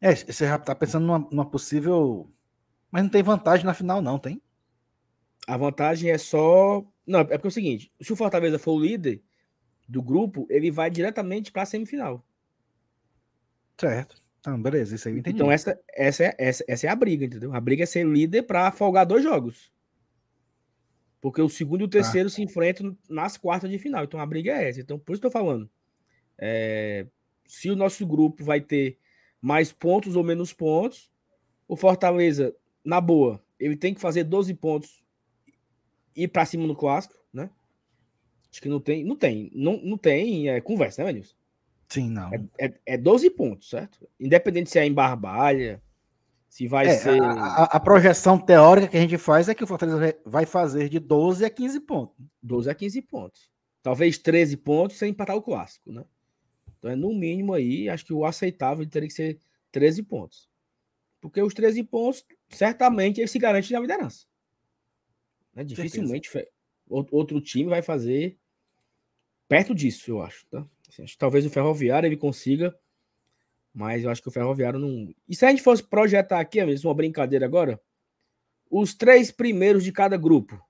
É, 0.00 0.14
você 0.14 0.46
já 0.46 0.58
tá 0.58 0.74
pensando 0.74 1.06
numa, 1.06 1.18
numa 1.30 1.50
possível. 1.50 2.30
Mas 2.90 3.02
não 3.02 3.10
tem 3.10 3.22
vantagem 3.22 3.64
na 3.64 3.74
final, 3.74 4.00
não, 4.02 4.18
tem? 4.18 4.40
A 5.46 5.56
vantagem 5.56 6.10
é 6.10 6.18
só. 6.18 6.84
Não, 7.06 7.20
é 7.20 7.24
porque 7.24 7.46
é 7.46 7.48
o 7.48 7.50
seguinte: 7.50 7.92
se 8.00 8.12
o 8.12 8.16
Fortaleza 8.16 8.58
for 8.58 8.72
o 8.72 8.80
líder 8.80 9.22
do 9.88 10.02
grupo, 10.02 10.46
ele 10.48 10.70
vai 10.70 10.90
diretamente 10.90 11.50
para 11.50 11.62
a 11.62 11.66
semifinal. 11.66 12.24
Certo. 13.78 14.22
Então, 14.40 14.60
beleza, 14.60 14.94
isso 14.94 15.08
aí 15.08 15.14
eu 15.14 15.18
entendi. 15.18 15.36
Então, 15.36 15.50
essa, 15.50 15.78
essa, 15.94 16.24
é, 16.24 16.34
essa, 16.38 16.64
essa 16.68 16.86
é 16.86 16.90
a 16.90 16.96
briga, 16.96 17.24
entendeu? 17.24 17.54
A 17.54 17.60
briga 17.60 17.82
é 17.82 17.86
ser 17.86 18.06
líder 18.06 18.42
para 18.42 18.70
folgar 18.70 19.06
dois 19.06 19.22
jogos. 19.22 19.72
Porque 21.24 21.40
o 21.40 21.48
segundo 21.48 21.80
e 21.80 21.84
o 21.84 21.88
terceiro 21.88 22.28
se 22.28 22.42
enfrentam 22.42 22.94
nas 23.08 23.38
quartas 23.38 23.70
de 23.70 23.78
final. 23.78 24.04
Então, 24.04 24.20
a 24.20 24.26
briga 24.26 24.52
é 24.52 24.68
essa. 24.68 24.82
Então, 24.82 24.98
por 24.98 25.14
isso 25.14 25.22
que 25.22 25.26
eu 25.26 25.30
tô 25.30 25.38
falando. 25.38 25.70
É, 26.36 27.06
se 27.46 27.70
o 27.70 27.76
nosso 27.76 28.06
grupo 28.06 28.44
vai 28.44 28.60
ter 28.60 28.98
mais 29.40 29.72
pontos 29.72 30.16
ou 30.16 30.22
menos 30.22 30.52
pontos, 30.52 31.10
o 31.66 31.78
Fortaleza, 31.78 32.54
na 32.84 33.00
boa, 33.00 33.42
ele 33.58 33.74
tem 33.74 33.94
que 33.94 34.02
fazer 34.02 34.24
12 34.24 34.52
pontos 34.52 35.02
e 36.14 36.24
ir 36.24 36.28
para 36.28 36.44
cima 36.44 36.66
no 36.66 36.76
clássico, 36.76 37.14
né? 37.32 37.48
Acho 38.50 38.60
que 38.60 38.68
não 38.68 38.78
tem, 38.78 39.02
não 39.02 39.16
tem, 39.16 39.50
não, 39.54 39.80
não 39.82 39.96
tem 39.96 40.50
é, 40.50 40.60
conversa, 40.60 41.00
né, 41.00 41.06
Manilson? 41.06 41.34
Sim, 41.88 42.10
não. 42.10 42.30
É, 42.58 42.74
é 42.84 42.98
12 42.98 43.30
pontos, 43.30 43.70
certo? 43.70 44.06
Independente 44.20 44.68
se 44.68 44.78
é 44.78 44.84
em 44.84 44.92
Barbalha, 44.92 45.82
se 46.54 46.68
vai 46.68 46.86
É, 46.86 46.96
ser. 46.96 47.20
a, 47.20 47.64
a- 47.64 47.80
projeção 47.80 48.38
teórica 48.38 48.86
que 48.86 48.96
a 48.96 49.00
gente 49.00 49.18
faz 49.18 49.48
é 49.48 49.56
que 49.56 49.64
o 49.64 49.66
Fortaleza 49.66 49.98
vai- 50.24 50.46
fazer 50.46 50.88
de 50.88 51.00
12 51.00 51.44
a 51.44 51.50
15 51.50 51.80
pontos. 51.80 52.14
12 52.40 52.70
a 52.70 52.74
15 52.76 53.02
pontos. 53.02 53.50
Talvez 53.82 54.18
13 54.18 54.56
pontos 54.56 54.96
sem 54.96 55.10
empatar 55.10 55.34
o 55.34 55.42
clássico, 55.42 55.90
né? 55.90 56.04
Então 56.78 56.92
é 56.92 56.94
no 56.94 57.12
mínimo 57.12 57.54
aí, 57.54 57.88
acho 57.88 58.04
que 58.06 58.12
o 58.12 58.24
aceitável 58.24 58.88
teria 58.88 59.08
que 59.08 59.14
ser 59.14 59.40
13 59.72 60.00
pontos. 60.04 60.48
Porque 61.20 61.42
os 61.42 61.52
13 61.54 61.82
pontos, 61.82 62.24
certamente, 62.48 63.20
ele 63.20 63.26
se 63.26 63.38
garante 63.40 63.72
na 63.72 63.80
liderança. 63.80 64.24
Né? 65.52 65.64
Dificilmente 65.64 66.30
outro 66.88 67.40
time 67.40 67.68
vai 67.68 67.82
fazer 67.82 68.38
perto 69.48 69.74
disso, 69.74 70.08
eu 70.08 70.22
acho. 70.22 70.46
Tá? 70.46 70.64
Talvez 71.18 71.44
o 71.44 71.50
Ferroviário 71.50 72.06
ele 72.06 72.16
consiga, 72.16 72.78
mas 73.74 74.04
eu 74.04 74.10
acho 74.10 74.22
que 74.22 74.28
o 74.28 74.32
Ferroviário 74.32 74.78
não. 74.78 75.12
E 75.28 75.34
se 75.34 75.44
a 75.44 75.50
gente 75.50 75.62
fosse 75.62 75.82
projetar 75.82 76.38
aqui, 76.38 76.64
mesmo 76.64 76.88
uma 76.88 76.94
brincadeira 76.94 77.44
agora, 77.44 77.80
os 78.70 78.94
três 78.94 79.32
primeiros 79.32 79.82
de 79.82 79.90
cada 79.90 80.16
grupo. 80.16 80.64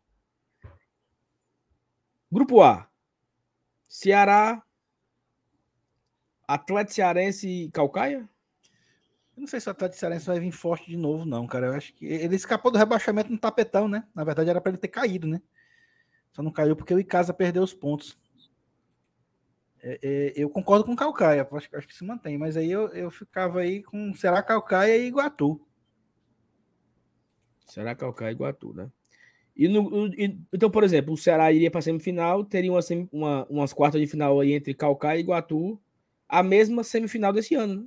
Grupo 2.32 2.62
A: 2.62 2.88
Ceará, 3.86 4.62
Atlético 6.48 6.94
Cearense 6.94 7.48
e 7.48 7.70
Calcaia? 7.70 8.28
Eu 9.36 9.40
não 9.40 9.46
sei 9.46 9.60
se 9.60 9.68
o 9.68 9.72
Atlético 9.72 10.00
Cearense 10.00 10.26
vai 10.26 10.40
vir 10.40 10.52
forte 10.52 10.86
de 10.90 10.96
novo, 10.96 11.24
não, 11.24 11.46
cara. 11.46 11.66
Eu 11.66 11.74
acho 11.74 11.92
que 11.92 12.06
ele 12.06 12.36
escapou 12.36 12.70
do 12.70 12.78
rebaixamento 12.78 13.30
no 13.30 13.38
tapetão, 13.38 13.86
né? 13.86 14.06
Na 14.14 14.24
verdade, 14.24 14.48
era 14.48 14.60
para 14.60 14.70
ele 14.70 14.78
ter 14.78 14.88
caído, 14.88 15.26
né? 15.26 15.42
Só 16.32 16.42
não 16.42 16.52
caiu 16.52 16.74
porque 16.74 16.94
o 16.94 16.98
Icasa 16.98 17.34
perdeu 17.34 17.62
os 17.62 17.74
pontos. 17.74 18.18
É, 19.86 19.98
é, 20.02 20.32
eu 20.34 20.48
concordo 20.48 20.82
com 20.82 20.92
o 20.92 20.96
Calcaia, 20.96 21.46
acho, 21.52 21.76
acho, 21.76 21.86
que 21.86 21.94
se 21.94 22.02
mantém, 22.02 22.38
mas 22.38 22.56
aí 22.56 22.70
eu, 22.70 22.88
eu 22.88 23.10
ficava 23.10 23.60
aí 23.60 23.82
com 23.82 24.14
será 24.14 24.42
Calcaia 24.42 24.96
e 24.96 25.06
Iguatu. 25.06 25.60
Será 27.66 27.94
Calcaia 27.94 28.30
e 28.30 28.32
Iguatu, 28.32 28.72
né? 28.72 28.90
E 29.54 29.68
no, 29.68 30.06
e, 30.14 30.40
então, 30.50 30.70
por 30.70 30.84
exemplo, 30.84 31.12
o 31.12 31.18
Ceará 31.18 31.52
iria 31.52 31.70
para 31.70 31.80
a 31.80 31.82
semifinal, 31.82 32.46
teria 32.46 32.72
uma, 32.72 32.80
uma, 33.12 33.44
umas 33.44 33.74
quartas 33.74 34.00
de 34.00 34.06
final 34.06 34.40
aí 34.40 34.54
entre 34.54 34.72
Calcaia 34.72 35.18
e 35.18 35.20
Iguatu, 35.20 35.78
a 36.26 36.42
mesma 36.42 36.82
semifinal 36.82 37.30
desse 37.30 37.54
ano, 37.54 37.82
né? 37.82 37.86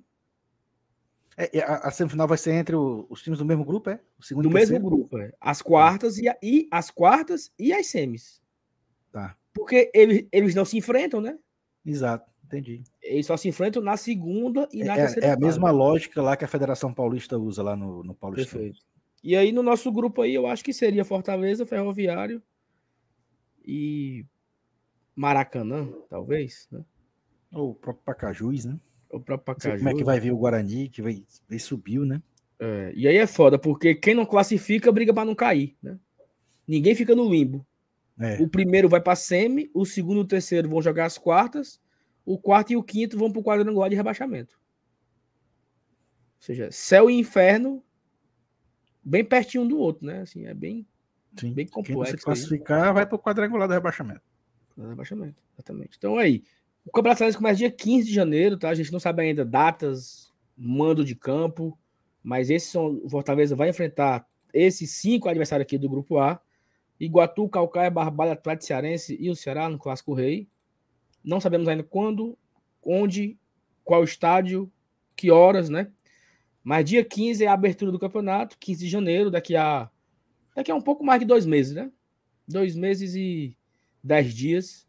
É, 1.35 1.61
a, 1.61 1.87
a, 1.87 1.91
semifinal 1.91 2.27
vai 2.27 2.37
ser 2.37 2.51
entre 2.51 2.75
o, 2.75 3.07
os 3.09 3.23
times 3.23 3.39
do 3.39 3.45
mesmo 3.45 3.65
grupo, 3.65 3.89
é? 3.89 3.99
O 4.19 4.23
segundo 4.23 4.49
do 4.49 4.53
mesmo 4.53 4.79
grupo, 4.79 5.17
é. 5.17 5.33
As 5.41 5.63
quartas 5.63 6.19
e, 6.19 6.29
a, 6.29 6.37
e, 6.43 6.67
as 6.69 6.91
quartas 6.91 7.51
e 7.57 7.73
as 7.73 7.87
semis. 7.87 8.39
Tá. 9.11 9.35
Porque 9.51 9.89
eles, 9.95 10.27
eles 10.31 10.53
não 10.53 10.63
se 10.63 10.77
enfrentam, 10.77 11.19
né? 11.19 11.39
Exato, 11.87 12.29
entendi. 12.45 12.83
Eles 13.01 13.25
só 13.25 13.37
se 13.37 13.47
enfrentam 13.47 13.81
na 13.81 13.95
segunda 13.95 14.67
e 14.73 14.83
na 14.83 14.93
é, 14.93 14.97
terceira. 14.97 15.27
É 15.27 15.31
a 15.31 15.39
mesma 15.39 15.71
lógica 15.71 16.21
lá 16.21 16.35
que 16.35 16.43
a 16.43 16.47
Federação 16.47 16.93
Paulista 16.93 17.37
usa 17.37 17.63
lá 17.63 17.75
no, 17.75 18.03
no 18.03 18.13
Paulista. 18.13 18.57
Perfeito. 18.57 18.85
E 19.23 19.35
aí, 19.35 19.51
no 19.51 19.63
nosso 19.63 19.91
grupo 19.91 20.21
aí, 20.21 20.35
eu 20.35 20.45
acho 20.45 20.63
que 20.63 20.73
seria 20.73 21.05
Fortaleza, 21.05 21.65
Ferroviário 21.65 22.41
e 23.65 24.25
Maracanã, 25.15 25.89
talvez, 26.09 26.67
né? 26.71 26.83
Ou 27.51 27.71
o 27.71 27.75
próprio 27.75 28.03
Pacajus, 28.03 28.65
né? 28.65 28.77
O 29.09 29.19
próprio 29.19 29.45
Pacajus. 29.55 29.79
Como 29.79 29.89
é 29.89 29.93
que 29.95 30.03
vai 30.03 30.19
vir 30.19 30.31
o 30.31 30.37
Guarani, 30.37 30.89
que 30.89 31.01
vai, 31.01 31.23
vai 31.49 31.57
subiu, 31.57 32.05
né? 32.05 32.21
É, 32.59 32.91
e 32.95 33.07
aí 33.07 33.17
é 33.17 33.27
foda, 33.27 33.57
porque 33.57 33.95
quem 33.95 34.13
não 34.13 34.25
classifica 34.25 34.91
briga 34.91 35.13
para 35.13 35.25
não 35.25 35.35
cair, 35.35 35.75
né? 35.81 35.97
Ninguém 36.67 36.93
fica 36.93 37.15
no 37.15 37.29
limbo. 37.29 37.65
É. 38.19 38.41
O 38.41 38.47
primeiro 38.47 38.89
vai 38.89 38.99
para 38.99 39.15
semi, 39.15 39.69
o 39.73 39.85
segundo 39.85 40.17
e 40.17 40.23
o 40.23 40.27
terceiro 40.27 40.69
vão 40.69 40.81
jogar 40.81 41.05
as 41.05 41.17
quartas, 41.17 41.79
o 42.25 42.37
quarto 42.37 42.71
e 42.73 42.77
o 42.77 42.83
quinto 42.83 43.17
vão 43.17 43.31
para 43.31 43.39
o 43.39 43.43
quadrangular 43.43 43.89
de 43.89 43.95
rebaixamento. 43.95 44.59
Ou 46.37 46.41
seja, 46.41 46.69
céu 46.71 47.09
e 47.09 47.13
inferno 47.17 47.83
bem 49.03 49.23
pertinho 49.23 49.63
um 49.63 49.67
do 49.67 49.77
outro, 49.77 50.05
né? 50.05 50.21
Assim, 50.21 50.45
é 50.45 50.53
bem, 50.53 50.85
Sim. 51.39 51.53
bem 51.53 51.65
complexo. 51.65 52.03
Quem 52.03 52.17
se 52.17 52.25
classificar 52.25 52.87
aí. 52.87 52.93
vai 52.93 53.05
para 53.05 53.15
o 53.15 53.19
quadrangular 53.19 53.67
do 53.67 53.73
rebaixamento. 53.73 54.21
Do 54.75 54.89
rebaixamento, 54.89 55.41
exatamente. 55.53 55.95
Então 55.97 56.17
aí, 56.17 56.43
o 56.85 56.91
Campeonato 56.91 57.19
Cearense 57.19 57.37
começa 57.37 57.57
dia 57.57 57.71
15 57.71 58.07
de 58.07 58.13
janeiro, 58.13 58.57
tá? 58.57 58.69
A 58.69 58.75
gente 58.75 58.91
não 58.91 58.99
sabe 58.99 59.21
ainda 59.21 59.45
datas, 59.45 60.33
mando 60.55 61.05
de 61.05 61.15
campo, 61.15 61.77
mas 62.21 62.49
esses 62.49 62.69
são. 62.69 62.99
O 63.03 63.09
Fortaleza 63.09 63.55
vai 63.55 63.69
enfrentar 63.69 64.27
esses 64.53 64.91
cinco 64.91 65.29
adversários 65.29 65.65
aqui 65.65 65.77
do 65.77 65.89
grupo 65.89 66.17
A: 66.17 66.39
Iguatu, 66.99 67.47
Calcaia, 67.47 67.89
Barbalha, 67.89 68.33
Atlético 68.33 68.65
Cearense 68.65 69.17
e 69.19 69.29
o 69.29 69.35
Ceará 69.35 69.69
no 69.69 69.77
Clássico 69.77 70.13
Rei. 70.13 70.47
Não 71.23 71.39
sabemos 71.39 71.67
ainda 71.67 71.83
quando, 71.83 72.37
onde, 72.83 73.37
qual 73.83 74.03
estádio, 74.03 74.71
que 75.15 75.31
horas, 75.31 75.69
né? 75.69 75.91
Mas 76.63 76.85
dia 76.85 77.03
15 77.03 77.43
é 77.43 77.47
a 77.47 77.53
abertura 77.53 77.91
do 77.91 77.99
campeonato, 77.99 78.57
15 78.59 78.85
de 78.85 78.89
janeiro, 78.89 79.31
daqui 79.31 79.55
a. 79.55 79.89
Daqui 80.55 80.71
a 80.71 80.75
um 80.75 80.81
pouco 80.81 81.03
mais 81.03 81.19
de 81.19 81.25
dois 81.25 81.45
meses, 81.45 81.73
né? 81.73 81.91
Dois 82.47 82.75
meses 82.75 83.15
e 83.15 83.55
dez 84.03 84.33
dias 84.33 84.87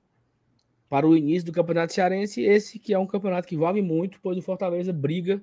para 0.88 1.07
o 1.07 1.16
início 1.16 1.47
do 1.47 1.53
Campeonato 1.53 1.92
Cearense, 1.92 2.40
esse 2.40 2.79
que 2.79 2.94
é 2.94 2.99
um 2.99 3.07
campeonato 3.07 3.47
que 3.47 3.57
vale 3.57 3.83
muito, 3.83 4.18
pois 4.23 4.38
o 4.38 4.42
Fortaleza 4.42 4.92
briga 4.92 5.42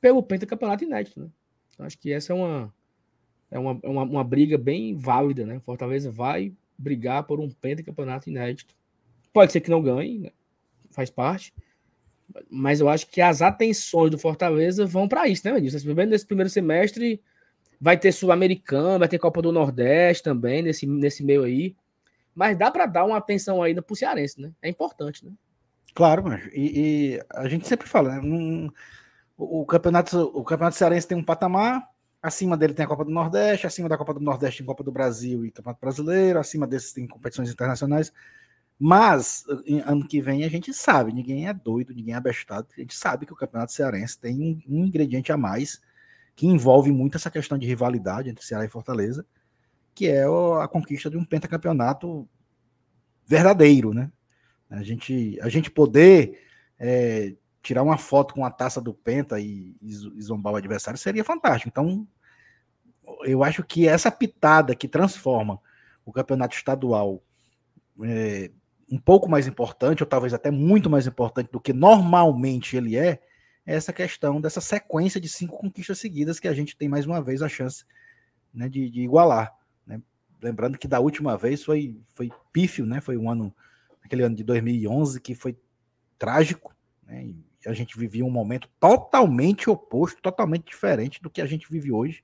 pelo 0.00 0.22
pentacampeonato 0.22 0.84
inédito, 0.84 1.20
né? 1.20 1.28
Então, 1.74 1.84
acho 1.84 1.98
que 1.98 2.12
essa 2.12 2.32
é 2.32 2.36
uma, 2.36 2.72
é 3.50 3.58
uma, 3.58 3.78
é 3.82 3.88
uma, 3.88 4.02
uma 4.02 4.24
briga 4.24 4.56
bem 4.56 4.96
válida, 4.96 5.44
né? 5.44 5.60
Fortaleza 5.60 6.10
vai 6.10 6.52
brigar 6.78 7.24
por 7.24 7.40
um 7.40 7.50
pentacampeonato 7.50 8.28
inédito. 8.30 8.74
Pode 9.32 9.52
ser 9.52 9.60
que 9.60 9.70
não 9.70 9.82
ganhe, 9.82 10.18
né? 10.18 10.30
faz 10.90 11.08
parte, 11.08 11.52
mas 12.48 12.80
eu 12.80 12.88
acho 12.88 13.06
que 13.06 13.20
as 13.20 13.42
atenções 13.42 14.10
do 14.10 14.18
Fortaleza 14.18 14.86
vão 14.86 15.08
para 15.08 15.28
isso, 15.28 15.48
né, 15.48 15.56
Edilson? 15.56 15.94
Nesse 15.94 16.26
primeiro 16.26 16.50
semestre 16.50 17.22
vai 17.80 17.96
ter 17.96 18.12
Sul-Americano, 18.12 18.98
vai 18.98 19.08
ter 19.08 19.18
Copa 19.18 19.40
do 19.40 19.52
Nordeste 19.52 20.22
também, 20.22 20.62
nesse, 20.62 20.86
nesse 20.86 21.22
meio 21.22 21.44
aí. 21.44 21.74
Mas 22.34 22.56
dá 22.56 22.70
para 22.70 22.86
dar 22.86 23.04
uma 23.04 23.16
atenção 23.16 23.62
ainda 23.62 23.82
pro 23.82 23.96
Cearense, 23.96 24.40
né? 24.40 24.52
É 24.62 24.68
importante, 24.68 25.24
né? 25.24 25.32
Claro, 25.94 26.22
mas 26.22 26.44
e, 26.52 27.16
e 27.16 27.22
a 27.30 27.48
gente 27.48 27.66
sempre 27.66 27.88
fala, 27.88 28.20
né? 28.20 28.70
O, 29.36 29.64
campeonato, 29.64 30.18
o 30.34 30.44
campeonato 30.44 30.76
cearense 30.76 31.08
tem 31.08 31.16
um 31.16 31.24
patamar, 31.24 31.88
acima 32.22 32.56
dele 32.56 32.74
tem 32.74 32.84
a 32.84 32.88
Copa 32.88 33.04
do 33.04 33.10
Nordeste, 33.10 33.66
acima 33.66 33.88
da 33.88 33.96
Copa 33.96 34.14
do 34.14 34.20
Nordeste 34.20 34.58
tem 34.58 34.66
Copa 34.66 34.84
do 34.84 34.92
Brasil 34.92 35.44
e 35.44 35.50
Campeonato 35.50 35.80
Brasileiro, 35.80 36.38
acima 36.38 36.66
desses 36.66 36.92
tem 36.92 37.06
competições 37.06 37.50
internacionais. 37.50 38.12
Mas 38.78 39.44
ano 39.84 40.06
que 40.08 40.22
vem 40.22 40.44
a 40.44 40.48
gente 40.48 40.72
sabe, 40.72 41.12
ninguém 41.12 41.46
é 41.48 41.52
doido, 41.52 41.94
ninguém 41.94 42.14
é 42.14 42.16
abestado, 42.16 42.68
a 42.76 42.80
gente 42.80 42.96
sabe 42.96 43.26
que 43.26 43.32
o 43.32 43.36
Campeonato 43.36 43.72
Cearense 43.72 44.18
tem 44.18 44.40
um, 44.40 44.60
um 44.66 44.84
ingrediente 44.86 45.32
a 45.32 45.36
mais 45.36 45.80
que 46.34 46.46
envolve 46.46 46.90
muito 46.90 47.16
essa 47.16 47.30
questão 47.30 47.58
de 47.58 47.66
rivalidade 47.66 48.30
entre 48.30 48.44
Ceará 48.44 48.64
e 48.64 48.68
Fortaleza 48.68 49.26
que 49.94 50.08
é 50.08 50.24
a 50.24 50.68
conquista 50.68 51.10
de 51.10 51.16
um 51.16 51.24
pentacampeonato 51.24 52.28
verdadeiro, 53.26 53.92
né? 53.92 54.10
A 54.68 54.82
gente, 54.82 55.38
a 55.42 55.48
gente 55.48 55.70
poder 55.70 56.40
é, 56.78 57.34
tirar 57.62 57.82
uma 57.82 57.98
foto 57.98 58.34
com 58.34 58.44
a 58.44 58.50
taça 58.50 58.80
do 58.80 58.94
Penta 58.94 59.38
e, 59.38 59.76
e 59.82 60.22
zombar 60.22 60.52
o 60.52 60.56
adversário 60.56 60.98
seria 60.98 61.24
fantástico. 61.24 61.68
Então, 61.68 62.06
eu 63.24 63.44
acho 63.44 63.62
que 63.62 63.86
essa 63.86 64.10
pitada 64.10 64.74
que 64.74 64.88
transforma 64.88 65.60
o 66.04 66.12
campeonato 66.12 66.56
estadual 66.56 67.22
é, 68.02 68.50
um 68.90 68.98
pouco 68.98 69.28
mais 69.28 69.46
importante, 69.46 70.02
ou 70.02 70.08
talvez 70.08 70.32
até 70.32 70.50
muito 70.50 70.88
mais 70.88 71.06
importante 71.06 71.50
do 71.50 71.60
que 71.60 71.72
normalmente 71.72 72.76
ele 72.76 72.96
é, 72.96 73.20
é 73.66 73.74
essa 73.74 73.92
questão 73.92 74.40
dessa 74.40 74.60
sequência 74.60 75.20
de 75.20 75.28
cinco 75.28 75.58
conquistas 75.58 75.98
seguidas 75.98 76.40
que 76.40 76.48
a 76.48 76.54
gente 76.54 76.76
tem 76.76 76.88
mais 76.88 77.06
uma 77.06 77.22
vez 77.22 77.42
a 77.42 77.48
chance 77.48 77.84
né, 78.52 78.68
de, 78.68 78.90
de 78.90 79.02
igualar. 79.02 79.54
Lembrando 80.42 80.78
que 80.78 80.88
da 80.88 81.00
última 81.00 81.36
vez 81.36 81.62
foi, 81.62 82.00
foi 82.14 82.30
pífio, 82.50 82.86
né? 82.86 83.00
Foi 83.00 83.16
um 83.16 83.30
ano, 83.30 83.54
aquele 84.02 84.22
ano 84.22 84.34
de 84.34 84.42
2011, 84.42 85.20
que 85.20 85.34
foi 85.34 85.58
trágico, 86.18 86.74
né? 87.06 87.34
A 87.66 87.72
gente 87.72 87.98
vivia 87.98 88.24
um 88.24 88.30
momento 88.30 88.68
totalmente 88.78 89.68
oposto, 89.68 90.20
totalmente 90.22 90.66
diferente 90.66 91.20
do 91.22 91.30
que 91.30 91.40
a 91.40 91.46
gente 91.46 91.70
vive 91.70 91.92
hoje. 91.92 92.22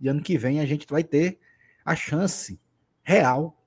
E 0.00 0.08
ano 0.08 0.22
que 0.22 0.38
vem 0.38 0.60
a 0.60 0.66
gente 0.66 0.86
vai 0.88 1.02
ter 1.02 1.38
a 1.84 1.94
chance 1.96 2.60
real, 3.02 3.60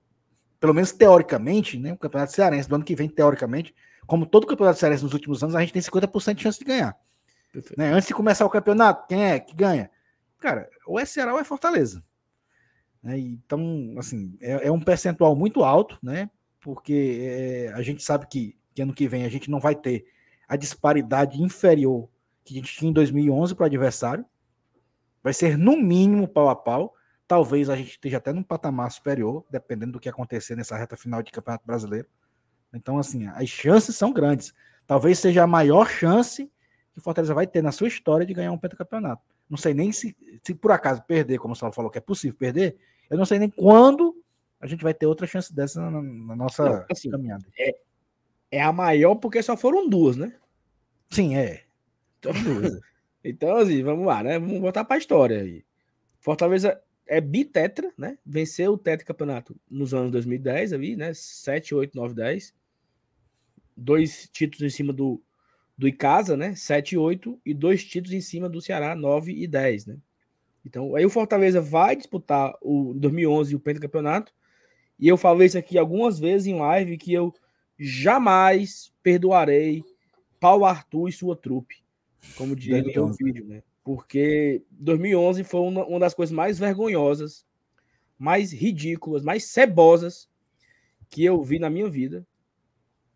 pelo 0.59 0.73
menos 0.73 0.91
teoricamente, 0.91 1.77
né? 1.77 1.93
O 1.93 1.97
Campeonato 1.97 2.31
Cearense 2.31 2.67
do 2.67 2.75
ano 2.75 2.83
que 2.83 2.95
vem, 2.95 3.07
teoricamente, 3.07 3.75
como 4.05 4.25
todo 4.25 4.47
Campeonato 4.47 4.79
Cearense 4.79 5.03
nos 5.03 5.13
últimos 5.13 5.43
anos, 5.43 5.55
a 5.55 5.61
gente 5.61 5.73
tem 5.73 5.81
50% 5.81 6.35
de 6.35 6.43
chance 6.43 6.59
de 6.59 6.65
ganhar. 6.65 6.97
Né? 7.77 7.91
Antes 7.91 8.07
de 8.07 8.13
começar 8.13 8.45
o 8.45 8.49
campeonato, 8.49 9.07
quem 9.07 9.25
é 9.25 9.39
que 9.39 9.55
ganha? 9.55 9.89
Cara, 10.39 10.69
ou 10.85 10.99
é 10.99 11.05
Ceará 11.05 11.33
ou 11.33 11.39
é 11.39 11.43
Fortaleza. 11.43 12.03
Né? 13.01 13.17
Então, 13.17 13.95
assim, 13.97 14.37
é, 14.41 14.67
é, 14.67 14.71
um 14.71 14.79
percentual 14.79 15.35
muito 15.35 15.63
alto, 15.63 15.97
né? 16.01 16.29
Porque 16.59 17.19
é, 17.21 17.73
a 17.73 17.81
gente 17.81 18.03
sabe 18.03 18.27
que, 18.27 18.57
que 18.73 18.81
ano 18.81 18.93
que 18.93 19.07
vem 19.07 19.25
a 19.25 19.29
gente 19.29 19.49
não 19.49 19.59
vai 19.59 19.75
ter 19.75 20.05
a 20.47 20.55
disparidade 20.55 21.41
inferior 21.41 22.09
que 22.43 22.53
a 22.53 22.57
gente 22.57 22.77
tinha 22.77 22.89
em 22.89 22.93
2011 22.93 23.53
para 23.55 23.63
o 23.63 23.65
adversário. 23.65 24.25
Vai 25.21 25.33
ser 25.33 25.57
no 25.57 25.75
mínimo 25.77 26.27
pau 26.27 26.49
a 26.49 26.55
pau. 26.55 26.93
Talvez 27.27 27.69
a 27.69 27.75
gente 27.75 27.91
esteja 27.91 28.17
até 28.17 28.31
num 28.31 28.43
patamar 28.43 28.89
superior, 28.89 29.45
dependendo 29.51 29.93
do 29.93 29.99
que 29.99 30.07
acontecer 30.07 30.55
nessa 30.55 30.77
reta 30.77 30.95
final 30.95 31.21
de 31.21 31.31
Campeonato 31.31 31.65
Brasileiro. 31.65 32.07
Então, 32.73 32.97
assim, 32.97 33.27
as 33.27 33.49
chances 33.49 33.95
são 33.95 34.13
grandes. 34.13 34.53
Talvez 34.85 35.19
seja 35.19 35.43
a 35.43 35.47
maior 35.47 35.89
chance 35.89 36.49
que 36.93 36.99
o 36.99 37.01
Fortaleza 37.01 37.33
vai 37.33 37.45
ter 37.45 37.61
na 37.61 37.71
sua 37.73 37.87
história 37.87 38.25
de 38.25 38.33
ganhar 38.33 38.51
um 38.51 38.57
pentacampeonato. 38.57 39.21
Não 39.49 39.57
sei 39.57 39.73
nem 39.73 39.91
se, 39.91 40.15
se 40.43 40.55
por 40.55 40.71
acaso 40.71 41.03
perder, 41.03 41.39
como 41.39 41.53
o 41.53 41.55
Saulo 41.55 41.75
falou 41.75 41.91
que 41.91 41.97
é 41.97 42.01
possível 42.01 42.37
perder, 42.37 42.77
eu 43.09 43.17
não 43.17 43.25
sei 43.25 43.39
nem 43.39 43.49
quando 43.49 44.15
a 44.59 44.67
gente 44.67 44.83
vai 44.83 44.93
ter 44.93 45.05
outra 45.05 45.27
chance 45.27 45.53
dessa 45.53 45.79
na, 45.79 46.01
na 46.01 46.35
nossa 46.35 46.63
não, 46.63 46.85
assim, 46.89 47.09
caminhada. 47.09 47.45
É, 47.57 47.77
é 48.51 48.61
a 48.61 48.71
maior 48.71 49.15
porque 49.15 49.41
só 49.41 49.55
foram 49.57 49.89
duas, 49.89 50.15
né? 50.15 50.33
Sim, 51.09 51.35
é. 51.35 51.63
Então, 52.19 52.31
então 53.23 53.57
assim, 53.57 53.83
vamos 53.83 54.05
lá, 54.05 54.23
né? 54.23 54.39
Vamos 54.39 54.59
voltar 54.59 54.83
para 54.85 54.95
a 54.95 54.99
história 54.99 55.41
aí. 55.41 55.65
Fortaleza 56.19 56.81
é 57.05 57.21
bitetra, 57.21 57.91
né? 57.97 58.17
Venceu 58.25 58.73
o 58.73 58.77
tetracampeonato 58.77 59.55
nos 59.69 59.93
anos 59.93 60.11
2010 60.11 60.73
ali, 60.73 60.95
né? 60.95 61.13
7, 61.13 61.73
8, 61.73 61.95
9, 61.95 62.13
10. 62.13 62.53
dois 63.75 64.29
títulos 64.31 64.73
em 64.73 64.75
cima 64.75 64.91
do, 64.91 65.21
do 65.77 65.87
Icasa, 65.87 66.35
né? 66.35 66.55
7 66.55 66.95
e 66.95 66.97
8, 66.97 67.39
e 67.45 67.53
dois 67.53 67.83
títulos 67.83 68.13
em 68.13 68.21
cima 68.21 68.49
do 68.49 68.61
Ceará, 68.61 68.95
9 68.95 69.31
e 69.31 69.47
10, 69.47 69.85
né? 69.85 69.97
Então, 70.65 70.95
aí 70.95 71.05
o 71.05 71.09
Fortaleza 71.09 71.61
vai 71.61 71.95
disputar 71.95 72.53
o 72.61 72.93
2011 72.93 73.55
o 73.55 73.59
pentacampeonato. 73.59 74.33
E 74.99 75.07
eu 75.07 75.15
falei 75.15 75.47
isso 75.47 75.57
aqui 75.57 75.77
algumas 75.77 76.19
vezes 76.19 76.47
em 76.47 76.55
live 76.55 76.97
que 76.97 77.13
eu 77.13 77.33
jamais 77.79 78.93
perdoarei 79.03 79.83
Paulo 80.39 80.65
Arthur 80.65 81.09
e 81.09 81.11
sua 81.11 81.35
trupe, 81.35 81.83
como 82.35 82.53
em 82.53 82.83
meu 82.83 83.13
vídeo, 83.13 83.45
né? 83.45 83.63
Porque 83.83 84.63
2011 84.71 85.43
foi 85.43 85.61
uma, 85.61 85.85
uma 85.85 85.99
das 85.99 86.13
coisas 86.13 86.35
mais 86.35 86.59
vergonhosas, 86.59 87.45
mais 88.17 88.51
ridículas, 88.51 89.23
mais 89.23 89.45
cebosas 89.45 90.29
que 91.09 91.23
eu 91.23 91.41
vi 91.41 91.59
na 91.59 91.69
minha 91.69 91.89
vida 91.89 92.25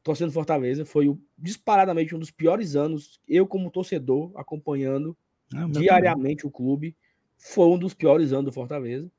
torcendo 0.04 0.32
Fortaleza. 0.32 0.86
Foi 0.86 1.08
o, 1.08 1.20
disparadamente 1.38 2.16
um 2.16 2.20
dos 2.20 2.32
piores 2.32 2.76
anos. 2.76 3.20
Eu, 3.28 3.48
como 3.48 3.72
torcedor, 3.72 4.32
acompanhando 4.36 5.16
ah, 5.54 5.68
diariamente 5.68 6.46
o 6.46 6.52
clube, 6.52 6.96
foi 7.38 7.68
um 7.68 7.78
dos 7.78 7.94
piores 7.94 8.32
anos 8.32 8.46
do 8.46 8.54
Fortaleza. 8.54 9.12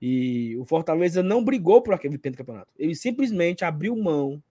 E 0.00 0.56
o 0.56 0.64
Fortaleza 0.64 1.22
não 1.22 1.44
brigou 1.44 1.80
por 1.80 1.94
aquele 1.94 2.18
pentacampeonato. 2.18 2.72
Ele 2.76 2.94
simplesmente 2.94 3.64
abriu 3.64 3.96
mão 3.96 4.42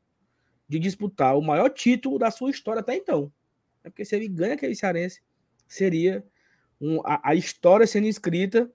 de 0.72 0.80
disputar 0.80 1.38
o 1.38 1.42
maior 1.42 1.70
título 1.70 2.18
da 2.18 2.32
sua 2.32 2.50
história 2.50 2.80
até 2.80 2.96
então. 2.96 3.30
É 3.84 3.90
porque 3.90 4.06
se 4.06 4.16
ele 4.16 4.30
ganha 4.30 4.54
aquele 4.54 4.74
cearense, 4.74 5.22
seria 5.68 6.26
um, 6.80 7.02
a, 7.04 7.32
a, 7.32 7.36
história 7.36 7.86
sendo 7.86 8.08
escrita, 8.08 8.72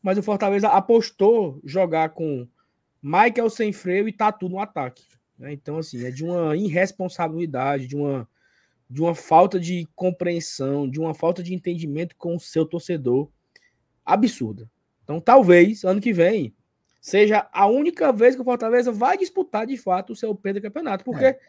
mas 0.00 0.16
o 0.16 0.22
Fortaleza 0.22 0.68
apostou 0.68 1.60
jogar 1.62 2.14
com 2.14 2.48
Michael 3.02 3.50
sem 3.50 3.74
freio 3.74 4.08
e 4.08 4.12
Tatu 4.12 4.48
no 4.48 4.58
ataque. 4.58 5.04
Né? 5.38 5.52
Então, 5.52 5.76
assim, 5.76 6.02
é 6.02 6.10
de 6.10 6.24
uma 6.24 6.56
irresponsabilidade, 6.56 7.86
de 7.88 7.94
uma, 7.94 8.26
de 8.88 9.02
uma 9.02 9.14
falta 9.14 9.60
de 9.60 9.86
compreensão, 9.94 10.88
de 10.88 10.98
uma 10.98 11.12
falta 11.12 11.42
de 11.42 11.52
entendimento 11.52 12.16
com 12.16 12.36
o 12.36 12.40
seu 12.40 12.64
torcedor 12.64 13.28
absurda. 14.02 14.66
Então, 15.02 15.20
talvez, 15.20 15.84
ano 15.84 16.00
que 16.00 16.14
vem, 16.14 16.54
seja 17.04 17.46
a 17.52 17.66
única 17.66 18.10
vez 18.10 18.34
que 18.34 18.40
o 18.40 18.44
Fortaleza 18.44 18.90
vai 18.90 19.18
disputar 19.18 19.66
de 19.66 19.76
fato 19.76 20.14
o 20.14 20.16
seu 20.16 20.34
Pedro 20.34 20.62
Campeonato, 20.62 21.04
porque 21.04 21.26
é. 21.26 21.40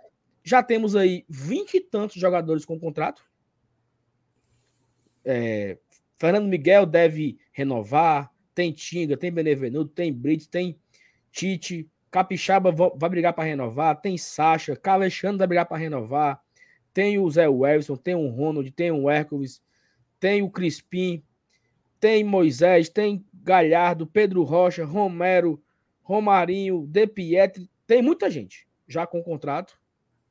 já 0.44 0.62
temos 0.62 0.98
aí 0.98 1.24
vinte 1.30 1.76
e 1.76 1.80
tantos 1.80 2.18
jogadores 2.18 2.66
com 2.66 2.78
contrato. 2.78 3.24
É, 5.24 5.78
Fernando 6.18 6.50
Miguel 6.50 6.86
deve 6.86 7.38
renovar, 7.54 8.30
tem 8.54 8.74
Tinga, 8.74 9.16
tem 9.16 9.32
Benevenuto, 9.32 9.94
tem 9.94 10.12
Brits, 10.12 10.46
tem 10.46 10.78
Tite, 11.32 11.90
Capixaba 12.12 12.74
vai 12.74 13.10
brigar 13.10 13.32
para 13.32 13.46
renovar, 13.46 14.02
tem 14.02 14.18
Sacha, 14.18 14.76
Calexandre 14.76 15.38
vai 15.38 15.48
brigar 15.48 15.66
para 15.68 15.78
renovar, 15.78 16.44
tem 16.94 17.18
o 17.18 17.32
Zé 17.32 17.48
Wilson, 17.48 17.96
tem 17.96 18.14
o 18.14 18.28
Ronald, 18.28 18.70
tem 18.72 18.92
o 18.92 19.10
Hércules, 19.10 19.62
tem 20.20 20.42
o 20.42 20.50
Crispim, 20.50 21.24
tem 21.98 22.26
Moisés, 22.26 22.90
tem 22.90 23.26
Galhardo, 23.46 24.08
Pedro 24.08 24.42
Rocha, 24.42 24.84
Romero, 24.84 25.62
Romarinho, 26.02 26.88
De 26.88 27.06
Pietri, 27.06 27.70
tem 27.86 28.02
muita 28.02 28.28
gente 28.28 28.68
já 28.88 29.06
com 29.06 29.22
contrato. 29.22 29.78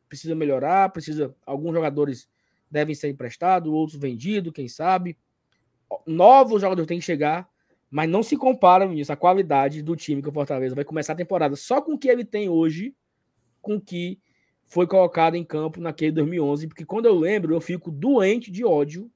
Precisa 0.09 0.35
melhorar, 0.35 0.88
precisa. 0.90 1.33
Alguns 1.46 1.72
jogadores 1.72 2.29
devem 2.68 2.92
ser 2.92 3.09
emprestados, 3.09 3.72
outros 3.72 3.96
vendidos, 3.96 4.53
quem 4.53 4.66
sabe. 4.66 5.16
Novos 6.05 6.61
jogadores 6.61 6.88
têm 6.88 6.98
que 6.98 7.05
chegar, 7.05 7.48
mas 7.88 8.11
não 8.11 8.20
se 8.20 8.37
compara 8.37 8.85
isso, 8.92 9.12
a 9.12 9.16
qualidade 9.16 9.81
do 9.81 9.94
time 9.94 10.20
que 10.20 10.29
o 10.29 10.33
Fortaleza 10.33 10.74
vai 10.74 10.85
começar 10.85 11.12
a 11.12 11.16
temporada 11.16 11.55
só 11.55 11.81
com 11.81 11.92
o 11.92 11.98
que 11.98 12.09
ele 12.09 12.24
tem 12.24 12.48
hoje, 12.48 12.96
com 13.62 13.77
o 13.77 13.81
que 13.81 14.18
foi 14.64 14.88
colocado 14.88 15.37
em 15.37 15.44
campo 15.44 15.81
naquele 15.81 16.11
2011, 16.11 16.66
porque 16.66 16.85
quando 16.85 17.07
eu 17.07 17.14
lembro, 17.14 17.55
eu 17.55 17.61
fico 17.61 17.92
doente 17.92 18.50
de 18.50 18.64
ódio 18.64 19.09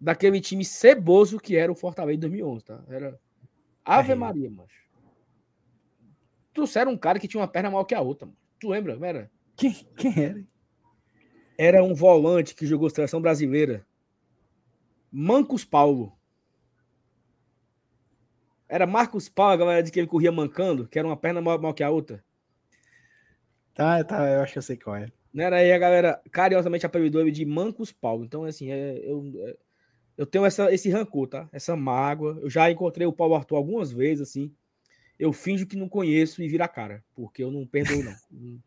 daquele 0.00 0.40
time 0.40 0.64
ceboso 0.64 1.38
que 1.38 1.56
era 1.56 1.70
o 1.70 1.76
Fortaleza 1.76 2.16
em 2.16 2.20
2011, 2.20 2.64
tá? 2.64 2.84
Era 2.88 3.18
Ave 3.84 4.12
é. 4.12 4.14
Maria, 4.14 4.50
macho. 4.50 4.86
Trouxeram 6.52 6.92
um 6.92 6.98
cara 6.98 7.18
que 7.18 7.28
tinha 7.28 7.40
uma 7.40 7.48
perna 7.48 7.70
maior 7.70 7.84
que 7.84 7.94
a 7.94 8.00
outra, 8.00 8.26
mano. 8.26 8.38
Tu 8.58 8.68
lembra, 8.68 8.98
era? 9.06 9.30
Quem, 9.54 9.72
quem 9.96 10.24
era? 10.24 10.44
Era 11.58 11.84
um 11.84 11.94
volante 11.94 12.54
que 12.54 12.66
jogou 12.66 12.90
seleção 12.90 13.20
brasileira. 13.20 13.86
Mancos 15.10 15.64
Paulo. 15.64 16.12
Era 18.68 18.86
Marcos 18.86 19.28
Paulo, 19.28 19.52
a 19.52 19.56
galera 19.56 19.82
disse 19.82 19.92
que 19.92 20.00
ele 20.00 20.08
corria 20.08 20.32
mancando, 20.32 20.88
que 20.88 20.98
era 20.98 21.06
uma 21.06 21.16
perna 21.16 21.40
maior, 21.40 21.60
maior 21.60 21.72
que 21.72 21.84
a 21.84 21.90
outra. 21.90 22.24
Tá, 23.72 24.02
tá, 24.02 24.28
eu 24.28 24.40
acho 24.40 24.52
que 24.52 24.58
eu 24.58 24.62
sei 24.62 24.76
qual 24.76 24.96
é. 24.96 25.12
Não 25.32 25.44
era 25.44 25.56
aí 25.56 25.70
a 25.70 25.78
galera 25.78 26.20
carinhosamente 26.32 26.86
apelidou 26.86 27.20
ele 27.20 27.30
de 27.30 27.44
Mancos 27.44 27.92
Paulo. 27.92 28.24
Então, 28.24 28.44
assim, 28.44 28.70
é, 28.70 28.98
eu, 29.04 29.32
é, 29.36 29.56
eu 30.16 30.24
tenho 30.24 30.44
essa, 30.44 30.72
esse 30.72 30.88
rancor, 30.88 31.28
tá? 31.28 31.48
Essa 31.52 31.76
mágoa. 31.76 32.38
Eu 32.40 32.48
já 32.48 32.70
encontrei 32.70 33.06
o 33.06 33.12
Paulo 33.12 33.34
Arthur 33.34 33.56
algumas 33.56 33.92
vezes, 33.92 34.28
assim. 34.28 34.54
Eu 35.18 35.32
finjo 35.32 35.66
que 35.66 35.76
não 35.76 35.88
conheço 35.88 36.42
e 36.42 36.48
vira 36.48 36.64
a 36.64 36.68
cara, 36.68 37.04
porque 37.14 37.42
eu 37.42 37.50
não 37.50 37.66
perdoo, 37.66 38.02
não. 38.02 38.14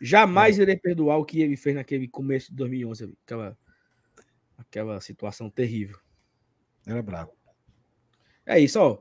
Jamais 0.00 0.58
é. 0.58 0.62
irei 0.62 0.76
perdoar 0.76 1.16
o 1.18 1.24
que 1.24 1.40
ele 1.40 1.56
fez 1.56 1.74
naquele 1.74 2.06
começo 2.06 2.50
de 2.50 2.56
2011, 2.56 3.14
aquela, 3.24 3.58
aquela 4.58 5.00
situação 5.00 5.48
terrível. 5.48 5.98
Era 6.86 7.02
bravo. 7.02 7.32
É 8.44 8.60
isso, 8.60 8.78
ó. 8.78 8.98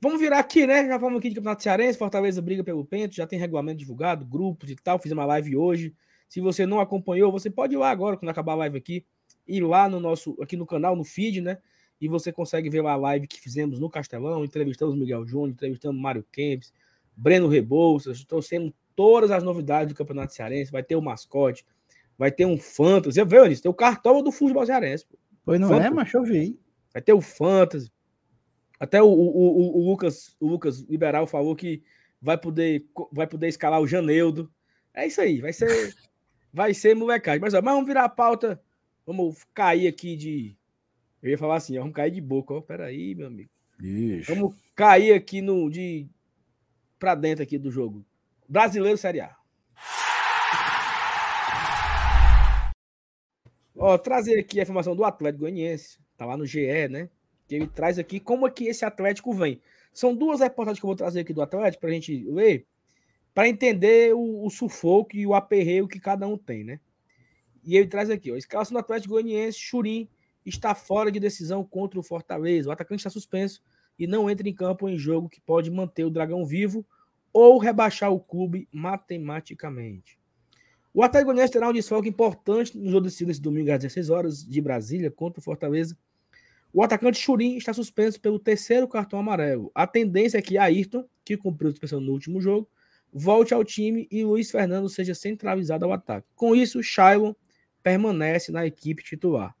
Vamos 0.00 0.20
virar 0.20 0.40
aqui, 0.40 0.66
né? 0.66 0.86
Já 0.86 0.98
falamos 0.98 1.18
aqui 1.18 1.30
de 1.30 1.36
Campeonato 1.36 1.62
Cearense, 1.62 1.98
Fortaleza 1.98 2.42
briga 2.42 2.62
pelo 2.62 2.84
Pento, 2.84 3.14
já 3.14 3.26
tem 3.26 3.38
regulamento 3.38 3.78
divulgado, 3.78 4.26
grupos 4.26 4.70
e 4.70 4.76
tal. 4.76 4.98
Fiz 4.98 5.12
uma 5.12 5.24
live 5.24 5.56
hoje. 5.56 5.94
Se 6.28 6.40
você 6.40 6.66
não 6.66 6.80
acompanhou, 6.80 7.32
você 7.32 7.48
pode 7.48 7.74
ir 7.74 7.78
lá 7.78 7.90
agora, 7.90 8.16
quando 8.16 8.28
acabar 8.28 8.52
a 8.52 8.56
live 8.56 8.76
aqui, 8.76 9.06
ir 9.46 9.62
lá 9.62 9.88
no 9.88 10.00
nosso, 10.00 10.36
aqui 10.40 10.56
no 10.56 10.66
canal, 10.66 10.96
no 10.96 11.04
feed, 11.04 11.40
né? 11.40 11.58
E 12.00 12.08
você 12.08 12.32
consegue 12.32 12.68
ver 12.68 12.84
a 12.84 12.96
live 12.96 13.26
que 13.26 13.40
fizemos 13.40 13.78
no 13.78 13.88
Castelão, 13.88 14.44
entrevistamos 14.44 14.96
Miguel 14.96 15.26
Júnior, 15.26 15.50
entrevistando 15.50 15.98
Mário 15.98 16.24
Kempis, 16.30 16.72
Breno 17.16 17.48
Rebouças, 17.48 18.24
trouxemos 18.24 18.72
todas 18.96 19.30
as 19.30 19.42
novidades 19.42 19.92
do 19.92 19.96
Campeonato 19.96 20.34
Cearense, 20.34 20.72
vai 20.72 20.82
ter 20.82 20.96
o 20.96 21.02
mascote, 21.02 21.64
vai 22.18 22.30
ter 22.30 22.46
um 22.46 22.58
Fantasy, 22.58 23.14
você 23.14 23.24
viu 23.24 23.46
isso? 23.46 23.62
Tem 23.62 23.70
o 23.70 23.74
cartola 23.74 24.22
do 24.22 24.32
futebol 24.32 24.64
cearense. 24.64 25.06
Pô. 25.06 25.18
Pois 25.44 25.60
não 25.60 25.68
Fantasy. 25.68 25.88
é, 25.88 25.90
mas 25.90 26.14
eu 26.14 26.22
vi. 26.24 26.58
Vai 26.92 27.02
ter 27.02 27.12
o 27.12 27.20
Fantasy. 27.20 27.92
Até 28.78 29.02
o, 29.02 29.06
o, 29.06 29.10
o, 29.10 29.78
o, 29.78 29.90
Lucas, 29.90 30.36
o 30.40 30.48
Lucas 30.48 30.80
Liberal 30.80 31.26
falou 31.26 31.54
que 31.54 31.82
vai 32.20 32.38
poder, 32.38 32.86
vai 33.12 33.26
poder 33.26 33.48
escalar 33.48 33.80
o 33.80 33.86
Janeudo. 33.86 34.50
É 34.92 35.06
isso 35.06 35.20
aí, 35.20 35.40
vai 35.40 35.52
ser 35.52 35.68
vai 36.52 36.72
ser 36.72 36.94
molecagem. 36.94 37.40
Mas, 37.40 37.54
ó, 37.54 37.60
mas 37.60 37.74
vamos 37.74 37.86
virar 37.86 38.04
a 38.04 38.08
pauta 38.08 38.60
Vamos 39.06 39.44
cair 39.52 39.86
aqui 39.86 40.16
de. 40.16 40.56
Eu 41.22 41.30
ia 41.30 41.38
falar 41.38 41.56
assim, 41.56 41.76
ó, 41.76 41.80
vamos 41.80 41.94
cair 41.94 42.10
de 42.10 42.20
boca, 42.20 42.54
ó. 42.54 42.60
Peraí, 42.60 43.14
meu 43.14 43.26
amigo. 43.26 43.50
Ixi. 43.80 44.32
Vamos 44.34 44.54
cair 44.74 45.12
aqui 45.12 45.40
no. 45.40 45.68
de 45.68 46.08
para 46.98 47.14
dentro 47.14 47.42
aqui 47.42 47.58
do 47.58 47.70
jogo. 47.70 48.04
Brasileiro 48.48 48.96
Série 48.96 49.20
A. 49.20 49.36
Ó, 53.76 53.98
trazer 53.98 54.38
aqui 54.38 54.58
a 54.58 54.62
informação 54.62 54.96
do 54.96 55.04
Atlético 55.04 55.40
Goianiense. 55.40 55.98
Tá 56.16 56.24
lá 56.24 56.36
no 56.36 56.46
GE, 56.46 56.88
né? 56.88 57.10
Que 57.46 57.56
ele 57.56 57.66
traz 57.66 57.98
aqui 57.98 58.18
como 58.18 58.46
é 58.46 58.50
que 58.50 58.64
esse 58.64 58.84
Atlético 58.84 59.34
vem. 59.34 59.60
São 59.92 60.14
duas 60.14 60.40
reportagens 60.40 60.80
que 60.80 60.86
eu 60.86 60.88
vou 60.88 60.96
trazer 60.96 61.20
aqui 61.20 61.34
do 61.34 61.42
Atlético 61.42 61.82
pra 61.82 61.90
gente 61.90 62.24
ler, 62.24 62.66
para 63.34 63.48
entender 63.48 64.14
o, 64.14 64.46
o 64.46 64.50
sufoco 64.50 65.14
e 65.14 65.26
o 65.26 65.34
aperreio 65.34 65.86
que 65.86 66.00
cada 66.00 66.26
um 66.26 66.38
tem, 66.38 66.64
né? 66.64 66.80
E 67.64 67.76
ele 67.76 67.86
traz 67.86 68.10
aqui, 68.10 68.30
ó, 68.30 68.36
escalação 68.36 68.74
do 68.74 68.80
Atlético 68.80 69.14
Goianiense, 69.14 69.58
Churim 69.58 70.08
está 70.44 70.74
fora 70.74 71.10
de 71.10 71.18
decisão 71.18 71.64
contra 71.64 71.98
o 71.98 72.02
Fortaleza. 72.02 72.68
O 72.68 72.72
atacante 72.72 73.00
está 73.00 73.10
suspenso 73.10 73.62
e 73.98 74.06
não 74.06 74.28
entra 74.28 74.48
em 74.48 74.54
campo 74.54 74.88
em 74.88 74.98
jogo 74.98 75.28
que 75.28 75.40
pode 75.40 75.70
manter 75.70 76.04
o 76.04 76.10
Dragão 76.10 76.44
vivo 76.44 76.86
ou 77.32 77.58
rebaixar 77.58 78.12
o 78.12 78.20
clube 78.20 78.68
matematicamente. 78.70 80.18
O 80.92 81.02
Atlético 81.02 81.32
Goianiense 81.32 81.52
terá 81.52 81.68
um 81.68 81.72
desfalque 81.72 82.08
importante 82.08 82.78
no 82.78 82.90
jogo 82.90 83.04
decidido 83.04 83.30
esse 83.30 83.40
domingo 83.40 83.72
às 83.72 83.80
16 83.80 84.10
horas 84.10 84.44
de 84.44 84.60
Brasília 84.60 85.10
contra 85.10 85.40
o 85.40 85.42
Fortaleza. 85.42 85.96
O 86.72 86.82
atacante 86.82 87.18
Churim 87.18 87.56
está 87.56 87.72
suspenso 87.72 88.20
pelo 88.20 88.38
terceiro 88.38 88.86
cartão 88.86 89.18
amarelo. 89.18 89.72
A 89.74 89.86
tendência 89.86 90.38
é 90.38 90.42
que 90.42 90.58
Ayrton, 90.58 91.04
que 91.24 91.36
cumpriu 91.36 91.68
a 91.68 91.72
suspensão 91.72 92.00
no 92.00 92.12
último 92.12 92.40
jogo, 92.40 92.68
volte 93.12 93.54
ao 93.54 93.64
time 93.64 94.06
e 94.10 94.24
Luiz 94.24 94.50
Fernando 94.50 94.88
seja 94.88 95.14
centralizado 95.14 95.84
ao 95.84 95.92
ataque. 95.92 96.26
Com 96.34 96.54
isso, 96.54 96.82
Shailon 96.82 97.32
permanece 97.84 98.50
na 98.50 98.66
equipe 98.66 99.04
titular. 99.04 99.54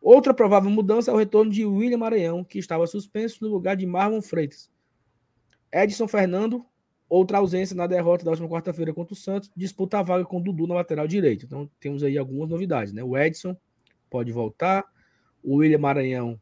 Outra 0.00 0.32
provável 0.32 0.70
mudança 0.70 1.10
é 1.10 1.14
o 1.14 1.16
retorno 1.16 1.50
de 1.50 1.64
William 1.64 1.98
Maranhão, 1.98 2.44
que 2.44 2.58
estava 2.58 2.86
suspenso 2.86 3.42
no 3.42 3.50
lugar 3.50 3.76
de 3.76 3.86
Marlon 3.86 4.22
Freitas. 4.22 4.70
Edson 5.72 6.06
Fernando, 6.06 6.64
outra 7.08 7.38
ausência 7.38 7.74
na 7.74 7.86
derrota 7.86 8.24
da 8.24 8.30
última 8.30 8.48
quarta-feira 8.48 8.94
contra 8.94 9.14
o 9.14 9.16
Santos, 9.16 9.50
disputa 9.56 9.98
a 9.98 10.02
vaga 10.02 10.24
com 10.24 10.36
o 10.36 10.42
Dudu 10.42 10.66
na 10.66 10.74
lateral 10.74 11.08
direita. 11.08 11.44
Então 11.44 11.68
temos 11.80 12.04
aí 12.04 12.16
algumas 12.16 12.48
novidades, 12.48 12.92
né? 12.92 13.02
O 13.02 13.16
Edson 13.16 13.56
pode 14.08 14.30
voltar, 14.30 14.84
o 15.42 15.56
William 15.56 15.78
Maranhão 15.78 16.40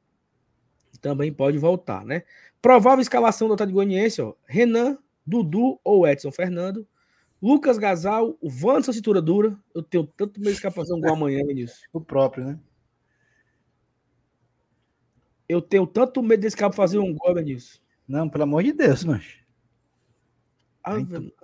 também 1.00 1.32
pode 1.32 1.58
voltar, 1.58 2.04
né? 2.04 2.22
Provável 2.60 3.00
escalação 3.00 3.48
do 3.48 3.54
Atlético 3.54 3.76
Goianiense, 3.76 4.20
Renan, 4.44 4.98
Dudu 5.24 5.80
ou 5.84 6.06
Edson 6.06 6.32
Fernando, 6.32 6.86
Lucas 7.46 7.78
Gasal, 7.78 8.36
o 8.40 8.48
Wanderson 8.48 8.92
Cintura 8.92 9.22
Dura. 9.22 9.56
Eu 9.72 9.80
tenho 9.80 10.04
tanto 10.04 10.40
medo 10.40 10.56
de 10.56 10.70
fazer 10.72 10.92
um 10.92 11.00
gol 11.00 11.12
amanhã, 11.12 11.46
Vinícius. 11.46 11.80
O 11.94 12.00
próprio, 12.00 12.44
né? 12.44 12.58
Eu 15.48 15.62
tenho 15.62 15.86
tanto 15.86 16.20
medo 16.24 16.40
desse 16.40 16.56
cara 16.56 16.72
fazer 16.72 16.98
um 16.98 17.14
gol, 17.14 17.34
Vinícius. 17.36 17.80
Não, 18.08 18.28
pelo 18.28 18.42
amor 18.42 18.64
de 18.64 18.72
Deus, 18.72 19.04
mas. 19.04 19.38
Ah, 20.82 20.96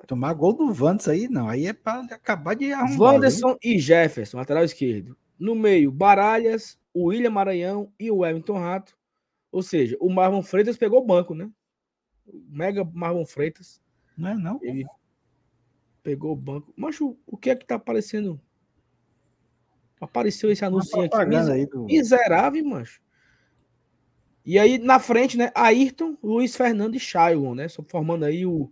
tomar 0.09 0.35
gol 0.35 0.53
do 0.53 0.73
Vandes 0.73 1.07
aí, 1.07 1.29
não. 1.29 1.49
Aí 1.49 1.69
é 1.69 1.73
para 1.73 2.01
acabar 2.13 2.55
de 2.55 2.73
arrumar. 2.73 3.13
Wanderson 3.13 3.57
e 3.63 3.79
Jefferson, 3.79 4.39
lateral 4.39 4.65
esquerdo. 4.65 5.17
No 5.39 5.55
meio, 5.55 5.93
Baralhas, 5.93 6.81
o 6.93 7.07
William 7.11 7.31
Maranhão 7.31 7.93
e 7.97 8.11
o 8.11 8.27
Everton 8.27 8.59
Rato. 8.59 8.97
Ou 9.53 9.63
seja, 9.63 9.97
o 10.01 10.11
Marlon 10.11 10.43
Freitas 10.43 10.77
pegou 10.77 11.01
o 11.01 11.07
banco, 11.07 11.33
né? 11.33 11.49
O 12.27 12.43
mega 12.49 12.85
Marlon 12.85 13.25
Freitas. 13.25 13.81
Não 14.17 14.31
é 14.31 14.35
não? 14.35 14.59
Ele 14.63 14.85
pegou 16.03 16.33
o 16.33 16.37
banco. 16.37 16.73
Mas 16.77 17.01
o, 17.01 17.17
o 17.27 17.37
que 17.37 17.51
é 17.51 17.57
que 17.57 17.67
tá 17.67 17.77
aparecendo? 17.77 18.41
Apareceu 20.01 20.51
esse 20.51 20.65
anúncio 20.65 21.01
aqui. 21.01 21.37
Aí 21.51 21.67
do... 21.67 21.85
Miserável, 21.85 22.65
mancho. 22.65 23.01
E 24.45 24.59
aí, 24.59 24.77
na 24.77 24.99
frente, 24.99 25.39
né? 25.39 25.53
Ayrton, 25.55 26.17
Luiz 26.23 26.57
Fernando 26.57 26.97
e 26.97 27.01
Shailon, 27.01 27.55
né? 27.55 27.67
Formando 27.87 28.25
aí 28.25 28.45
o, 28.45 28.71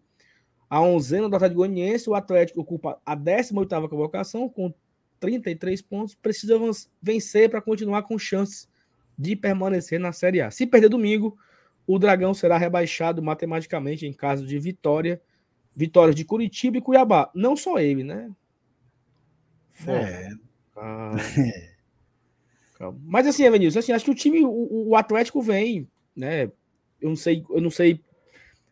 a 0.69 0.81
onzena 0.81 1.29
do 1.29 1.37
Atlético 1.37 1.59
Goianiense. 1.59 2.11
O 2.11 2.15
Atlético 2.15 2.61
ocupa 2.61 3.01
a 3.07 3.17
18ª 3.17 3.89
colocação 3.89 4.49
com 4.49 4.75
33 5.21 5.81
pontos. 5.83 6.17
Precisa 6.17 6.59
vencer 7.01 7.49
para 7.49 7.63
continuar 7.63 8.03
com 8.03 8.19
chances 8.19 8.69
de 9.17 9.37
permanecer 9.37 10.01
na 10.01 10.13
Série 10.13 10.41
A. 10.41 10.51
Se 10.51 10.67
perder 10.67 10.89
domingo, 10.89 11.39
o 11.87 11.99
Dragão 11.99 12.35
será 12.35 12.57
rebaixado 12.57 13.23
matematicamente 13.23 14.07
em 14.07 14.13
caso 14.13 14.45
de 14.45 14.59
vitória. 14.59 15.23
Vitórias 15.81 16.15
de 16.15 16.27
Curitiba 16.27 16.77
e 16.77 16.83
Cuiabá. 16.83 17.31
Não 17.35 17.57
só 17.57 17.79
ele, 17.79 18.05
né? 18.05 18.31
É. 19.87 20.29
Ah. 20.77 21.13
Mas 23.03 23.27
assim, 23.27 23.45
Evanilson, 23.45 23.79
assim, 23.79 23.93
acho 23.93 24.05
que 24.05 24.11
o 24.11 24.15
time, 24.15 24.45
o, 24.45 24.89
o, 24.89 24.95
Atlético 24.95 25.41
vem, 25.41 25.89
né? 26.15 26.51
Eu 27.01 27.09
não 27.09 27.17
sei, 27.17 27.43
eu 27.49 27.63
não 27.63 27.71
sei 27.71 27.99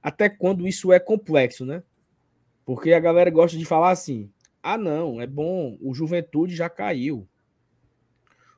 até 0.02 0.28
quando 0.28 0.68
isso 0.68 0.92
é 0.92 1.00
complexo, 1.00 1.64
né? 1.64 1.82
Porque 2.62 2.92
a 2.92 3.00
galera 3.00 3.30
gosta 3.30 3.56
de 3.56 3.64
falar 3.64 3.90
assim: 3.90 4.30
ah, 4.62 4.76
não, 4.76 5.18
é 5.18 5.26
bom, 5.26 5.78
o 5.80 5.94
Juventude 5.94 6.54
já 6.54 6.68
caiu. 6.68 7.26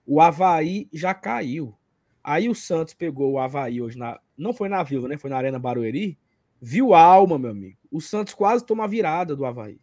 O 0.05 0.21
Havaí 0.21 0.89
já 0.93 1.15
caiu. 1.15 1.73
Aí 2.23 2.49
o 2.49 2.55
Santos 2.55 2.95
pegou 2.95 3.33
o 3.33 3.39
Havaí 3.39 3.81
hoje, 3.81 3.97
na, 3.97 4.19
não 4.37 4.53
foi 4.53 4.69
na 4.69 4.83
Vila, 4.83 5.07
né? 5.07 5.17
Foi 5.17 5.31
na 5.31 5.37
Arena 5.37 5.59
Barueri. 5.59 6.19
Viu 6.61 6.93
a 6.95 7.01
alma, 7.03 7.39
meu 7.39 7.51
amigo. 7.51 7.79
O 7.91 8.01
Santos 8.01 8.35
quase 8.35 8.65
toma 8.65 8.85
a 8.85 8.89
virada 8.89 9.35
do 9.35 9.45
Havaí. 9.45 9.81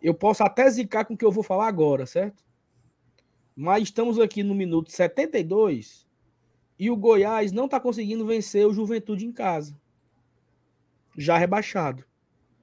Eu 0.00 0.14
posso 0.14 0.42
até 0.42 0.68
zicar 0.70 1.04
com 1.04 1.14
o 1.14 1.16
que 1.16 1.24
eu 1.24 1.32
vou 1.32 1.42
falar 1.42 1.66
agora, 1.66 2.06
certo? 2.06 2.42
Mas 3.54 3.84
estamos 3.84 4.18
aqui 4.18 4.42
no 4.42 4.54
minuto 4.54 4.90
72 4.90 6.06
e 6.78 6.90
o 6.90 6.96
Goiás 6.96 7.52
não 7.52 7.66
está 7.66 7.78
conseguindo 7.78 8.24
vencer 8.24 8.66
o 8.66 8.72
Juventude 8.72 9.26
em 9.26 9.32
casa. 9.32 9.78
Já 11.18 11.36
rebaixado. 11.36 12.04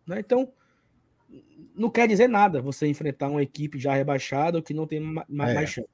Né? 0.08 0.20
Então, 0.20 0.52
não 1.76 1.90
quer 1.90 2.08
dizer 2.08 2.28
nada 2.28 2.62
você 2.62 2.88
enfrentar 2.88 3.30
uma 3.30 3.44
equipe 3.44 3.78
já 3.78 3.94
rebaixada 3.94 4.58
ou 4.58 4.64
que 4.64 4.74
não 4.74 4.88
tem 4.88 5.00
mais, 5.00 5.52
é. 5.52 5.54
mais 5.54 5.70
chance. 5.70 5.90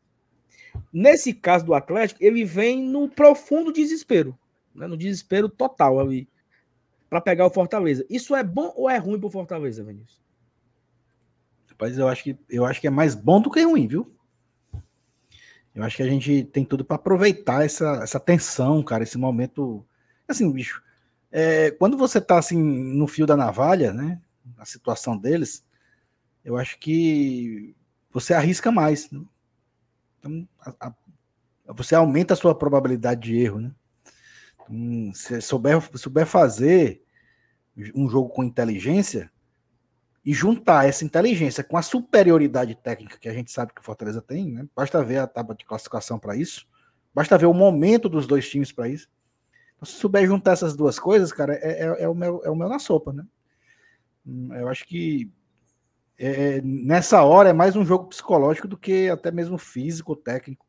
Nesse 0.91 1.33
caso 1.33 1.65
do 1.65 1.73
Atlético, 1.73 2.23
ele 2.23 2.45
vem 2.45 2.81
no 2.81 3.09
profundo 3.09 3.73
desespero, 3.73 4.37
né? 4.73 4.87
no 4.87 4.95
desespero 4.95 5.49
total 5.49 5.99
ali, 5.99 6.27
para 7.13 7.21
pegar 7.21 7.45
o 7.45 7.51
Fortaleza. 7.51 8.03
Isso 8.09 8.35
é 8.35 8.43
bom 8.43 8.73
ou 8.75 8.89
é 8.89 8.97
ruim 8.97 9.19
para 9.19 9.27
o 9.27 9.31
Fortaleza, 9.31 9.83
Vinícius? 9.83 10.19
Rapaz, 11.69 11.95
eu 11.95 12.07
acho, 12.07 12.23
que, 12.23 12.35
eu 12.49 12.65
acho 12.65 12.81
que 12.81 12.87
é 12.87 12.89
mais 12.89 13.13
bom 13.13 13.39
do 13.39 13.51
que 13.51 13.61
ruim, 13.61 13.85
viu? 13.85 14.11
Eu 15.75 15.83
acho 15.83 15.97
que 15.97 16.01
a 16.01 16.07
gente 16.07 16.43
tem 16.45 16.65
tudo 16.65 16.83
para 16.83 16.95
aproveitar 16.95 17.63
essa, 17.63 17.99
essa 18.01 18.19
tensão, 18.19 18.81
cara, 18.81 19.03
esse 19.03 19.15
momento. 19.15 19.85
Assim, 20.27 20.51
bicho, 20.51 20.81
é, 21.31 21.69
quando 21.69 21.97
você 21.97 22.19
tá 22.19 22.39
assim 22.39 22.57
no 22.57 23.05
fio 23.05 23.27
da 23.27 23.37
navalha, 23.37 23.93
né? 23.93 24.19
A 24.57 24.65
situação 24.65 25.15
deles, 25.15 25.63
eu 26.43 26.57
acho 26.57 26.79
que 26.79 27.75
você 28.11 28.33
arrisca 28.33 28.71
mais. 28.71 29.11
Né? 29.11 29.21
Então, 30.17 30.47
a, 30.59 30.87
a, 31.67 31.73
você 31.73 31.93
aumenta 31.93 32.33
a 32.33 32.37
sua 32.37 32.55
probabilidade 32.55 33.21
de 33.21 33.37
erro, 33.37 33.59
né? 33.59 33.71
Então, 34.69 35.13
se 35.13 35.41
souber, 35.41 35.81
souber 35.97 36.25
fazer 36.25 37.01
um 37.95 38.07
jogo 38.07 38.29
com 38.29 38.43
inteligência, 38.43 39.31
e 40.25 40.33
juntar 40.33 40.87
essa 40.87 41.03
inteligência 41.03 41.63
com 41.63 41.77
a 41.77 41.81
superioridade 41.81 42.75
técnica 42.75 43.17
que 43.17 43.27
a 43.27 43.33
gente 43.33 43.51
sabe 43.51 43.73
que 43.73 43.81
o 43.81 43.83
Fortaleza 43.83 44.21
tem, 44.21 44.49
né? 44.49 44.65
Basta 44.73 45.03
ver 45.03 45.17
a 45.17 45.27
tábua 45.27 45.55
de 45.55 45.65
classificação 45.65 46.17
para 46.17 46.35
isso, 46.35 46.65
basta 47.13 47.37
ver 47.37 47.45
o 47.45 47.53
momento 47.53 48.07
dos 48.07 48.25
dois 48.25 48.49
times 48.49 48.71
para 48.71 48.87
isso. 48.87 49.09
Então, 49.75 49.85
se 49.85 49.93
souber 49.93 50.25
juntar 50.25 50.53
essas 50.53 50.75
duas 50.75 50.97
coisas, 50.97 51.33
cara, 51.33 51.55
é, 51.55 51.83
é, 51.83 52.03
é, 52.03 52.07
o, 52.07 52.15
meu, 52.15 52.41
é 52.45 52.49
o 52.49 52.55
meu 52.55 52.69
na 52.69 52.79
sopa, 52.79 53.11
né? 53.11 53.25
Hum, 54.25 54.53
eu 54.53 54.69
acho 54.69 54.85
que 54.85 55.29
é, 56.17 56.61
nessa 56.61 57.21
hora 57.23 57.49
é 57.49 57.53
mais 57.53 57.75
um 57.75 57.83
jogo 57.83 58.07
psicológico 58.07 58.67
do 58.67 58.77
que 58.77 59.09
até 59.09 59.29
mesmo 59.29 59.57
físico, 59.57 60.15
técnico. 60.15 60.65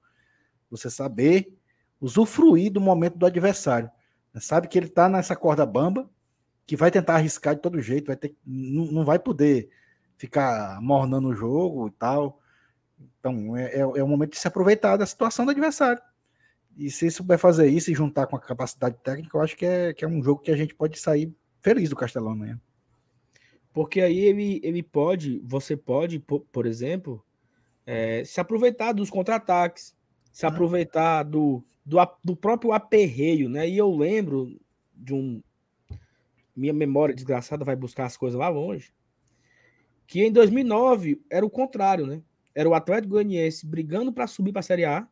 Você 0.68 0.90
saber 0.90 1.56
usufruir 2.04 2.70
do 2.70 2.80
momento 2.80 3.16
do 3.16 3.24
adversário. 3.24 3.90
Sabe 4.38 4.68
que 4.68 4.78
ele 4.78 4.86
está 4.86 5.08
nessa 5.08 5.34
corda 5.34 5.64
bamba, 5.64 6.10
que 6.66 6.76
vai 6.76 6.90
tentar 6.90 7.14
arriscar 7.14 7.54
de 7.54 7.62
todo 7.62 7.80
jeito, 7.80 8.08
vai 8.08 8.16
ter, 8.16 8.36
não, 8.44 8.86
não 8.86 9.04
vai 9.04 9.18
poder 9.18 9.70
ficar 10.16 10.80
mornando 10.82 11.28
o 11.28 11.34
jogo 11.34 11.88
e 11.88 11.90
tal. 11.92 12.40
Então, 13.18 13.56
é, 13.56 13.64
é, 13.76 13.78
é, 13.80 14.02
o 14.02 14.08
momento 14.08 14.32
de 14.32 14.38
se 14.38 14.46
aproveitar 14.46 14.96
da 14.96 15.06
situação 15.06 15.46
do 15.46 15.50
adversário. 15.50 16.02
E 16.76 16.90
se 16.90 17.10
souber 17.10 17.38
fazer 17.38 17.68
isso 17.68 17.90
e 17.90 17.94
juntar 17.94 18.26
com 18.26 18.36
a 18.36 18.40
capacidade 18.40 18.96
técnica, 19.02 19.36
eu 19.36 19.40
acho 19.40 19.56
que 19.56 19.64
é, 19.64 19.94
que 19.94 20.04
é 20.04 20.08
um 20.08 20.22
jogo 20.22 20.42
que 20.42 20.50
a 20.50 20.56
gente 20.56 20.74
pode 20.74 20.98
sair 20.98 21.32
feliz 21.62 21.88
do 21.88 21.96
Castelão 21.96 22.32
amanhã. 22.32 22.60
Porque 23.72 24.00
aí 24.00 24.18
ele, 24.18 24.60
ele 24.62 24.82
pode, 24.82 25.40
você 25.44 25.76
pode, 25.76 26.18
por, 26.18 26.40
por 26.52 26.66
exemplo, 26.66 27.24
é, 27.86 28.24
se 28.24 28.40
aproveitar 28.40 28.92
dos 28.92 29.10
contra-ataques, 29.10 29.94
se 30.32 30.44
aproveitar 30.44 31.22
do, 31.22 31.64
do, 31.84 31.98
do 32.22 32.36
próprio 32.36 32.72
aperreio, 32.72 33.48
né? 33.48 33.68
E 33.68 33.76
eu 33.76 33.94
lembro 33.94 34.58
de 34.94 35.12
um, 35.12 35.42
minha 36.56 36.72
memória 36.72 37.14
desgraçada 37.14 37.64
vai 37.64 37.76
buscar 37.76 38.06
as 38.06 38.16
coisas 38.16 38.38
lá 38.38 38.48
longe, 38.48 38.92
que 40.06 40.22
em 40.22 40.32
2009 40.32 41.20
era 41.30 41.44
o 41.44 41.50
contrário, 41.50 42.06
né? 42.06 42.22
Era 42.54 42.68
o 42.68 42.74
Atlético 42.74 43.14
Goianiense 43.14 43.66
brigando 43.66 44.12
para 44.12 44.26
subir 44.26 44.52
para 44.52 44.60
a 44.60 44.62
Série 44.62 44.84
A 44.84 45.08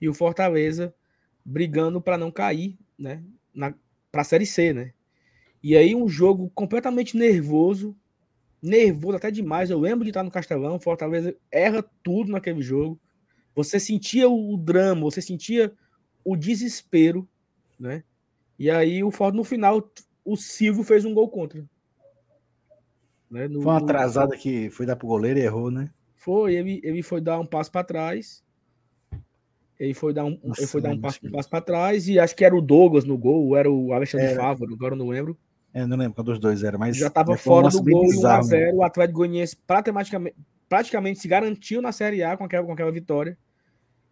e 0.00 0.08
o 0.08 0.14
Fortaleza 0.14 0.94
brigando 1.44 2.00
para 2.00 2.18
não 2.18 2.30
cair, 2.30 2.78
né? 2.98 3.22
Para 4.10 4.22
a 4.22 4.24
Série 4.24 4.46
C, 4.46 4.72
né? 4.72 4.92
E 5.62 5.76
aí 5.76 5.94
um 5.94 6.08
jogo 6.08 6.50
completamente 6.54 7.16
nervoso, 7.16 7.96
nervoso 8.62 9.16
até 9.16 9.30
demais. 9.30 9.70
Eu 9.70 9.78
lembro 9.78 10.04
de 10.04 10.10
estar 10.10 10.22
no 10.22 10.30
Castelão, 10.30 10.80
Fortaleza 10.80 11.36
erra 11.50 11.84
tudo 12.02 12.32
naquele 12.32 12.62
jogo. 12.62 12.98
Você 13.58 13.80
sentia 13.80 14.28
o 14.28 14.56
drama, 14.56 15.00
você 15.00 15.20
sentia 15.20 15.72
o 16.24 16.36
desespero, 16.36 17.28
né? 17.78 18.04
E 18.56 18.70
aí 18.70 19.02
o 19.02 19.10
Fortaleza 19.10 19.36
no 19.36 19.44
final 19.44 19.90
o 20.24 20.36
Silvio 20.36 20.84
fez 20.84 21.04
um 21.04 21.12
gol 21.12 21.28
contra. 21.28 21.64
Né? 23.28 23.48
No, 23.48 23.60
foi 23.60 23.72
uma 23.72 23.78
atrasada 23.78 24.36
no... 24.36 24.40
que 24.40 24.70
foi 24.70 24.86
dar 24.86 24.94
pro 24.94 25.08
goleiro 25.08 25.40
e 25.40 25.42
errou, 25.42 25.72
né? 25.72 25.90
Foi, 26.14 26.54
ele, 26.54 26.80
ele 26.84 27.02
foi 27.02 27.20
dar 27.20 27.40
um 27.40 27.46
passo 27.46 27.72
para 27.72 27.82
trás. 27.82 28.44
Ele 29.76 29.92
foi 29.92 30.12
dar 30.12 30.24
um, 30.24 30.38
Nossa, 30.44 30.60
ele 30.60 30.68
foi 30.68 30.80
dar 30.80 30.90
um 30.90 31.00
passo, 31.00 31.18
um 31.24 31.30
passo 31.32 31.50
para 31.50 31.60
trás 31.60 32.08
e 32.08 32.16
acho 32.16 32.36
que 32.36 32.44
era 32.44 32.54
o 32.54 32.62
Douglas 32.62 33.04
no 33.04 33.18
gol, 33.18 33.48
ou 33.48 33.56
era 33.56 33.68
o 33.68 33.92
Alexandre 33.92 34.28
era. 34.28 34.40
Fávaro, 34.40 34.72
agora 34.72 34.94
eu 34.94 34.98
não 34.98 35.08
lembro. 35.08 35.36
É, 35.74 35.84
não 35.84 35.96
lembro 35.96 36.14
qual 36.14 36.24
dos 36.24 36.38
dois 36.38 36.62
era, 36.62 36.78
mas 36.78 36.96
já 36.96 37.08
estava 37.08 37.36
fora 37.36 37.68
do 37.68 37.82
gol 37.82 38.02
bizarro, 38.02 38.36
1 38.36 38.38
a 38.38 38.42
0 38.42 38.66
né? 38.66 38.72
O 38.72 38.84
Atlético 38.84 39.18
Goianiense 39.18 39.56
praticamente, 39.56 40.36
praticamente 40.68 41.18
se 41.18 41.26
garantiu 41.26 41.82
na 41.82 41.90
Série 41.90 42.22
A 42.22 42.36
com 42.36 42.44
aquela, 42.44 42.64
com 42.64 42.72
aquela 42.72 42.92
vitória. 42.92 43.36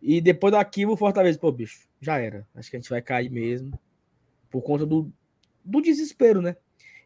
E 0.01 0.20
depois 0.20 0.53
daquilo, 0.53 0.92
o 0.92 0.97
Fortaleza, 0.97 1.38
pô, 1.38 1.51
bicho, 1.51 1.88
já 2.01 2.18
era. 2.18 2.47
Acho 2.55 2.70
que 2.70 2.76
a 2.76 2.80
gente 2.80 2.90
vai 2.90 3.03
cair 3.03 3.30
mesmo. 3.30 3.78
Por 4.51 4.62
conta 4.62 4.86
do, 4.86 5.11
do 5.64 5.80
desespero, 5.80 6.40
né? 6.40 6.57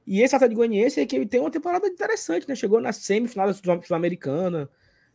E 0.07 0.23
esse 0.23 0.35
Atlético 0.35 0.59
Goianiense 0.59 1.01
é 1.01 1.07
que 1.07 1.17
ele 1.17 1.27
tem 1.27 1.41
uma 1.41 1.51
temporada 1.51 1.87
interessante, 1.87 2.49
né? 2.49 2.55
Chegou 2.55 2.81
na 2.81 2.93
semifinal 2.93 3.47
da 3.47 3.55
Sul-Americana, 3.55 4.69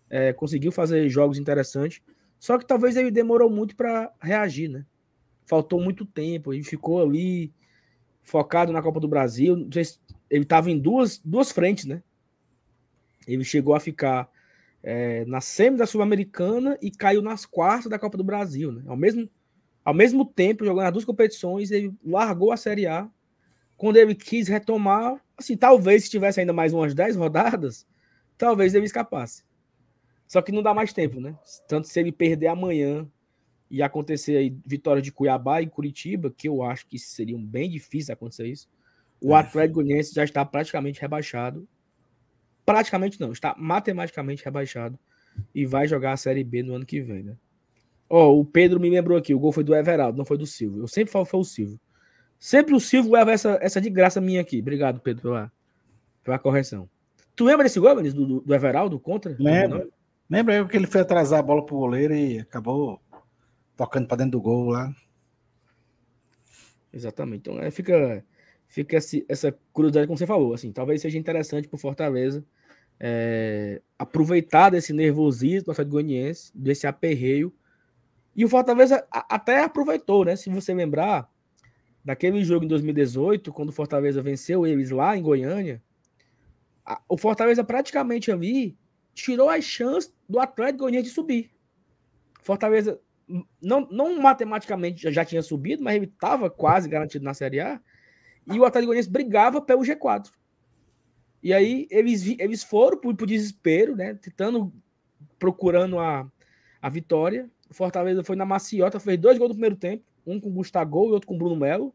é, 0.10 0.32
conseguiu 0.34 0.72
fazer 0.72 1.10
jogos 1.10 1.38
interessantes. 1.38 2.02
Só 2.40 2.58
que 2.58 2.66
talvez 2.66 2.96
ele 2.96 3.12
demorou 3.12 3.50
muito 3.50 3.76
para 3.76 4.12
reagir, 4.22 4.70
né? 4.70 4.86
Faltou 5.46 5.80
muito 5.80 6.06
tempo, 6.06 6.54
ele 6.54 6.64
ficou 6.64 7.02
ali 7.02 7.54
focado 8.24 8.72
na 8.72 8.82
Copa 8.82 9.00
do 9.00 9.08
Brasil. 9.08 9.68
Ele 10.30 10.44
estava 10.44 10.72
em 10.72 10.80
duas, 10.80 11.18
duas 11.20 11.52
frentes, 11.52 11.86
né? 11.86 12.02
Ele 13.28 13.44
chegou 13.44 13.76
a 13.76 13.80
ficar 13.80 14.30
é, 14.88 15.26
na 15.26 15.42
semi 15.42 15.78
da 15.78 15.88
Sul-Americana 15.88 16.78
e 16.80 16.92
caiu 16.92 17.20
nas 17.20 17.44
quartas 17.44 17.90
da 17.90 17.98
Copa 17.98 18.18
do 18.18 18.24
Brasil, 18.24 18.72
né? 18.72 18.84
Ao 18.86 18.96
mesmo, 18.96 19.28
ao 19.84 19.96
mesmo 19.96 20.24
tempo, 20.24 20.64
jogando 20.64 20.86
as 20.86 20.94
duas 20.94 21.06
competições, 21.06 21.72
ele 21.72 21.92
largou 22.06 22.52
a 22.52 22.58
Série 22.58 22.86
A 22.86 23.10
quando 23.76 23.98
ele 23.98 24.14
quis 24.14 24.48
retomar, 24.48 25.20
assim, 25.36 25.58
talvez 25.58 26.04
se 26.04 26.12
tivesse 26.12 26.40
ainda 26.40 26.54
mais 26.54 26.72
umas 26.72 26.94
10 26.94 27.16
rodadas, 27.16 27.86
talvez 28.38 28.76
ele 28.76 28.86
escapasse. 28.86 29.44
Só 30.28 30.40
que 30.40 30.52
não 30.52 30.62
dá 30.62 30.72
mais 30.72 30.94
tempo, 30.94 31.20
né? 31.20 31.36
Tanto 31.68 31.88
se 31.88 32.00
ele 32.00 32.12
perder 32.12 32.48
amanhã 32.48 33.10
e 33.72 33.82
acontecer 33.82 34.38
aí 34.38 34.56
vitória 34.66 35.02
de 35.02 35.12
Cuiabá 35.12 35.64
e 35.64 35.68
Curitiba, 35.68 36.32
que 36.32 36.48
eu 36.48 36.62
acho 36.62 36.86
que 36.86 37.00
seria 37.00 37.38
bem 37.40 37.68
difícil 37.68 38.14
acontecer 38.14 38.48
isso, 38.48 38.70
o 39.20 39.36
é. 39.36 39.40
Atlético 39.40 39.82
Goianiense 39.82 40.14
já 40.14 40.24
está 40.24 40.46
praticamente 40.46 41.02
rebaixado. 41.02 41.68
Praticamente 42.66 43.20
não, 43.22 43.32
está 43.32 43.56
matematicamente 43.58 44.44
rebaixado 44.44 44.98
e 45.54 45.66
vai 45.66 45.88
jogar 45.88 46.14
a 46.14 46.18
Série 46.18 46.44
B 46.44 46.64
no 46.64 46.74
ano 46.74 46.86
que 46.86 47.02
vem, 47.02 47.24
né? 47.24 47.38
Ó, 48.10 48.28
oh, 48.28 48.40
o 48.40 48.46
Pedro 48.46 48.80
me 48.80 48.90
lembrou 48.90 49.18
aqui, 49.18 49.34
o 49.34 49.40
gol 49.40 49.52
foi 49.52 49.64
do 49.64 49.76
Everaldo, 49.76 50.18
não 50.18 50.26
foi 50.26 50.38
do 50.38 50.46
Silvio. 50.46 50.82
Eu 50.84 50.88
sempre 50.88 51.12
falo 51.12 51.26
que 51.26 51.32
foi 51.32 51.40
o 51.40 51.44
Silvio. 51.44 51.80
Sempre 52.38 52.76
o 52.76 52.80
Silvio 52.80 53.12
leva 53.12 53.32
essa, 53.32 53.58
essa 53.62 53.82
de 53.82 53.90
graça 53.90 54.22
minha 54.22 54.42
aqui. 54.42 54.60
Obrigado, 54.60 55.00
Pedro, 55.00 55.24
pela, 55.24 55.52
pela 56.24 56.40
correção. 56.40 56.90
Tu 57.36 57.44
lembra 57.44 57.64
desse 57.64 57.80
gol, 57.80 57.96
Vinícius, 57.96 58.14
do, 58.14 58.42
do 58.42 58.54
Everaldo 58.54 59.00
contra? 59.00 59.36
Lembra. 59.40 59.88
Lembra 60.30 60.66
que 60.66 60.78
ele 60.78 60.88
foi 60.88 61.02
atrasar 61.02 61.40
a 61.40 61.44
bola 61.44 61.66
pro 61.66 61.78
goleiro 61.78 62.16
e 62.16 62.40
acabou 62.40 63.00
tocando 63.76 64.08
para 64.08 64.18
dentro 64.18 64.34
do 64.34 64.42
gol 64.42 64.70
lá. 64.70 64.94
Exatamente. 66.92 67.42
Então 67.42 67.60
é, 67.60 67.70
fica, 67.70 68.24
fica 68.68 68.98
esse, 68.98 69.26
essa 69.28 69.52
curiosidade, 69.74 70.08
como 70.08 70.18
você 70.18 70.26
falou. 70.26 70.54
Assim, 70.54 70.72
talvez 70.72 71.02
seja 71.02 71.18
interessante 71.18 71.68
para 71.68 71.76
o 71.76 71.80
Fortaleza 71.80 72.44
é, 73.00 73.82
aproveitar 73.98 74.70
desse 74.70 74.94
nervosismo 74.94 75.66
do 75.66 75.72
Atlético 75.72 75.94
Goianiense, 75.94 76.52
desse 76.56 76.88
aperreio. 76.88 77.54
E 78.36 78.44
o 78.44 78.50
Fortaleza 78.50 79.06
até 79.12 79.64
aproveitou, 79.64 80.26
né? 80.26 80.36
Se 80.36 80.50
você 80.50 80.74
lembrar 80.74 81.30
daquele 82.04 82.44
jogo 82.44 82.66
em 82.66 82.68
2018, 82.68 83.52
quando 83.54 83.70
o 83.70 83.74
Fortaleza 83.74 84.22
venceu 84.22 84.66
eles 84.66 84.92
lá 84.92 85.18
em 85.18 85.22
Goiânia, 85.22 85.82
a, 86.86 87.02
o 87.10 87.18
Fortaleza 87.18 87.64
praticamente 87.64 88.32
ali 88.32 88.78
tirou 89.14 89.50
as 89.50 89.64
chances 89.64 90.14
do 90.28 90.40
Atlético 90.40 90.80
Goianiense 90.80 91.10
de 91.10 91.16
subir. 91.16 91.52
Fortaleza 92.42 93.00
não, 93.62 93.88
não 93.90 94.22
matematicamente 94.22 95.02
já, 95.02 95.12
já 95.12 95.26
tinha 95.26 95.42
subido, 95.42 95.84
mas 95.84 95.96
ele 95.96 96.06
estava 96.06 96.50
quase 96.50 96.88
garantido 96.88 97.26
na 97.26 97.34
Série 97.34 97.60
A. 97.60 97.82
E 98.46 98.60
o 98.60 98.66
Atlético 98.66 98.88
Goianiense 98.88 99.10
brigava 99.10 99.62
pelo 99.62 99.82
G4. 99.82 100.30
E 101.46 101.54
aí 101.54 101.88
eles, 101.92 102.26
eles 102.40 102.64
foram 102.64 102.98
por, 102.98 103.16
por 103.16 103.28
desespero, 103.28 103.96
né? 103.96 104.16
Tentando, 104.16 104.74
procurando 105.38 106.00
a, 106.00 106.28
a 106.82 106.90
vitória. 106.90 107.48
O 107.70 107.74
Fortaleza 107.76 108.24
foi 108.24 108.36
na 108.36 108.48
maciota, 108.48 109.00
fez 109.00 109.20
dois 109.20 109.38
gols 109.38 109.50
no 109.50 109.54
primeiro 109.54 109.76
tempo. 109.76 110.04
Um 110.26 110.40
com 110.40 110.52
Gustavo 110.52 111.06
e 111.06 111.12
outro 111.12 111.28
com 111.28 111.38
Bruno 111.38 111.56
Melo. 111.56 111.94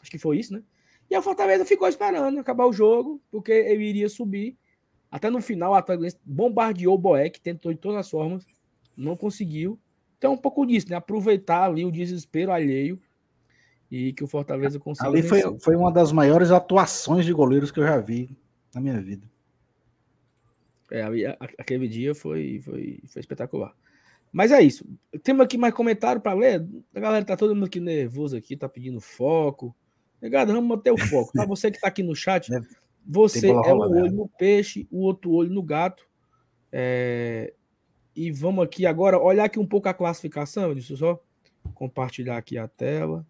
Acho 0.00 0.10
que 0.10 0.16
foi 0.16 0.38
isso, 0.38 0.54
né? 0.54 0.62
E 1.10 1.14
a 1.14 1.20
Fortaleza 1.20 1.66
ficou 1.66 1.86
esperando 1.86 2.38
acabar 2.40 2.64
o 2.64 2.72
jogo, 2.72 3.20
porque 3.30 3.52
ele 3.52 3.84
iria 3.84 4.08
subir. 4.08 4.56
Até 5.10 5.28
no 5.28 5.42
final, 5.42 5.72
o 5.72 5.74
Atlético 5.74 6.22
bombardeou 6.24 6.94
o 6.94 6.98
Boeck, 6.98 7.38
tentou 7.38 7.74
de 7.74 7.78
todas 7.78 7.98
as 7.98 8.08
formas, 8.08 8.46
não 8.96 9.14
conseguiu. 9.14 9.78
Então, 10.16 10.32
um 10.32 10.38
pouco 10.38 10.64
disso, 10.64 10.88
né? 10.88 10.96
Aproveitar 10.96 11.64
ali 11.64 11.84
o 11.84 11.92
desespero 11.92 12.50
alheio 12.50 12.98
e 13.90 14.14
que 14.14 14.24
o 14.24 14.26
Fortaleza 14.26 14.80
conseguiu. 14.80 15.12
Ali 15.12 15.22
foi, 15.22 15.42
foi 15.58 15.76
uma 15.76 15.92
das 15.92 16.12
maiores 16.12 16.50
atuações 16.50 17.26
de 17.26 17.32
goleiros 17.34 17.70
que 17.70 17.78
eu 17.78 17.84
já 17.84 17.98
vi 17.98 18.39
na 18.74 18.80
minha 18.80 19.00
vida. 19.00 19.28
É, 20.90 21.02
aquele 21.58 21.86
dia 21.86 22.14
foi, 22.14 22.60
foi, 22.60 23.00
foi 23.06 23.20
espetacular. 23.20 23.74
Mas 24.32 24.52
é 24.52 24.60
isso. 24.60 24.84
Temos 25.22 25.44
aqui 25.44 25.56
mais 25.56 25.74
comentário 25.74 26.20
para 26.20 26.34
ler. 26.34 26.66
A 26.94 27.00
galera 27.00 27.24
tá 27.24 27.36
todo 27.36 27.54
mundo 27.54 27.66
aqui 27.66 27.80
nervoso 27.80 28.36
aqui, 28.36 28.56
tá 28.56 28.68
pedindo 28.68 29.00
foco. 29.00 29.74
Negado, 30.20 30.52
vamos 30.52 30.68
manter 30.68 30.92
o 30.92 30.98
foco. 30.98 31.32
Para 31.32 31.46
você 31.46 31.70
que 31.70 31.76
está 31.76 31.88
aqui 31.88 32.02
no 32.02 32.14
chat, 32.14 32.48
você 33.06 33.48
é 33.50 33.74
um 33.74 33.78
olho 33.78 34.12
no 34.12 34.28
peixe, 34.28 34.86
o 34.90 35.00
outro 35.00 35.32
olho 35.32 35.50
no 35.50 35.62
gato. 35.62 36.08
É... 36.70 37.52
E 38.14 38.30
vamos 38.30 38.64
aqui 38.64 38.86
agora 38.86 39.18
olhar 39.18 39.44
aqui 39.44 39.58
um 39.58 39.66
pouco 39.66 39.88
a 39.88 39.94
classificação. 39.94 40.74
Deixa 40.74 40.92
eu 40.92 40.96
só 40.96 41.22
compartilhar 41.74 42.36
aqui 42.36 42.58
a 42.58 42.68
tela 42.68 43.26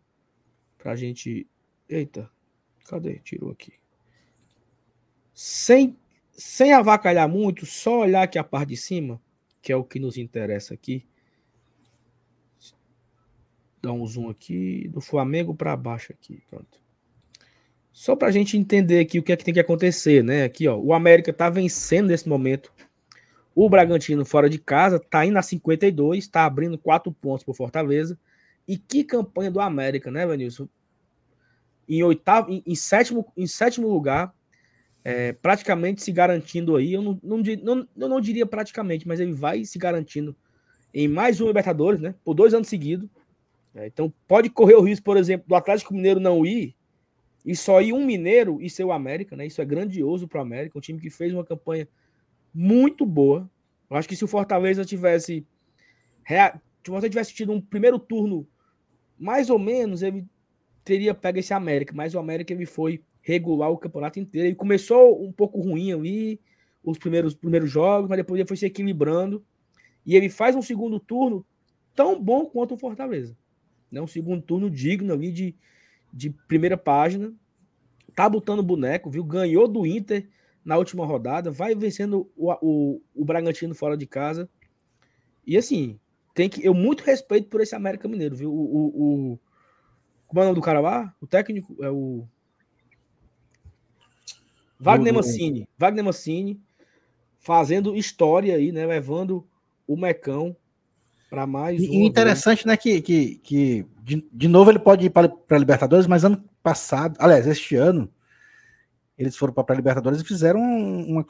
para 0.77 0.93
a 0.93 0.97
gente. 0.97 1.47
Eita, 1.89 2.31
cadê? 2.87 3.19
Tirou 3.19 3.51
aqui. 3.51 3.80
Sem, 5.43 5.97
sem 6.33 6.75
avacalhar 6.75 7.27
muito, 7.27 7.65
só 7.65 8.01
olhar 8.01 8.25
aqui 8.25 8.39
a 8.39 8.45
parte 8.45 8.69
de 8.69 8.77
cima, 8.77 9.19
que 9.63 9.73
é 9.73 9.77
o 9.77 9.83
que 9.83 9.99
nos 9.99 10.19
interessa 10.19 10.75
aqui. 10.75 11.07
Dá 13.81 13.91
um 13.91 14.07
zoom 14.07 14.29
aqui, 14.29 14.87
do 14.89 15.01
Flamengo 15.01 15.55
para 15.55 15.75
baixo 15.75 16.13
aqui, 16.13 16.43
pronto. 16.47 16.79
Só 17.91 18.15
para 18.15 18.29
a 18.29 18.31
gente 18.31 18.59
entender 18.59 19.01
aqui 19.01 19.19
o 19.19 19.23
que 19.23 19.33
é 19.33 19.37
que 19.39 19.43
tem 19.43 19.55
que 19.55 19.61
acontecer, 19.61 20.23
né? 20.23 20.45
Aqui, 20.45 20.69
ó, 20.69 20.77
o 20.77 20.93
América 20.93 21.33
tá 21.33 21.49
vencendo 21.49 22.09
nesse 22.09 22.29
momento. 22.29 22.71
O 23.55 23.67
Bragantino 23.67 24.27
fora 24.27 24.51
de 24.51 24.59
casa 24.59 25.01
tá 25.01 25.25
indo 25.25 25.39
a 25.39 25.43
52, 25.43 26.29
tá 26.29 26.45
abrindo 26.45 26.77
quatro 26.77 27.11
pontos 27.13 27.45
por 27.45 27.57
Fortaleza. 27.57 28.21
E 28.69 28.77
que 28.77 29.03
campanha 29.03 29.51
do 29.51 29.59
América, 29.59 30.11
né, 30.11 30.27
Vanilson? 30.27 30.69
Em 31.89 32.03
oitavo, 32.03 32.53
em, 32.53 32.63
em, 32.67 32.75
sétimo, 32.75 33.33
em 33.35 33.47
sétimo 33.47 33.89
lugar, 33.89 34.35
é, 35.05 35.33
praticamente 35.33 36.03
se 36.03 36.13
garantindo 36.13 36.77
aí. 36.77 36.93
Eu 36.93 37.03
não, 37.03 37.19
não, 37.23 37.39
não, 37.63 37.89
eu 37.97 38.09
não 38.09 38.21
diria 38.21 38.47
praticamente, 38.47 39.07
mas 39.07 39.21
ele 39.21 39.33
vai 39.33 39.65
se 39.65 39.79
garantindo 39.79 40.37
em 40.93 41.09
mais 41.09 41.41
um 41.41 41.47
Libertadores, 41.47 42.01
né? 42.01 42.15
Por 42.25 42.35
dois 42.35 42.55
anos 42.55 42.69
seguidos. 42.69 43.09
É, 43.75 43.87
então 43.87 44.13
pode 44.27 44.51
correr 44.51 44.75
o 44.75 44.83
risco, 44.83 45.05
por 45.05 45.17
exemplo, 45.17 45.47
do 45.49 45.55
Atlético 45.55 45.95
Mineiro 45.95 46.19
não 46.19 46.45
ir 46.45 46.75
e 47.45 47.55
só 47.57 47.81
ir 47.81 47.93
um 47.93 48.05
mineiro 48.05 48.61
e 48.61 48.69
ser 48.69 48.85
o 48.85 48.93
América, 48.93 49.37
né? 49.37 49.47
Isso 49.47 49.63
é 49.63 49.65
grandioso 49.65 50.29
para 50.29 50.39
o 50.39 50.43
América, 50.43 50.77
um 50.77 50.81
time 50.81 51.01
que 51.01 51.09
fez 51.09 51.33
uma 51.33 51.45
campanha 51.45 51.89
muito 52.53 53.07
boa. 53.07 53.49
Eu 53.89 53.97
acho 53.97 54.09
que 54.09 54.17
se 54.17 54.25
o 54.25 54.29
Fortaleza 54.29 54.85
tivesse 54.85 55.47
se 56.85 56.91
você 56.91 57.09
tivesse 57.09 57.35
tido 57.35 57.53
um 57.53 57.61
primeiro 57.61 57.99
turno 57.99 58.47
mais 59.19 59.51
ou 59.51 59.59
menos, 59.59 60.03
ele 60.03 60.25
teria 60.85 61.15
pego 61.15 61.39
esse 61.39 61.53
América, 61.53 61.93
mas 61.95 62.15
o 62.15 62.19
América 62.19 62.53
ele 62.53 62.67
foi 62.67 63.03
regular 63.23 63.71
o 63.71 63.79
campeonato 63.79 64.19
inteiro. 64.19 64.49
Ele 64.49 64.57
começou 64.57 65.23
um 65.23 65.33
pouco 65.33 65.61
ruim 65.61 65.93
ali, 65.93 66.41
os 66.83 66.99
primeiros, 66.99 67.35
primeiros 67.35 67.71
jogos, 67.71 68.09
mas 68.09 68.19
depois 68.19 68.39
ele 68.39 68.49
foi 68.49 68.57
se 68.57 68.67
equilibrando. 68.67 69.45
E 70.05 70.17
ele 70.17 70.29
faz 70.29 70.57
um 70.57 70.63
segundo 70.63 70.99
turno 70.99 71.45
tão 71.95 72.21
bom 72.21 72.47
quanto 72.47 72.75
o 72.75 72.79
Fortaleza. 72.79 73.37
Né? 73.91 74.01
Um 74.01 74.07
segundo 74.07 74.43
turno 74.43 74.71
digno 74.71 75.13
ali 75.13 75.31
de, 75.31 75.55
de 76.13 76.31
primeira 76.31 76.77
página. 76.77 77.33
Tá 78.15 78.29
botando 78.29 78.63
boneco, 78.63 79.11
viu? 79.11 79.25
Ganhou 79.25 79.69
do 79.69 79.87
Inter 79.87 80.29
na 80.65 80.77
última 80.77 81.07
rodada, 81.07 81.51
vai 81.51 81.75
vencendo 81.75 82.31
o, 82.37 82.53
o, 82.61 83.03
o 83.15 83.25
Bragantino 83.25 83.75
fora 83.75 83.97
de 83.97 84.07
casa. 84.07 84.49
E 85.47 85.57
assim, 85.57 85.99
tem 86.35 86.49
que. 86.49 86.65
Eu 86.65 86.75
muito 86.75 87.05
respeito 87.05 87.49
por 87.49 87.61
esse 87.61 87.75
América 87.75 88.09
Mineiro, 88.09 88.37
viu? 88.37 88.53
O, 88.53 88.59
o, 88.59 89.33
o 89.33 89.41
como 90.27 90.41
é 90.41 90.45
o 90.45 90.47
nome 90.47 90.61
do 90.61 90.65
cara 90.65 90.81
lá? 90.81 91.15
O 91.21 91.27
técnico 91.27 91.77
é 91.83 91.91
o. 91.91 92.25
Wagner 94.81 95.13
Mancini. 95.13 95.69
Wagner 95.77 96.05
Mancini 96.05 96.61
fazendo 97.39 97.95
história 97.95 98.57
aí, 98.57 98.73
né? 98.73 98.87
Levando 98.87 99.47
o 99.87 99.97
Mecão 99.97 100.57
para 101.29 101.47
mais. 101.47 101.81
E 101.81 101.97
interessante, 101.97 102.67
né? 102.67 102.77
Que, 102.77 103.03
que, 103.03 103.37
que 103.37 103.87
de, 104.03 104.27
de 104.33 104.49
novo 104.49 104.71
ele 104.71 104.79
pode 104.79 105.07
ir 105.07 105.11
para 105.11 105.31
a 105.51 105.59
Libertadores, 105.59 106.07
mas 106.07 106.25
ano 106.25 106.43
passado, 106.63 107.17
aliás, 107.19 107.47
este 107.47 107.77
ano, 107.77 108.11
eles 109.19 109.37
foram 109.37 109.53
para 109.53 109.75
a 109.75 109.77
Libertadores 109.77 110.21
e 110.21 110.25
fizeram 110.25 110.61
uma 110.61 111.25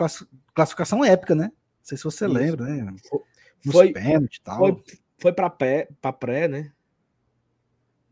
classificação 0.55 1.05
épica, 1.05 1.35
né? 1.35 1.45
Não 1.45 1.53
sei 1.83 1.99
se 1.99 2.05
você 2.05 2.27
Isso. 2.27 2.35
lembra, 2.35 2.65
né? 2.65 2.95
Foi 3.71 3.93
pênalti 3.93 4.37
e 4.37 4.43
tal. 4.43 4.59
Foi, 4.59 4.83
foi 5.19 5.33
para 5.33 5.51
pré, 5.51 5.89
para 6.01 6.13
pré, 6.13 6.49
né? 6.49 6.73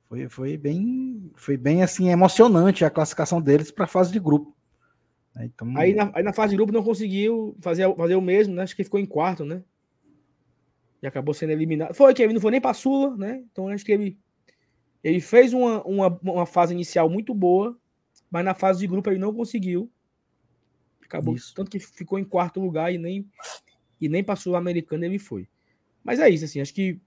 Foi, 0.08 0.28
foi 0.28 0.56
bem, 0.56 1.30
foi 1.36 1.56
bem 1.56 1.82
assim 1.82 2.08
emocionante 2.08 2.84
a 2.84 2.90
classificação 2.90 3.40
deles 3.40 3.70
para 3.70 3.84
a 3.84 3.88
fase 3.88 4.10
de 4.10 4.18
grupo. 4.18 4.57
Então... 5.44 5.76
Aí, 5.76 5.94
na, 5.94 6.10
aí 6.14 6.22
na 6.22 6.32
fase 6.32 6.50
de 6.50 6.56
grupo 6.56 6.72
não 6.72 6.82
conseguiu 6.82 7.56
fazer, 7.60 7.92
fazer 7.96 8.14
o 8.14 8.20
mesmo, 8.20 8.54
né? 8.54 8.62
Acho 8.62 8.74
que 8.74 8.84
ficou 8.84 8.98
em 8.98 9.06
quarto, 9.06 9.44
né? 9.44 9.62
E 11.02 11.06
acabou 11.06 11.34
sendo 11.34 11.50
eliminado. 11.50 11.94
Foi 11.94 12.12
que 12.12 12.22
ele 12.22 12.32
não 12.32 12.40
foi 12.40 12.50
nem 12.50 12.60
para 12.60 12.74
Sula, 12.74 13.16
né? 13.16 13.44
Então 13.50 13.68
acho 13.68 13.84
que 13.84 13.92
ele, 13.92 14.18
ele 15.02 15.20
fez 15.20 15.52
uma, 15.52 15.82
uma, 15.84 16.18
uma 16.22 16.46
fase 16.46 16.74
inicial 16.74 17.08
muito 17.08 17.32
boa, 17.32 17.78
mas 18.30 18.44
na 18.44 18.54
fase 18.54 18.80
de 18.80 18.86
grupo 18.86 19.08
ele 19.08 19.18
não 19.18 19.32
conseguiu. 19.32 19.90
Acabou, 21.04 21.34
isso. 21.34 21.54
tanto 21.54 21.70
que 21.70 21.78
ficou 21.78 22.18
em 22.18 22.24
quarto 22.24 22.60
lugar 22.60 22.92
e 22.92 22.98
nem 22.98 23.26
e 24.00 24.08
nem 24.08 24.22
passou 24.22 24.52
o 24.52 24.56
americano 24.56 25.04
ele 25.04 25.18
foi. 25.18 25.48
Mas 26.04 26.20
é 26.20 26.28
isso, 26.28 26.44
assim, 26.44 26.60
acho 26.60 26.74
que 26.74 27.00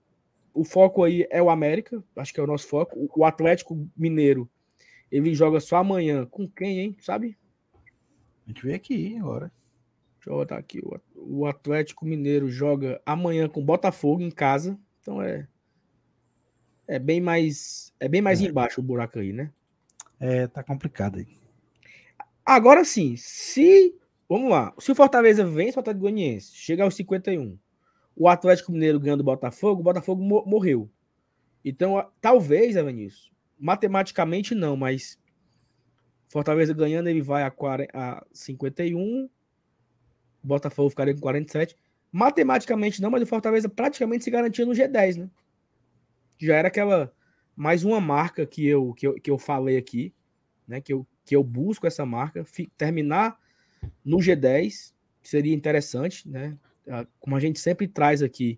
o 0.53 0.63
foco 0.63 1.03
aí 1.03 1.25
é 1.29 1.41
o 1.41 1.49
América, 1.49 2.03
acho 2.15 2.33
que 2.33 2.39
é 2.39 2.43
o 2.43 2.47
nosso 2.47 2.67
foco. 2.67 3.09
O 3.15 3.23
Atlético 3.23 3.87
Mineiro, 3.95 4.49
ele 5.11 5.33
joga 5.33 5.59
só 5.59 5.77
amanhã 5.77 6.25
com 6.25 6.47
quem, 6.47 6.79
hein? 6.79 6.97
Sabe? 6.99 7.37
A 8.51 8.53
gente 8.53 8.65
vê 8.65 8.73
aqui 8.73 9.17
agora. 9.17 9.51
Deixa 10.17 10.29
eu 10.29 10.35
botar 10.35 10.57
aqui. 10.57 10.81
O 11.15 11.45
Atlético 11.45 12.05
Mineiro 12.05 12.49
joga 12.49 13.01
amanhã 13.05 13.47
com 13.47 13.63
Botafogo 13.63 14.21
em 14.21 14.29
casa. 14.29 14.77
Então 15.01 15.21
é 15.21 15.47
é 16.85 16.99
bem 16.99 17.21
mais 17.21 17.93
é 17.99 18.09
bem 18.09 18.21
mais 18.21 18.41
é. 18.41 18.45
embaixo 18.45 18.81
o 18.81 18.83
buraco 18.83 19.19
aí, 19.19 19.31
né? 19.31 19.51
É, 20.19 20.47
tá 20.47 20.61
complicado 20.61 21.17
aí. 21.17 21.27
Agora 22.45 22.83
sim, 22.83 23.15
se. 23.15 23.95
Vamos 24.27 24.51
lá. 24.51 24.73
Se 24.79 24.91
o 24.91 24.95
Fortaleza 24.95 25.45
vence 25.45 25.77
o 25.77 25.79
Atlético 25.79 26.01
Goianiense, 26.01 26.53
chega 26.53 26.83
aos 26.83 26.95
51, 26.95 27.57
o 28.15 28.27
Atlético 28.27 28.71
Mineiro 28.71 28.99
ganha 28.99 29.17
do 29.17 29.23
Botafogo, 29.23 29.81
o 29.81 29.83
Botafogo 29.83 30.21
morreu. 30.45 30.89
Então, 31.63 32.05
talvez, 32.19 32.75
Evanilson, 32.75 33.29
matematicamente 33.59 34.55
não, 34.55 34.75
mas 34.75 35.20
Fortaleza 36.31 36.73
ganhando, 36.73 37.09
ele 37.09 37.21
vai 37.21 37.43
a, 37.43 37.51
40, 37.51 37.91
a 37.93 38.25
51, 38.31 39.29
Botafogo 40.41 40.89
ficaria 40.89 41.13
com 41.13 41.19
47. 41.19 41.75
Matematicamente 42.09 43.01
não, 43.01 43.11
mas 43.11 43.21
o 43.21 43.25
Fortaleza 43.25 43.67
praticamente 43.67 44.23
se 44.23 44.31
garantia 44.31 44.65
no 44.65 44.71
G10, 44.71 45.17
né? 45.17 45.29
Já 46.37 46.55
era 46.55 46.69
aquela 46.69 47.13
mais 47.53 47.83
uma 47.83 47.99
marca 47.99 48.45
que 48.45 48.65
eu, 48.65 48.93
que 48.93 49.05
eu, 49.05 49.13
que 49.15 49.29
eu 49.29 49.37
falei 49.37 49.75
aqui, 49.75 50.13
né? 50.65 50.79
Que 50.79 50.93
eu, 50.93 51.05
que 51.25 51.35
eu 51.35 51.43
busco 51.43 51.85
essa 51.85 52.05
marca, 52.05 52.45
terminar 52.77 53.37
no 54.03 54.19
G10 54.19 54.93
seria 55.21 55.53
interessante, 55.53 56.29
né? 56.29 56.57
Como 57.19 57.35
a 57.35 57.41
gente 57.41 57.59
sempre 57.59 57.89
traz 57.89 58.23
aqui, 58.23 58.57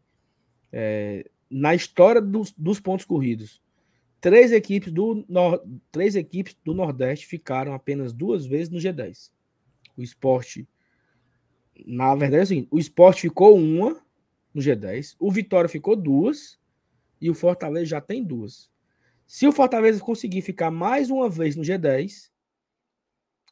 é, 0.72 1.28
na 1.50 1.74
história 1.74 2.22
dos, 2.22 2.52
dos 2.52 2.80
pontos 2.80 3.04
corridos, 3.04 3.63
três 4.24 4.54
equipes, 4.54 4.94
do, 4.94 5.28
três 5.92 6.16
equipes 6.16 6.56
do 6.64 6.74
Nordeste 6.74 7.28
ficaram 7.28 7.74
apenas 7.74 8.14
duas 8.14 8.46
vezes 8.46 8.70
no 8.70 8.80
G10. 8.80 9.34
O 9.98 10.02
esporte, 10.02 10.66
na 11.86 12.16
verdade, 12.16 12.40
é 12.40 12.44
o 12.44 12.48
seguinte: 12.48 12.68
o 12.72 12.80
esporte 12.80 13.24
ficou 13.24 13.58
uma 13.58 14.02
no 14.54 14.62
G10, 14.62 15.18
o 15.20 15.30
Vitória 15.30 15.68
ficou 15.68 15.94
duas 15.98 16.58
e 17.20 17.30
o 17.30 17.34
Fortaleza 17.34 17.88
já 17.88 18.00
tem 18.00 18.24
duas. 18.24 18.72
Se 19.28 19.46
o 19.46 19.52
Fortaleza 19.52 20.00
conseguir 20.00 20.42
ficar 20.42 20.72
mais 20.72 21.10
uma 21.10 21.30
vez 21.30 21.58
no 21.58 21.64
G10, 21.64 22.32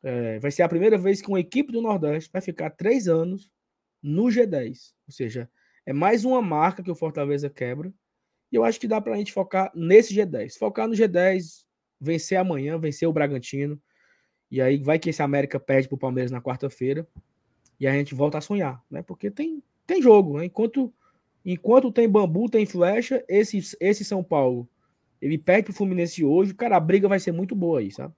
é, 0.04 0.40
vai 0.40 0.52
ser 0.52 0.62
a 0.64 0.70
primeira 0.70 0.98
vez 0.98 1.22
que 1.22 1.28
uma 1.28 1.40
equipe 1.40 1.74
do 1.74 1.82
Nordeste 1.82 2.30
vai 2.32 2.42
ficar 2.42 2.70
três 2.70 3.10
anos 3.10 3.52
no 4.02 4.24
G10. 4.28 4.94
Ou 5.06 5.14
seja, 5.14 5.50
é 5.86 5.92
mais 5.92 6.24
uma 6.24 6.42
marca 6.42 6.82
que 6.82 6.92
o 6.92 6.96
Fortaleza 6.96 7.50
quebra. 7.50 7.94
E 8.52 8.56
eu 8.56 8.64
acho 8.64 8.80
que 8.80 8.88
dá 8.88 9.00
para 9.00 9.14
a 9.14 9.18
gente 9.18 9.32
focar 9.32 9.72
nesse 9.74 10.14
G10. 10.14 10.58
Focar 10.58 10.88
no 10.88 10.94
G10, 10.94 11.64
vencer 12.00 12.38
amanhã, 12.38 12.78
vencer 12.78 13.08
o 13.08 13.14
Bragantino. 13.14 13.80
E 14.50 14.62
aí 14.62 14.78
vai 14.78 15.00
que 15.00 15.10
esse 15.10 15.22
América 15.22 15.60
perde 15.60 15.88
para 15.88 15.96
o 15.96 16.00
Palmeiras 16.00 16.32
na 16.32 16.42
quarta-feira. 16.42 17.08
E 17.80 17.88
a 17.88 17.94
gente 17.94 18.14
volta 18.14 18.38
a 18.38 18.42
sonhar, 18.42 18.84
né? 18.92 19.02
Porque 19.02 19.32
tem, 19.32 19.64
tem 19.88 20.02
jogo, 20.02 20.38
né? 20.38 20.46
Enquanto, 20.46 20.94
enquanto 21.46 21.92
tem 21.92 22.10
bambu, 22.10 22.50
tem 22.50 22.66
flecha, 22.66 23.24
esse, 23.28 23.76
esse 23.80 24.04
São 24.04 24.24
Paulo, 24.24 24.68
ele 25.22 25.38
perde 25.38 25.64
para 25.64 25.72
o 25.72 25.76
Fluminense 25.76 26.24
hoje, 26.24 26.54
cara, 26.54 26.76
a 26.76 26.80
briga 26.80 27.08
vai 27.08 27.20
ser 27.20 27.32
muito 27.32 27.56
boa 27.56 27.80
aí, 27.80 27.92
sabe? 27.92 28.14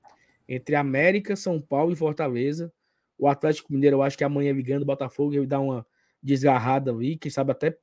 Entre 0.50 0.76
América, 0.76 1.36
São 1.36 1.62
Paulo 1.62 1.94
e 1.94 1.96
Fortaleza. 1.96 2.74
O 3.18 3.28
Atlético 3.28 3.72
Mineiro, 3.72 3.98
eu 3.98 4.02
acho 4.02 4.18
que 4.18 4.24
amanhã 4.24 4.52
ligando 4.52 4.82
o 4.82 4.86
Botafogo, 4.86 5.34
ele 5.34 5.46
dá 5.46 5.60
uma 5.60 5.86
desgarrada 6.22 6.92
ali, 6.92 7.18
quem 7.18 7.30
sabe 7.30 7.52
até. 7.52 7.78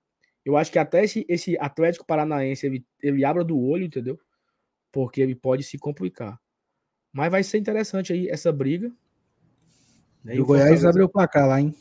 Eu 0.44 0.56
acho 0.56 0.72
que 0.72 0.78
até 0.78 1.04
esse, 1.04 1.24
esse 1.28 1.56
Atlético 1.58 2.06
Paranaense 2.06 2.66
ele, 2.66 2.84
ele 3.02 3.24
abra 3.24 3.44
do 3.44 3.58
olho, 3.58 3.84
entendeu? 3.84 4.18
Porque 4.90 5.20
ele 5.20 5.34
pode 5.34 5.62
se 5.62 5.78
complicar. 5.78 6.40
Mas 7.12 7.30
vai 7.30 7.42
ser 7.42 7.58
interessante 7.58 8.12
aí 8.12 8.28
essa 8.28 8.52
briga. 8.52 8.90
Né? 10.24 10.36
E 10.36 10.40
o 10.40 10.46
Goiás 10.46 10.84
abriu 10.84 11.06
o 11.06 11.08
placar 11.08 11.46
lá, 11.46 11.60
hein? 11.60 11.74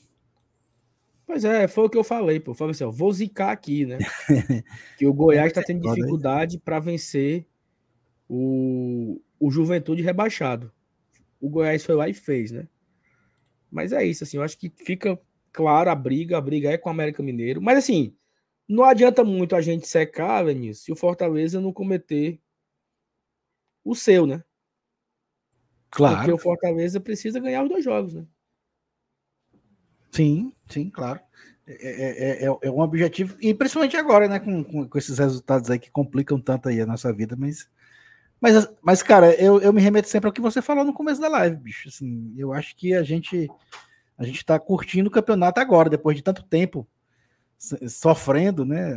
Pois 1.26 1.45
é, 1.45 1.68
foi 1.68 1.86
o 1.86 1.89
que 1.89 1.97
eu 1.97 2.03
falei, 2.03 2.39
pô. 2.39 2.51
Eu 2.51 2.55
falei 2.55 2.72
assim, 2.72 2.84
ó, 2.84 2.91
vou 2.91 3.14
zicar 3.14 3.51
aqui, 3.51 3.86
né? 3.86 3.99
que 4.97 5.05
o 5.05 5.14
Goiás 5.14 5.47
está 5.47 5.62
tendo 5.62 5.82
dificuldade 5.82 6.57
para 6.57 6.80
vencer 6.80 7.45
o, 8.28 9.22
o 9.39 9.51
Juventude 9.51 10.01
rebaixado. 10.01 10.72
O 11.39 11.47
Goiás 11.49 11.86
foi 11.86 11.95
lá 11.95 12.10
e 12.10 12.14
fez, 12.14 12.51
né? 12.51 12.68
Mas 13.72 13.91
é 13.91 14.03
isso, 14.03 14.24
assim, 14.24 14.38
eu 14.38 14.43
acho 14.43 14.57
que 14.57 14.70
fica 14.70 15.20
claro 15.53 15.89
a 15.91 15.95
briga, 15.95 16.38
a 16.38 16.41
briga 16.41 16.72
é 16.72 16.78
com 16.78 16.89
o 16.89 16.91
América 16.91 17.22
Mineiro, 17.22 17.62
mas 17.62 17.78
assim, 17.78 18.16
não 18.70 18.84
adianta 18.84 19.24
muito 19.24 19.55
a 19.55 19.61
gente 19.61 19.88
secar, 19.88 20.45
Vinícius, 20.45 20.86
se 20.86 20.91
o 20.91 20.95
Fortaleza 20.95 21.59
não 21.59 21.74
cometer 21.74 22.39
o 23.84 23.95
seu, 23.95 24.28
né? 24.28 24.43
Claro. 25.89 26.17
Porque 26.17 26.32
o 26.32 26.38
Fortaleza 26.38 26.99
precisa 26.99 27.39
ganhar 27.39 27.63
os 27.63 27.70
dois 27.70 27.84
jogos, 27.84 28.13
né? 28.13 28.28
Sim, 30.11 30.53
sim, 30.70 30.88
claro. 30.88 31.20
É, 31.65 32.43
é, 32.43 32.45
é, 32.45 32.45
é 32.45 32.72
um 32.72 32.80
objetivo, 32.80 33.36
e 33.41 33.53
principalmente 33.55 33.97
agora, 33.97 34.28
né? 34.28 34.39
Com, 34.39 34.63
com, 34.63 34.88
com, 34.88 34.97
esses 34.97 35.17
resultados 35.17 35.72
aí 35.72 35.80
que 35.80 35.89
complicam 35.89 36.39
tanto 36.39 36.70
aí 36.70 36.80
a 36.80 36.86
nossa 36.86 37.11
vida, 37.11 37.36
mas. 37.36 37.67
Mas, 38.41 38.70
mas 38.82 39.03
cara, 39.03 39.34
eu, 39.36 39.59
eu 39.59 39.74
me 39.74 39.82
remeto 39.82 40.07
sempre 40.07 40.28
ao 40.28 40.34
que 40.34 40.39
você 40.39 40.61
falou 40.61 40.86
no 40.86 40.93
começo 40.93 41.20
da 41.20 41.28
live, 41.28 41.57
bicho. 41.57 41.89
Assim, 41.89 42.34
eu 42.38 42.53
acho 42.53 42.76
que 42.76 42.93
a 42.93 43.03
gente 43.03 43.49
a 44.17 44.24
gente 44.24 44.38
está 44.38 44.59
curtindo 44.59 45.09
o 45.09 45.11
campeonato 45.11 45.59
agora, 45.59 45.89
depois 45.89 46.15
de 46.15 46.24
tanto 46.24 46.43
tempo 46.43 46.88
sofrendo, 47.60 48.64
né? 48.64 48.93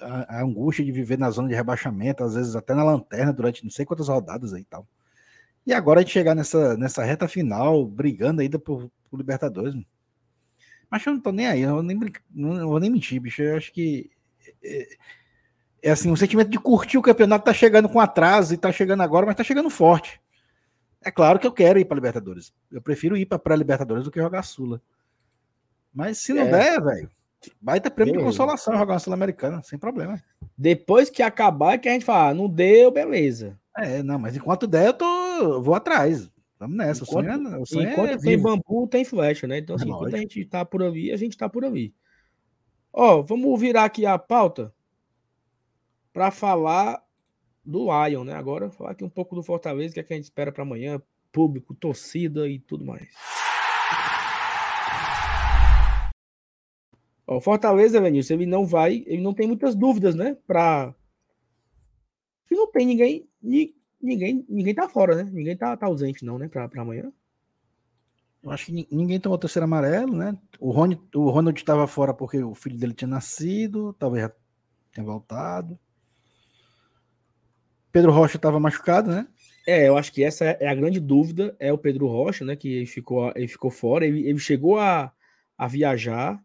A, 0.00 0.38
a, 0.38 0.42
angústia 0.42 0.84
de 0.84 0.92
viver 0.92 1.18
na 1.18 1.30
zona 1.30 1.48
de 1.48 1.54
rebaixamento, 1.54 2.22
às 2.22 2.34
vezes 2.34 2.54
até 2.54 2.72
na 2.72 2.84
lanterna 2.84 3.32
durante 3.32 3.64
não 3.64 3.70
sei 3.70 3.84
quantas 3.84 4.08
rodadas 4.08 4.54
aí 4.54 4.62
e 4.62 4.64
tal. 4.64 4.86
E 5.66 5.72
agora 5.72 6.00
a 6.00 6.02
gente 6.02 6.12
chegar 6.12 6.34
nessa, 6.34 6.76
nessa 6.76 7.02
reta 7.02 7.26
final, 7.26 7.84
brigando 7.86 8.40
ainda 8.40 8.58
por, 8.58 8.90
por 9.10 9.16
Libertadores. 9.16 9.74
Mano. 9.74 9.86
Mas 10.88 11.04
eu 11.04 11.14
não 11.14 11.20
tô 11.20 11.32
nem 11.32 11.48
aí, 11.48 11.62
eu 11.62 11.68
não 11.68 11.74
vou 11.76 11.82
nem, 11.82 12.12
não 12.30 12.68
vou 12.68 12.78
nem 12.80 12.90
mentir, 12.90 13.20
bicho. 13.20 13.42
Eu 13.42 13.56
acho 13.56 13.72
que 13.72 14.10
é, 14.62 14.88
é 15.82 15.90
assim, 15.90 16.10
o 16.10 16.16
sentimento 16.16 16.50
de 16.50 16.58
curtir 16.58 16.98
o 16.98 17.02
campeonato 17.02 17.44
tá 17.44 17.52
chegando 17.52 17.88
com 17.88 17.98
atraso 17.98 18.54
e 18.54 18.56
tá 18.56 18.70
chegando 18.70 19.02
agora, 19.02 19.26
mas 19.26 19.34
tá 19.34 19.42
chegando 19.42 19.68
forte. 19.68 20.20
É 21.02 21.10
claro 21.10 21.38
que 21.38 21.46
eu 21.46 21.52
quero 21.52 21.80
ir 21.80 21.84
para 21.84 21.96
Libertadores. 21.96 22.54
Eu 22.70 22.80
prefiro 22.80 23.16
ir 23.16 23.26
para 23.26 23.38
pré-Libertadores 23.38 24.04
do 24.04 24.10
que 24.10 24.20
jogar 24.20 24.42
Sula. 24.42 24.80
Mas 25.92 26.18
se 26.18 26.32
não 26.32 26.42
é. 26.42 26.50
der, 26.50 26.82
velho, 26.82 27.10
vai 27.60 27.80
ter 27.80 27.90
prêmio 27.90 28.16
de 28.16 28.22
consolação 28.22 28.76
jogar 28.76 28.94
uma 28.94 28.98
Sul-Americana, 28.98 29.62
sem 29.62 29.78
problema. 29.78 30.20
Depois 30.56 31.10
que 31.10 31.22
acabar, 31.22 31.78
que 31.78 31.88
a 31.88 31.92
gente 31.92 32.04
fala, 32.04 32.30
ah, 32.30 32.34
não 32.34 32.48
deu, 32.48 32.90
beleza. 32.90 33.58
É, 33.76 34.02
não, 34.02 34.18
mas 34.18 34.36
enquanto 34.36 34.66
der, 34.66 34.86
eu 34.86 34.92
tô, 34.92 35.60
vou 35.60 35.74
atrás. 35.74 36.30
Vamos 36.58 36.76
nessa. 36.76 37.02
Enquanto, 37.04 37.26
o 37.26 37.32
sonho 37.32 37.48
é, 37.48 37.58
o 37.58 37.66
sonho 37.66 37.90
enquanto 37.90 38.10
é 38.10 38.18
tem 38.18 38.40
bambu, 38.40 38.86
tem 38.88 39.04
flecha, 39.04 39.46
né? 39.46 39.58
Então, 39.58 39.76
assim, 39.76 39.86
é 39.86 39.88
enquanto 39.88 40.14
a 40.14 40.18
gente 40.18 40.44
tá 40.44 40.64
por 40.64 40.82
ali, 40.82 41.12
a 41.12 41.16
gente 41.16 41.36
tá 41.36 41.48
por 41.48 41.64
ali. 41.64 41.94
Ó, 42.92 43.22
vamos 43.22 43.60
virar 43.60 43.84
aqui 43.84 44.06
a 44.06 44.16
pauta 44.18 44.72
para 46.12 46.30
falar 46.30 47.02
do 47.64 47.86
Lion, 47.86 48.24
né? 48.24 48.34
Agora, 48.34 48.70
falar 48.70 48.92
aqui 48.92 49.02
um 49.02 49.10
pouco 49.10 49.34
do 49.34 49.42
Fortaleza, 49.42 49.94
que, 49.94 50.00
é 50.00 50.02
que 50.02 50.12
a 50.12 50.16
gente 50.16 50.24
espera 50.24 50.52
para 50.52 50.62
amanhã, 50.62 51.02
público, 51.32 51.74
torcida 51.74 52.48
e 52.48 52.60
tudo 52.60 52.84
mais. 52.84 53.08
O 57.26 57.40
Fortaleza, 57.40 58.00
Vinícius, 58.00 58.30
ele 58.30 58.46
não 58.46 58.66
vai, 58.66 59.02
ele 59.06 59.22
não 59.22 59.32
tem 59.32 59.46
muitas 59.46 59.74
dúvidas, 59.74 60.14
né? 60.14 60.36
Para 60.46 60.94
não 62.54 62.70
tem 62.70 62.86
ninguém, 62.86 63.28
ninguém, 64.00 64.44
ninguém 64.48 64.74
tá 64.74 64.88
fora, 64.88 65.16
né? 65.16 65.30
Ninguém 65.32 65.56
tá, 65.56 65.76
tá 65.76 65.86
ausente 65.86 66.24
não, 66.24 66.38
né? 66.38 66.48
Para 66.48 66.68
amanhã. 66.80 67.12
Eu 68.42 68.50
acho 68.50 68.66
que 68.66 68.86
ninguém 68.90 69.18
tomou 69.18 69.38
terceiro 69.38 69.64
amarelo, 69.64 70.14
né? 70.14 70.36
O, 70.60 70.70
Rony, 70.70 71.00
o 71.14 71.30
Ronald 71.30 71.58
estava 71.58 71.86
fora 71.86 72.12
porque 72.12 72.42
o 72.42 72.54
filho 72.54 72.78
dele 72.78 72.92
tinha 72.92 73.08
nascido, 73.08 73.94
talvez 73.94 74.24
já 74.24 74.32
tenha 74.92 75.06
voltado. 75.06 75.78
Pedro 77.90 78.12
Rocha 78.12 78.36
estava 78.36 78.60
machucado, 78.60 79.10
né? 79.10 79.26
É, 79.66 79.88
eu 79.88 79.96
acho 79.96 80.12
que 80.12 80.22
essa 80.22 80.44
é 80.44 80.68
a 80.68 80.74
grande 80.74 81.00
dúvida, 81.00 81.56
é 81.58 81.72
o 81.72 81.78
Pedro 81.78 82.06
Rocha, 82.06 82.44
né? 82.44 82.54
Que 82.54 82.68
ele 82.68 82.86
ficou, 82.86 83.32
ele 83.34 83.48
ficou 83.48 83.70
fora, 83.70 84.04
ele, 84.04 84.28
ele 84.28 84.38
chegou 84.38 84.78
a, 84.78 85.10
a 85.56 85.66
viajar, 85.66 86.38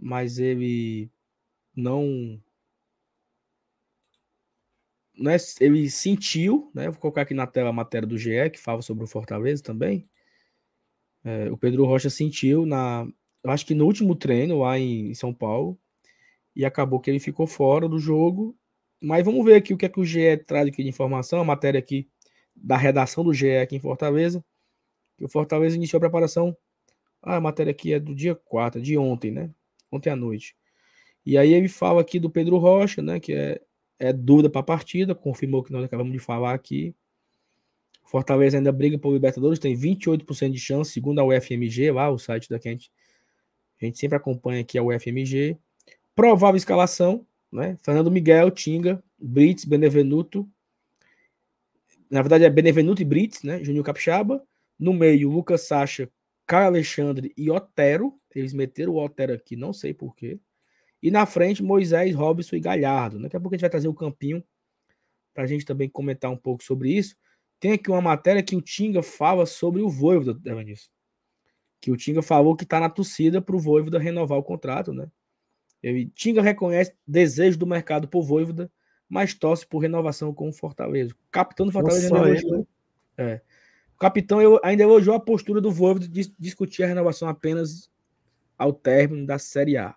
mas 0.00 0.38
ele 0.38 1.10
não, 1.74 2.40
né, 5.18 5.36
ele 5.60 5.90
sentiu, 5.90 6.70
né? 6.74 6.90
Vou 6.90 7.00
colocar 7.00 7.22
aqui 7.22 7.34
na 7.34 7.46
tela 7.46 7.70
a 7.70 7.72
matéria 7.72 8.06
do 8.06 8.18
GE 8.18 8.50
que 8.52 8.58
fala 8.58 8.82
sobre 8.82 9.04
o 9.04 9.08
Fortaleza 9.08 9.62
também. 9.62 10.08
É, 11.24 11.50
o 11.50 11.56
Pedro 11.56 11.84
Rocha 11.84 12.10
sentiu 12.10 12.64
na, 12.66 13.06
eu 13.44 13.50
acho 13.50 13.66
que 13.66 13.74
no 13.74 13.84
último 13.86 14.14
treino 14.14 14.60
lá 14.60 14.78
em 14.78 15.14
São 15.14 15.34
Paulo 15.34 15.78
e 16.56 16.64
acabou 16.64 17.00
que 17.00 17.10
ele 17.10 17.20
ficou 17.20 17.46
fora 17.46 17.88
do 17.88 17.98
jogo 17.98 18.56
mas 19.00 19.24
vamos 19.24 19.44
ver 19.44 19.54
aqui 19.54 19.72
o 19.72 19.76
que 19.76 19.86
é 19.86 19.88
que 19.88 20.00
o 20.00 20.04
GE 20.04 20.36
traz 20.38 20.66
aqui 20.66 20.82
de 20.82 20.88
informação, 20.88 21.40
a 21.40 21.44
matéria 21.44 21.78
aqui 21.78 22.08
da 22.54 22.76
redação 22.76 23.22
do 23.22 23.32
GE 23.32 23.58
aqui 23.58 23.76
em 23.76 23.80
Fortaleza. 23.80 24.44
Que 25.16 25.24
o 25.24 25.28
Fortaleza 25.28 25.76
iniciou 25.76 25.98
a 25.98 26.00
preparação. 26.00 26.56
Ah, 27.22 27.36
a 27.36 27.40
matéria 27.40 27.70
aqui 27.70 27.92
é 27.92 28.00
do 28.00 28.14
dia 28.14 28.34
4, 28.34 28.80
de 28.80 28.98
ontem, 28.98 29.30
né? 29.30 29.50
Ontem 29.90 30.10
à 30.10 30.16
noite. 30.16 30.56
E 31.24 31.36
aí 31.36 31.52
ele 31.52 31.68
fala 31.68 32.00
aqui 32.00 32.18
do 32.18 32.30
Pedro 32.30 32.56
Rocha, 32.58 33.02
né? 33.02 33.20
Que 33.20 33.32
é, 33.34 33.60
é 33.98 34.12
dúvida 34.12 34.48
para 34.48 34.60
a 34.60 34.64
partida, 34.64 35.14
confirmou 35.14 35.62
que 35.62 35.72
nós 35.72 35.84
acabamos 35.84 36.12
de 36.12 36.18
falar 36.18 36.54
aqui. 36.54 36.94
Fortaleza 38.04 38.56
ainda 38.56 38.72
briga 38.72 38.98
por 38.98 39.12
Libertadores, 39.12 39.58
tem 39.58 39.76
28% 39.76 40.50
de 40.50 40.58
chance, 40.58 40.90
segundo 40.90 41.18
a 41.18 41.24
UFMG, 41.24 41.90
lá, 41.90 42.10
o 42.10 42.18
site 42.18 42.48
da 42.48 42.58
que 42.58 42.66
a 42.68 42.72
gente, 42.72 42.90
a 43.80 43.84
gente 43.84 43.98
sempre 43.98 44.16
acompanha 44.16 44.62
aqui 44.62 44.78
a 44.78 44.82
UFMG. 44.82 45.58
Provável 46.14 46.56
escalação, 46.56 47.26
né? 47.52 47.76
Fernando 47.82 48.10
Miguel, 48.10 48.50
Tinga, 48.50 49.02
Brits, 49.18 49.64
Benevenuto. 49.64 50.48
na 52.10 52.22
verdade 52.22 52.44
é 52.44 52.50
Benevenuto 52.50 53.02
e 53.02 53.04
Brits, 53.04 53.42
né? 53.42 53.62
Júnior 53.62 53.84
Capixaba. 53.84 54.42
No 54.78 54.94
meio, 54.94 55.28
Lucas 55.28 55.66
Sacha, 55.66 56.08
Caio 56.46 56.68
Alexandre 56.68 57.32
e 57.36 57.50
Otero. 57.50 58.18
Eles 58.38 58.52
meteram 58.52 58.92
o 58.92 59.04
Otero 59.04 59.32
aqui, 59.32 59.56
não 59.56 59.72
sei 59.72 59.92
porquê. 59.92 60.38
E 61.02 61.10
na 61.10 61.26
frente, 61.26 61.62
Moisés, 61.62 62.14
Robson 62.14 62.56
e 62.56 62.60
Galhardo. 62.60 63.20
Daqui 63.20 63.36
a 63.36 63.40
pouco 63.40 63.54
a 63.54 63.56
gente 63.56 63.62
vai 63.62 63.70
trazer 63.70 63.88
o 63.88 63.94
campinho 63.94 64.42
para 65.32 65.44
a 65.44 65.46
gente 65.46 65.64
também 65.64 65.88
comentar 65.88 66.30
um 66.30 66.36
pouco 66.36 66.64
sobre 66.64 66.90
isso. 66.90 67.16
Tem 67.60 67.72
aqui 67.72 67.90
uma 67.90 68.00
matéria 68.00 68.42
que 68.42 68.56
o 68.56 68.60
Tinga 68.60 69.02
fala 69.02 69.46
sobre 69.46 69.82
o 69.82 69.88
Voivoda, 69.88 70.38
Evanilson. 70.48 70.88
Que 71.80 71.90
o 71.90 71.96
Tinga 71.96 72.22
falou 72.22 72.56
que 72.56 72.64
está 72.64 72.80
na 72.80 72.88
torcida 72.88 73.40
para 73.40 73.54
o 73.54 73.58
Voivoda 73.58 73.98
renovar 73.98 74.38
o 74.38 74.42
contrato, 74.42 74.92
né? 74.92 75.08
Ele, 75.82 76.10
Tinga 76.14 76.42
reconhece 76.42 76.92
desejo 77.06 77.56
do 77.58 77.66
mercado 77.66 78.08
por 78.08 78.22
Voivoda, 78.22 78.70
mas 79.08 79.34
torce 79.34 79.66
por 79.66 79.78
renovação 79.78 80.34
com 80.34 80.48
o 80.48 80.52
Fortaleza. 80.52 81.12
O 81.12 81.16
capitão 81.30 81.66
do 81.66 81.72
Fortaleza 81.72 82.06
ainda 82.06 82.28
elogiou, 82.28 82.66
é. 83.16 83.40
O 83.94 83.98
capitão 83.98 84.38
ainda 84.62 84.82
elogiou 84.82 85.16
a 85.16 85.20
postura 85.20 85.60
do 85.60 85.72
Voivoda 85.72 86.08
de 86.08 86.32
discutir 86.38 86.82
a 86.82 86.86
renovação 86.86 87.28
apenas 87.28 87.90
ao 88.58 88.72
término 88.72 89.24
da 89.24 89.38
Série 89.38 89.76
A. 89.76 89.94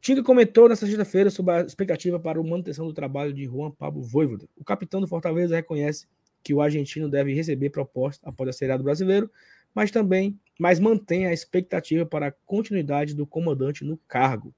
Tinga 0.00 0.22
comentou 0.22 0.68
nesta 0.68 0.84
sexta-feira 0.84 1.30
sobre 1.30 1.54
a 1.54 1.60
expectativa 1.60 2.18
para 2.18 2.40
a 2.40 2.42
manutenção 2.42 2.86
do 2.86 2.92
trabalho 2.92 3.32
de 3.32 3.44
Juan 3.44 3.70
Pablo 3.70 4.02
Voivoda. 4.02 4.48
O 4.56 4.64
capitão 4.64 5.00
do 5.00 5.06
Fortaleza 5.06 5.54
reconhece 5.54 6.08
que 6.42 6.52
o 6.52 6.60
argentino 6.60 7.08
deve 7.08 7.32
receber 7.32 7.70
proposta 7.70 8.28
após 8.28 8.50
a 8.50 8.52
Série 8.52 8.72
A 8.72 8.76
do 8.76 8.82
brasileiro, 8.82 9.30
mas 9.72 9.92
também 9.92 10.38
mas 10.58 10.78
mantém 10.78 11.26
a 11.26 11.32
expectativa 11.32 12.06
para 12.06 12.28
a 12.28 12.32
continuidade 12.46 13.14
do 13.14 13.26
comandante 13.26 13.84
no 13.84 13.96
cargo. 14.06 14.54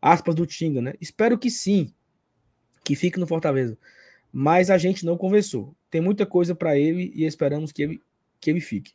Aspas 0.00 0.34
do 0.34 0.46
Tinga, 0.46 0.80
né? 0.80 0.94
Espero 0.98 1.38
que 1.38 1.50
sim, 1.50 1.92
que 2.82 2.96
fique 2.96 3.18
no 3.18 3.26
Fortaleza. 3.26 3.76
Mas 4.32 4.70
a 4.70 4.78
gente 4.78 5.04
não 5.04 5.18
conversou. 5.18 5.76
Tem 5.90 6.00
muita 6.00 6.24
coisa 6.24 6.54
para 6.54 6.78
ele 6.78 7.12
e 7.14 7.24
esperamos 7.24 7.72
que 7.72 7.82
ele, 7.82 8.02
que 8.40 8.48
ele 8.48 8.60
fique. 8.60 8.94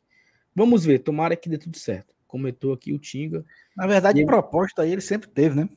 Vamos 0.55 0.85
ver, 0.85 0.99
tomara 0.99 1.35
que 1.35 1.49
dê 1.49 1.57
tudo 1.57 1.77
certo. 1.77 2.14
Comentou 2.35 2.73
aqui 2.73 2.91
o 2.91 2.99
Tinga. 2.99 3.45
Na 3.77 3.87
verdade, 3.87 4.19
ele... 4.19 4.25
proposta 4.25 4.81
aí 4.81 4.91
ele 4.91 4.99
sempre 4.99 5.29
teve, 5.29 5.55
né? 5.55 5.69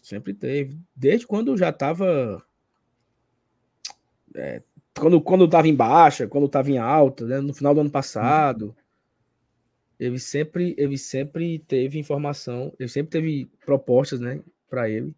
Sempre 0.00 0.32
teve. 0.32 0.80
Desde 0.94 1.26
quando 1.26 1.54
já 1.58 1.68
estava. 1.68 2.42
É, 4.34 4.62
quando, 4.98 5.20
quando 5.20 5.44
estava 5.44 5.68
em 5.68 5.74
baixa, 5.74 6.26
quando 6.26 6.46
estava 6.46 6.70
em 6.70 6.78
alta, 6.78 7.26
né? 7.26 7.38
no 7.38 7.52
final 7.52 7.74
do 7.74 7.82
ano 7.82 7.90
passado. 7.90 8.74
Ele 10.00 10.18
sempre, 10.18 10.74
ele 10.78 10.96
sempre 10.96 11.58
teve 11.58 11.98
informação, 11.98 12.72
ele 12.80 12.88
sempre 12.88 13.10
teve 13.10 13.50
propostas, 13.66 14.18
né, 14.18 14.42
para 14.70 14.88
ele. 14.88 15.14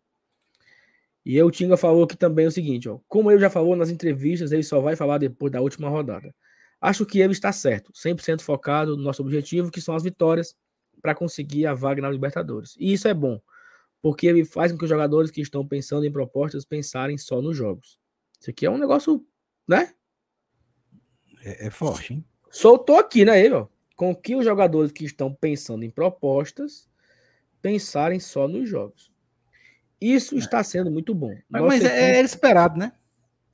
E 1.24 1.40
o 1.40 1.50
Tinga 1.50 1.76
falou 1.76 2.02
aqui 2.02 2.16
também 2.16 2.46
o 2.48 2.50
seguinte, 2.50 2.88
ó, 2.88 2.98
como 3.06 3.30
ele 3.30 3.40
já 3.40 3.50
falou 3.50 3.76
nas 3.76 3.90
entrevistas, 3.90 4.50
ele 4.50 4.64
só 4.64 4.80
vai 4.80 4.96
falar 4.96 5.18
depois 5.18 5.52
da 5.52 5.60
última 5.60 5.88
rodada. 5.88 6.34
Acho 6.80 7.06
que 7.06 7.20
ele 7.20 7.32
está 7.32 7.52
certo, 7.52 7.92
100% 7.92 8.40
focado 8.40 8.96
no 8.96 9.02
nosso 9.02 9.22
objetivo, 9.22 9.70
que 9.70 9.80
são 9.80 9.94
as 9.94 10.02
vitórias, 10.02 10.56
para 11.00 11.14
conseguir 11.14 11.66
a 11.66 11.74
vaga 11.74 12.02
na 12.02 12.10
Libertadores. 12.10 12.76
E 12.78 12.92
isso 12.92 13.08
é 13.08 13.14
bom, 13.14 13.40
porque 14.00 14.26
ele 14.26 14.44
faz 14.44 14.72
com 14.72 14.78
que 14.78 14.84
os 14.84 14.90
jogadores 14.90 15.30
que 15.30 15.40
estão 15.40 15.66
pensando 15.66 16.04
em 16.04 16.12
propostas 16.12 16.64
pensarem 16.64 17.18
só 17.18 17.40
nos 17.40 17.56
jogos. 17.56 17.98
Isso 18.40 18.50
aqui 18.50 18.66
é 18.66 18.70
um 18.70 18.78
negócio, 18.78 19.26
né? 19.66 19.94
É, 21.42 21.66
é 21.66 21.70
forte, 21.70 22.14
hein? 22.14 22.24
Soltou 22.50 22.98
aqui, 22.98 23.24
né, 23.24 23.44
ele, 23.44 23.54
ó. 23.54 23.66
Com 23.96 24.14
que 24.14 24.36
os 24.36 24.44
jogadores 24.44 24.92
que 24.92 25.04
estão 25.04 25.34
pensando 25.34 25.84
em 25.84 25.90
propostas 25.90 26.88
pensarem 27.60 28.20
só 28.20 28.46
nos 28.46 28.68
jogos. 28.68 29.12
Isso 30.00 30.36
é. 30.36 30.38
está 30.38 30.62
sendo 30.62 30.90
muito 30.90 31.14
bom. 31.14 31.36
Mas, 31.48 31.62
mas 31.62 31.84
é, 31.84 31.86
equipe... 31.86 32.02
é, 32.02 32.20
esperado, 32.20 32.78
né? 32.78 32.92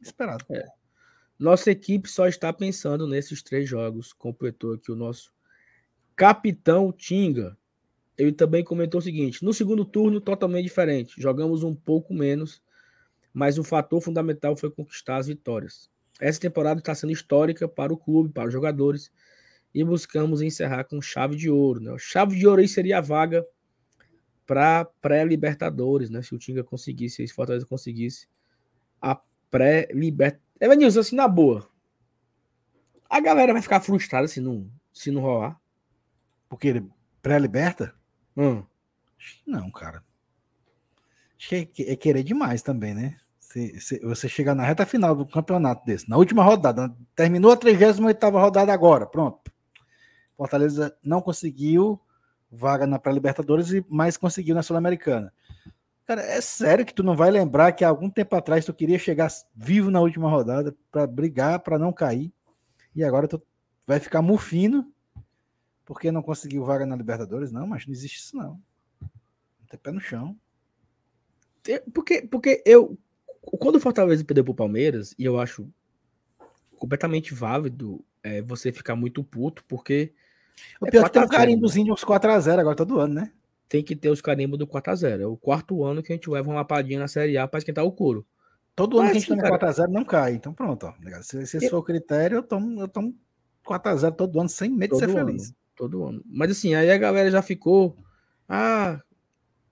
Esperado. 0.01 0.45
É. 0.51 0.67
Nossa 1.39 1.71
equipe 1.71 2.09
só 2.09 2.29
está 2.29 2.53
pensando 2.53 3.07
nesses 3.07 3.43
três 3.43 3.69
jogos. 3.69 4.13
Completou 4.13 4.75
aqui 4.75 4.93
o 4.93 4.97
nosso 4.97 5.33
capitão 6.17 6.93
Tinga. 6.93 7.57
Ele 8.17 8.33
também 8.33 8.63
comentou 8.63 9.01
o 9.01 9.03
seguinte: 9.03 9.45
no 9.45 9.53
segundo 9.53 9.85
turno, 9.85 10.21
totalmente 10.21 10.65
diferente. 10.65 11.21
Jogamos 11.21 11.63
um 11.63 11.75
pouco 11.75 12.15
menos, 12.15 12.63
mas 13.33 13.59
o 13.59 13.65
fator 13.65 14.01
fundamental 14.01 14.57
foi 14.57 14.71
conquistar 14.71 15.17
as 15.17 15.27
vitórias. 15.27 15.91
Essa 16.21 16.41
temporada 16.41 16.79
está 16.79 16.95
sendo 16.95 17.13
histórica 17.13 17.69
para 17.69 17.93
o 17.93 17.97
clube, 17.97 18.33
para 18.33 18.47
os 18.47 18.53
jogadores, 18.53 19.11
e 19.75 19.83
buscamos 19.83 20.41
encerrar 20.41 20.85
com 20.85 21.03
chave 21.03 21.35
de 21.35 21.51
ouro. 21.51 21.81
Né? 21.81 21.95
Chave 21.99 22.37
de 22.37 22.47
ouro 22.47 22.61
aí 22.61 22.69
seria 22.69 22.99
a 22.99 23.01
vaga 23.01 23.45
para 24.47 24.85
pré-Libertadores, 25.01 26.11
né? 26.11 26.23
Se 26.23 26.35
o 26.35 26.39
Tinga 26.39 26.63
conseguisse, 26.63 27.27
se 27.27 27.33
o 27.33 27.35
Fortaleza 27.35 27.67
conseguisse 27.67 28.29
a 29.01 29.21
pré-Libertadores. 29.51 30.45
Evanilson, 30.61 31.01
assim, 31.01 31.17
na 31.17 31.27
boa. 31.27 31.69
A 33.11 33.21
galera 33.21 33.53
vai 33.53 33.61
ficar 33.61 33.81
frustrada 33.81 34.29
se 34.29 34.41
não, 34.41 34.71
se 34.93 35.11
não 35.11 35.21
rolar. 35.21 35.61
Porque 36.55 36.69
ele 36.69 36.89
pré-liberta? 37.21 37.93
Hum. 38.37 38.63
Não, 39.45 39.73
cara. 39.73 40.05
Acho 41.37 41.49
que 41.49 41.83
é, 41.83 41.93
é 41.93 41.97
querer 41.97 42.23
demais 42.23 42.63
também, 42.63 42.95
né? 42.95 43.17
Se, 43.41 43.81
se, 43.81 43.99
você 43.99 44.29
chegar 44.29 44.55
na 44.55 44.63
reta 44.63 44.87
final 44.87 45.17
do 45.17 45.27
campeonato 45.27 45.85
desse, 45.85 46.09
na 46.09 46.17
última 46.17 46.45
rodada, 46.45 46.95
terminou 47.17 47.51
a 47.51 47.57
38 47.57 48.29
rodada 48.31 48.73
agora, 48.73 49.05
pronto. 49.05 49.51
Fortaleza 50.37 50.97
não 51.03 51.21
conseguiu 51.21 52.01
vaga 52.49 52.87
na 52.87 53.01
pré-Libertadores, 53.01 53.73
mas 53.89 54.17
conseguiu 54.17 54.55
na 54.55 54.63
Sul-Americana. 54.63 55.33
Cara, 56.07 56.23
é 56.23 56.41
sério 56.41 56.87
que 56.87 56.95
tu 56.95 57.03
não 57.03 57.17
vai 57.17 57.33
lembrar 57.33 57.73
que 57.73 57.85
há 57.85 57.89
algum 57.89 58.09
tempo 58.09 58.37
atrás 58.37 58.65
tu 58.65 58.73
queria 58.73 58.99
chegar 58.99 59.29
vivo 59.57 59.91
na 59.91 60.01
última 60.01 60.31
rodada 60.31 60.73
para 60.93 61.05
brigar, 61.05 61.59
para 61.59 61.81
não 61.81 61.93
cair, 61.93 62.33
e 62.95 63.03
agora 63.03 63.27
tu 63.27 63.43
vai 63.85 63.99
ficar 63.99 64.23
mufino 64.23 64.94
porque 65.85 66.11
não 66.11 66.23
conseguiu 66.23 66.65
vaga 66.65 66.87
na 66.87 66.97
Libertadores? 66.97 67.53
Não, 67.53 67.67
mas 67.67 67.87
não 67.87 67.93
existe 67.93 68.19
isso 68.19 68.37
não. 68.37 68.61
Não 69.01 69.67
tem 69.69 69.79
pé 69.79 69.91
no 69.91 70.01
chão. 70.01 70.37
Porque, 71.93 72.23
porque 72.23 72.63
eu, 72.67 72.99
quando 73.59 73.77
o 73.77 73.81
Fortaleza 73.81 74.25
perdeu 74.25 74.45
pro 74.45 74.55
Palmeiras, 74.55 75.15
e 75.19 75.25
eu 75.25 75.41
acho 75.41 75.69
completamente 76.77 77.33
válido 77.33 78.05
é, 78.23 78.43
você 78.43 78.73
ficar 78.73 78.95
muito 78.97 79.25
puto, 79.25 79.65
porque 79.67 80.13
o 80.81 80.87
pior 80.87 81.03
é 81.03 81.05
que 81.05 81.11
tem 81.11 81.23
um 81.23 81.29
carimbozinho 81.29 81.87
de 81.87 81.93
uns 81.93 82.05
4x0 82.05 82.59
agora 82.59 82.77
todo 82.77 83.01
ano, 83.01 83.15
né? 83.15 83.33
Tem 83.69 83.83
que 83.83 83.97
ter 83.97 84.11
os 84.11 84.21
carimbos 84.21 84.59
do 84.59 84.67
4x0. 84.67 85.21
É 85.21 85.27
o 85.27 85.37
quarto 85.37 85.85
ano 85.85 86.03
que 86.03 86.13
a 86.13 86.17
gente 86.17 86.29
leva 86.31 86.49
uma 86.49 86.57
lapadinha 86.57 86.99
na 86.99 87.09
Série 87.09 87.37
A 87.37 87.49
para 87.49 87.59
esquentar 87.59 87.85
o 87.85 87.93
couro. 87.93 88.27
Todo 88.77 88.99
ano 88.99 89.11
que 89.11 89.17
a 89.17 89.21
gente 89.21 89.29
toma 89.29 89.43
4x0 89.43 89.89
não 89.89 90.05
cai. 90.05 90.35
Então 90.35 90.53
pronto, 90.53 90.87
ó. 90.87 90.95
Se, 91.23 91.47
se 91.47 91.57
esse 91.57 91.67
eu... 91.67 91.71
for 91.71 91.79
o 91.79 91.83
critério, 91.83 92.39
eu 92.39 92.43
tomo, 92.43 92.81
eu 92.81 92.89
tomo 92.89 93.15
4x0 93.67 94.15
todo 94.15 94.41
ano 94.41 94.49
sem 94.49 94.71
medo 94.71 94.91
todo 94.91 95.07
de 95.07 95.13
ser 95.13 95.19
ano, 95.19 95.27
feliz. 95.27 95.55
Todo 95.77 96.05
ano. 96.05 96.23
Mas 96.27 96.51
assim, 96.51 96.75
aí 96.75 96.91
a 96.91 96.99
galera 96.99 97.31
já 97.31 97.43
ficou. 97.43 97.97
Ah, 98.49 99.01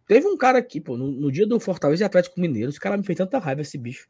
teve 0.07 0.27
um 0.27 0.37
cara 0.37 0.59
aqui, 0.59 0.81
pô, 0.81 0.97
no, 0.97 1.11
no 1.11 1.31
dia 1.31 1.47
do 1.47 1.61
Fortaleza 1.61 2.03
e 2.03 2.07
Atlético 2.07 2.41
Mineiro, 2.41 2.71
esse 2.71 2.81
cara 2.81 2.97
me 2.97 3.05
fez 3.05 3.17
tanta 3.17 3.39
raiva, 3.39 3.61
esse 3.61 3.79
bicho. 3.79 4.09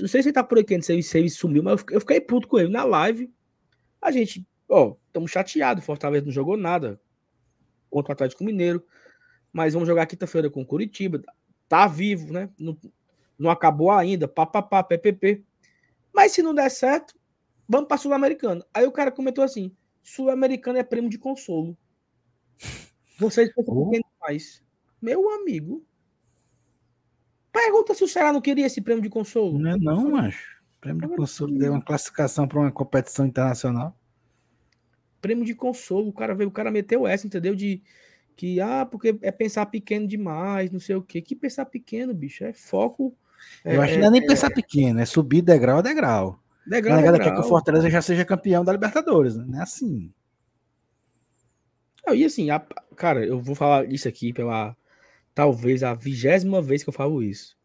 Não 0.00 0.08
sei 0.08 0.22
se 0.22 0.28
ele 0.28 0.34
tá 0.34 0.42
por 0.42 0.58
aqui, 0.58 0.74
não 0.74 0.82
sei 0.82 1.00
se 1.02 1.16
ele 1.16 1.30
sumiu, 1.30 1.62
mas 1.62 1.84
eu 1.90 2.00
fiquei 2.00 2.20
puto 2.20 2.48
com 2.48 2.58
ele 2.58 2.68
na 2.68 2.84
live. 2.84 3.32
A 4.02 4.10
gente 4.10 4.46
Ó, 4.68 4.96
estamos 5.06 5.30
chateados. 5.30 5.84
Fortaleza 5.84 6.24
não 6.24 6.32
jogou 6.32 6.56
nada 6.56 7.00
contra 7.88 8.10
o 8.10 8.14
Atlético 8.14 8.44
Mineiro. 8.44 8.84
Mas 9.52 9.74
vamos 9.74 9.88
jogar 9.88 10.06
quinta-feira 10.06 10.50
com 10.50 10.62
o 10.62 10.66
Curitiba. 10.66 11.22
Tá 11.68 11.86
vivo, 11.86 12.32
né? 12.32 12.50
Não, 12.58 12.76
não 13.38 13.50
acabou 13.50 13.90
ainda. 13.90 14.28
Papapá, 14.28 14.82
PPP. 14.82 15.44
Mas 16.12 16.32
se 16.32 16.42
não 16.42 16.54
der 16.54 16.70
certo, 16.70 17.14
vamos 17.68 17.88
para 17.88 17.96
Sul-Americana. 17.96 18.64
Aí 18.74 18.86
o 18.86 18.92
cara 18.92 19.10
comentou 19.10 19.44
assim: 19.44 19.74
Sul-Americana 20.08 20.78
é 20.78 20.82
prêmio 20.82 21.10
de 21.10 21.18
consolo. 21.18 21.76
Vocês 23.18 23.52
pensam 23.54 23.90
que 23.90 24.00
mais. 24.20 24.62
Meu 25.02 25.28
amigo. 25.30 25.84
Pergunta 27.52 27.94
se 27.94 28.04
o 28.04 28.08
Ceará 28.08 28.32
não 28.32 28.40
queria 28.40 28.66
esse 28.66 28.80
prêmio 28.80 29.02
de 29.02 29.08
consolo. 29.08 29.58
Não 29.58 29.70
é 29.70 29.76
não, 29.76 30.10
macho. 30.10 30.62
Prêmio 30.80 31.08
de 31.08 31.16
consolo 31.16 31.58
deu 31.58 31.72
uma 31.72 31.82
classificação 31.82 32.46
para 32.46 32.60
uma 32.60 32.70
competição 32.70 33.26
internacional 33.26 33.96
prêmio 35.26 35.44
de 35.44 35.54
consolo. 35.54 36.08
O 36.08 36.12
cara 36.12 36.34
veio, 36.34 36.48
o 36.48 36.52
cara 36.52 36.70
meteu 36.70 37.06
essa, 37.06 37.26
entendeu? 37.26 37.54
De 37.54 37.82
que, 38.36 38.60
ah, 38.60 38.86
porque 38.86 39.18
é 39.22 39.32
pensar 39.32 39.66
pequeno 39.66 40.06
demais, 40.06 40.70
não 40.70 40.78
sei 40.78 40.94
o 40.94 41.02
quê. 41.02 41.20
Que 41.20 41.34
pensar 41.34 41.64
pequeno, 41.66 42.14
bicho? 42.14 42.44
É 42.44 42.52
foco. 42.52 43.12
Eu 43.64 43.82
acho 43.82 43.94
que 43.94 43.98
não 43.98 44.06
é 44.06 44.10
nem 44.10 44.22
é, 44.22 44.26
pensar 44.26 44.50
pequeno, 44.50 45.00
é 45.00 45.04
subir 45.04 45.42
degrau 45.42 45.78
a 45.78 45.82
degrau. 45.82 46.40
Degrau 46.66 46.98
a 46.98 47.00
degrau. 47.00 47.20
quer 47.20 47.34
que 47.34 47.40
o 47.40 47.48
Fortaleza 47.48 47.88
já 47.88 48.02
seja 48.02 48.24
campeão 48.24 48.64
da 48.64 48.72
Libertadores, 48.72 49.36
né? 49.36 49.44
Não 49.46 49.58
é 49.58 49.62
assim. 49.62 50.12
Não, 52.06 52.14
e 52.14 52.24
assim, 52.24 52.50
a, 52.50 52.60
cara, 52.96 53.24
eu 53.24 53.40
vou 53.40 53.54
falar 53.54 53.90
isso 53.92 54.08
aqui 54.08 54.32
pela 54.32 54.76
talvez 55.34 55.82
a 55.82 55.94
vigésima 55.94 56.62
vez 56.62 56.82
que 56.82 56.88
eu 56.88 56.94
falo 56.94 57.22
isso. 57.22 57.56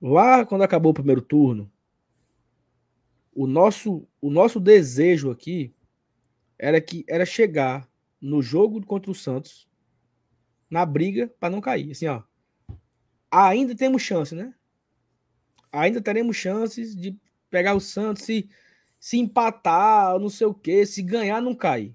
Lá 0.00 0.44
quando 0.44 0.62
acabou 0.62 0.90
o 0.90 0.94
primeiro 0.94 1.22
turno, 1.22 1.70
o 3.34 3.46
nosso, 3.46 4.06
o 4.20 4.30
nosso 4.30 4.58
desejo 4.58 5.30
aqui 5.30 5.74
era 6.58 6.80
que 6.80 7.04
era 7.08 7.24
chegar 7.24 7.88
no 8.20 8.42
jogo 8.42 8.84
contra 8.84 9.10
o 9.10 9.14
Santos 9.14 9.68
na 10.68 10.84
briga 10.84 11.32
para 11.38 11.50
não 11.50 11.60
cair. 11.60 11.92
Assim, 11.92 12.06
ó. 12.06 12.22
Ainda 13.30 13.76
temos 13.76 14.02
chance, 14.02 14.34
né? 14.34 14.54
Ainda 15.72 16.00
teremos 16.00 16.36
chances 16.36 16.94
de 16.94 17.16
pegar 17.50 17.74
o 17.74 17.80
Santos 17.80 18.24
se, 18.24 18.48
se 18.98 19.18
empatar, 19.18 20.18
não 20.18 20.28
sei 20.28 20.46
o 20.46 20.54
quê, 20.54 20.84
se 20.84 21.02
ganhar 21.02 21.40
não 21.40 21.54
cai. 21.54 21.94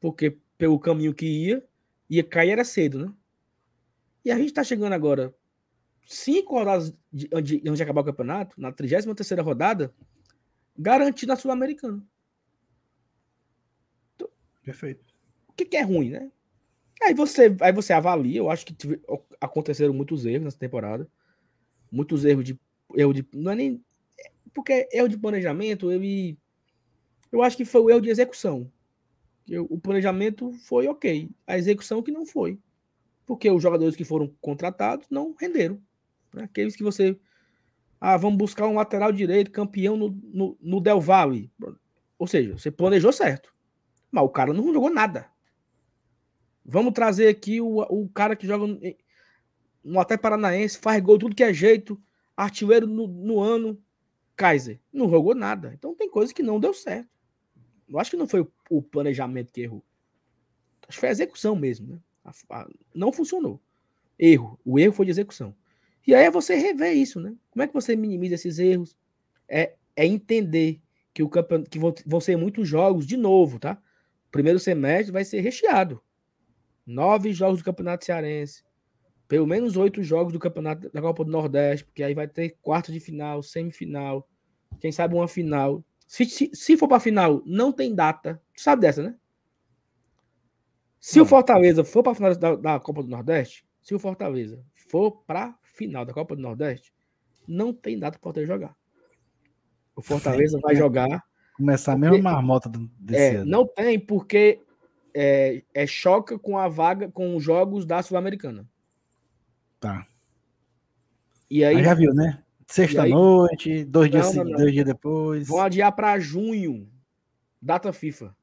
Porque 0.00 0.38
pelo 0.58 0.78
caminho 0.78 1.14
que 1.14 1.26
ia, 1.26 1.64
ia 2.08 2.22
cair 2.22 2.50
era 2.50 2.64
cedo, 2.64 3.06
né? 3.06 3.12
E 4.24 4.30
a 4.30 4.38
gente 4.38 4.52
tá 4.52 4.62
chegando 4.62 4.92
agora 4.92 5.34
cinco 6.06 6.54
rodadas 6.54 6.94
de, 7.12 7.28
de, 7.28 7.56
antes 7.66 7.76
de 7.76 7.82
acabar 7.82 8.02
o 8.02 8.04
campeonato, 8.04 8.60
na 8.60 8.72
33 8.72 9.16
terceira 9.16 9.42
rodada, 9.42 9.92
garantido 10.76 11.32
a 11.32 11.36
Sul-Americana. 11.36 12.02
Então, 14.14 14.28
Perfeito. 14.62 15.04
O 15.48 15.52
que, 15.52 15.64
que, 15.64 15.76
é 15.76 15.82
ruim, 15.82 16.10
né? 16.10 16.30
Aí 17.02 17.14
você, 17.14 17.54
aí 17.60 17.72
você 17.72 17.92
avalia, 17.92 18.38
eu 18.38 18.50
acho 18.50 18.64
que 18.64 18.74
aconteceram 19.40 19.92
muitos 19.92 20.24
erros 20.24 20.44
nessa 20.44 20.58
temporada. 20.58 21.08
Muitos 21.90 22.24
erros 22.24 22.44
de. 22.44 22.58
Erro 22.96 23.12
de 23.12 23.26
não 23.32 23.52
é 23.52 23.54
nem. 23.54 23.84
Porque 24.54 24.88
erro 24.92 25.08
de 25.08 25.18
planejamento, 25.18 25.90
ele. 25.90 26.38
Eu 27.30 27.42
acho 27.42 27.56
que 27.56 27.64
foi 27.64 27.80
o 27.80 27.90
erro 27.90 28.00
de 28.00 28.10
execução. 28.10 28.70
O 29.68 29.78
planejamento 29.78 30.52
foi 30.52 30.86
ok. 30.86 31.30
A 31.46 31.58
execução 31.58 32.02
que 32.02 32.10
não 32.10 32.24
foi. 32.24 32.58
Porque 33.26 33.50
os 33.50 33.62
jogadores 33.62 33.96
que 33.96 34.04
foram 34.04 34.32
contratados 34.40 35.06
não 35.10 35.34
renderam. 35.38 35.80
Né? 36.32 36.44
Aqueles 36.44 36.76
que 36.76 36.82
você. 36.82 37.18
Ah, 38.00 38.16
vamos 38.16 38.38
buscar 38.38 38.66
um 38.66 38.74
lateral 38.74 39.12
direito, 39.12 39.50
campeão 39.50 39.96
no, 39.96 40.10
no, 40.24 40.58
no 40.60 40.80
Del 40.80 41.00
Valle. 41.00 41.50
Ou 42.18 42.26
seja, 42.26 42.56
você 42.56 42.70
planejou 42.70 43.12
certo. 43.12 43.54
Mas 44.10 44.24
o 44.24 44.28
cara 44.28 44.52
não 44.52 44.72
jogou 44.72 44.90
nada. 44.90 45.30
Vamos 46.64 46.92
trazer 46.92 47.28
aqui 47.28 47.60
o, 47.60 47.80
o 47.80 48.08
cara 48.08 48.36
que 48.36 48.46
joga 48.46 48.66
no 49.82 49.98
até 49.98 50.16
Paranaense, 50.16 50.78
faz 50.78 51.02
gol 51.02 51.18
tudo 51.18 51.34
que 51.34 51.42
é 51.42 51.52
jeito, 51.52 52.00
artilheiro 52.36 52.86
no, 52.86 53.06
no 53.06 53.40
ano, 53.40 53.80
Kaiser. 54.36 54.80
Não 54.92 55.08
jogou 55.08 55.34
nada. 55.34 55.72
Então 55.74 55.94
tem 55.94 56.08
coisa 56.08 56.32
que 56.32 56.42
não 56.42 56.60
deu 56.60 56.74
certo. 56.74 57.08
Eu 57.88 57.98
acho 57.98 58.10
que 58.10 58.16
não 58.16 58.26
foi 58.26 58.40
o, 58.40 58.52
o 58.70 58.82
planejamento 58.82 59.52
que 59.52 59.60
errou. 59.60 59.84
Acho 60.88 60.96
que 60.96 61.00
foi 61.00 61.08
a 61.08 61.12
execução 61.12 61.54
mesmo. 61.54 61.88
Né? 61.88 62.00
A, 62.24 62.32
a, 62.50 62.68
não 62.94 63.12
funcionou. 63.12 63.60
Erro. 64.18 64.58
O 64.64 64.78
erro 64.78 64.92
foi 64.92 65.06
de 65.06 65.10
execução. 65.10 65.54
E 66.06 66.14
aí 66.14 66.24
é 66.24 66.30
você 66.30 66.54
rever 66.54 66.96
isso, 66.96 67.20
né? 67.20 67.34
Como 67.50 67.62
é 67.62 67.66
que 67.66 67.74
você 67.74 67.94
minimiza 67.94 68.34
esses 68.34 68.58
erros? 68.58 68.96
É, 69.48 69.74
é 69.94 70.06
entender 70.06 70.80
que 71.14 71.22
o 71.22 71.28
campeonato, 71.28 71.70
que 71.70 71.78
vão 71.78 72.20
ser 72.20 72.36
muitos 72.36 72.66
jogos 72.68 73.06
de 73.06 73.16
novo, 73.16 73.58
tá? 73.58 73.80
primeiro 74.32 74.58
semestre 74.58 75.12
vai 75.12 75.24
ser 75.24 75.40
recheado. 75.40 76.02
Nove 76.84 77.32
jogos 77.32 77.60
do 77.60 77.64
Campeonato 77.64 78.04
Cearense. 78.04 78.64
Pelo 79.32 79.46
menos 79.46 79.78
oito 79.78 80.02
jogos 80.02 80.30
do 80.30 80.38
Campeonato 80.38 80.90
da 80.92 81.00
Copa 81.00 81.24
do 81.24 81.30
Nordeste, 81.30 81.86
porque 81.86 82.02
aí 82.02 82.12
vai 82.12 82.28
ter 82.28 82.50
quarto 82.60 82.92
de 82.92 83.00
final, 83.00 83.42
semifinal, 83.42 84.28
quem 84.78 84.92
sabe 84.92 85.14
uma 85.14 85.26
final. 85.26 85.82
Se, 86.06 86.26
se, 86.26 86.50
se 86.52 86.76
for 86.76 86.86
para 86.86 87.00
final, 87.00 87.42
não 87.46 87.72
tem 87.72 87.94
data. 87.94 88.38
Tu 88.54 88.60
sabe 88.60 88.82
dessa, 88.82 89.02
né? 89.02 89.16
Se 91.00 91.16
não. 91.16 91.24
o 91.24 91.26
Fortaleza 91.26 91.82
for 91.82 92.02
para 92.02 92.12
a 92.12 92.14
final 92.14 92.36
da, 92.36 92.56
da 92.56 92.78
Copa 92.78 93.02
do 93.02 93.08
Nordeste, 93.08 93.64
se 93.80 93.94
o 93.94 93.98
Fortaleza 93.98 94.62
for 94.74 95.22
para 95.26 95.56
final 95.62 96.04
da 96.04 96.12
Copa 96.12 96.36
do 96.36 96.42
Nordeste, 96.42 96.92
não 97.48 97.72
tem 97.72 97.98
data 97.98 98.18
para 98.18 98.30
poder 98.30 98.46
jogar. 98.46 98.76
O 99.96 100.02
Fortaleza 100.02 100.60
vai 100.60 100.76
jogar. 100.76 101.24
Começar 101.56 101.92
porque, 101.92 102.06
a 102.06 102.10
mesma 102.10 102.32
marmota 102.32 102.70
desse 103.00 103.18
é, 103.18 103.36
ano. 103.36 103.50
Não 103.50 103.66
tem, 103.66 103.98
porque 103.98 104.60
é, 105.14 105.62
é 105.72 105.86
choca 105.86 106.38
com 106.38 106.58
a 106.58 106.68
vaga, 106.68 107.10
com 107.10 107.34
os 107.34 107.42
jogos 107.42 107.86
da 107.86 108.02
Sul-Americana. 108.02 108.70
Tá. 109.82 110.06
E 111.50 111.64
aí. 111.64 111.82
já 111.82 111.92
viu, 111.92 112.14
né? 112.14 112.40
Sexta-noite, 112.68 113.84
dois, 113.84 114.08
dias, 114.08 114.32
não, 114.32 114.44
não. 114.44 114.52
dois 114.52 114.72
dias 114.72 114.86
depois. 114.86 115.48
Vão 115.48 115.60
adiar 115.60 115.90
para 115.90 116.20
junho. 116.20 116.88
Data 117.60 117.92
FIFA. 117.92 118.34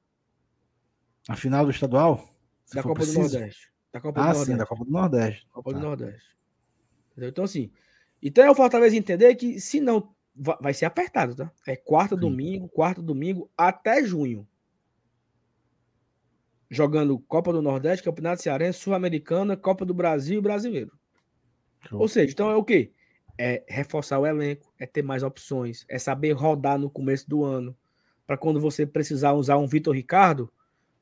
A 1.29 1.37
final 1.37 1.63
do 1.63 1.71
estadual? 1.71 2.29
Da 2.73 2.83
Copa 2.83 2.95
preciso. 2.95 3.21
do 3.21 3.31
Nordeste. 3.31 3.71
Da 3.93 4.01
Copa 4.01 4.19
ah, 4.19 4.23
do 4.23 4.27
Nordeste. 4.27 4.51
sim, 4.51 4.57
da 4.57 4.65
Copa 4.65 4.83
do 4.83 4.91
Nordeste. 4.91 5.47
Copa 5.49 5.71
tá. 5.71 5.77
do 5.77 5.83
Nordeste. 5.83 6.37
Entendeu? 7.11 7.29
Então, 7.29 7.43
assim. 7.45 7.71
Então 8.21 8.43
é 8.43 8.51
o 8.51 8.55
Fortaleza 8.55 8.97
entender 8.97 9.33
que 9.35 9.61
se 9.61 9.79
não. 9.79 10.13
Vai 10.35 10.73
ser 10.73 10.85
apertado, 10.85 11.35
tá? 11.35 11.51
É 11.65 11.77
quarta, 11.77 12.15
sim. 12.15 12.21
domingo, 12.21 12.67
quarta, 12.67 13.01
domingo, 13.01 13.49
até 13.57 14.03
junho. 14.03 14.45
Jogando 16.69 17.17
Copa 17.17 17.53
do 17.53 17.61
Nordeste, 17.61 18.03
Campeonato 18.03 18.41
Cearense, 18.41 18.79
Sul-Americana, 18.79 19.55
Copa 19.55 19.85
do 19.85 19.93
Brasil 19.93 20.37
e 20.37 20.41
Brasileiro. 20.41 20.98
Ou 21.91 22.07
seja, 22.07 22.31
então 22.31 22.49
é 22.49 22.55
o 22.55 22.63
quê? 22.63 22.91
É 23.37 23.63
reforçar 23.67 24.19
o 24.19 24.25
elenco, 24.25 24.71
é 24.77 24.85
ter 24.85 25.01
mais 25.01 25.23
opções, 25.23 25.85
é 25.87 25.97
saber 25.97 26.33
rodar 26.33 26.77
no 26.77 26.89
começo 26.89 27.29
do 27.29 27.43
ano. 27.43 27.75
Para 28.27 28.37
quando 28.37 28.59
você 28.59 28.85
precisar 28.85 29.33
usar 29.33 29.57
um 29.57 29.67
Vitor 29.67 29.95
Ricardo, 29.95 30.51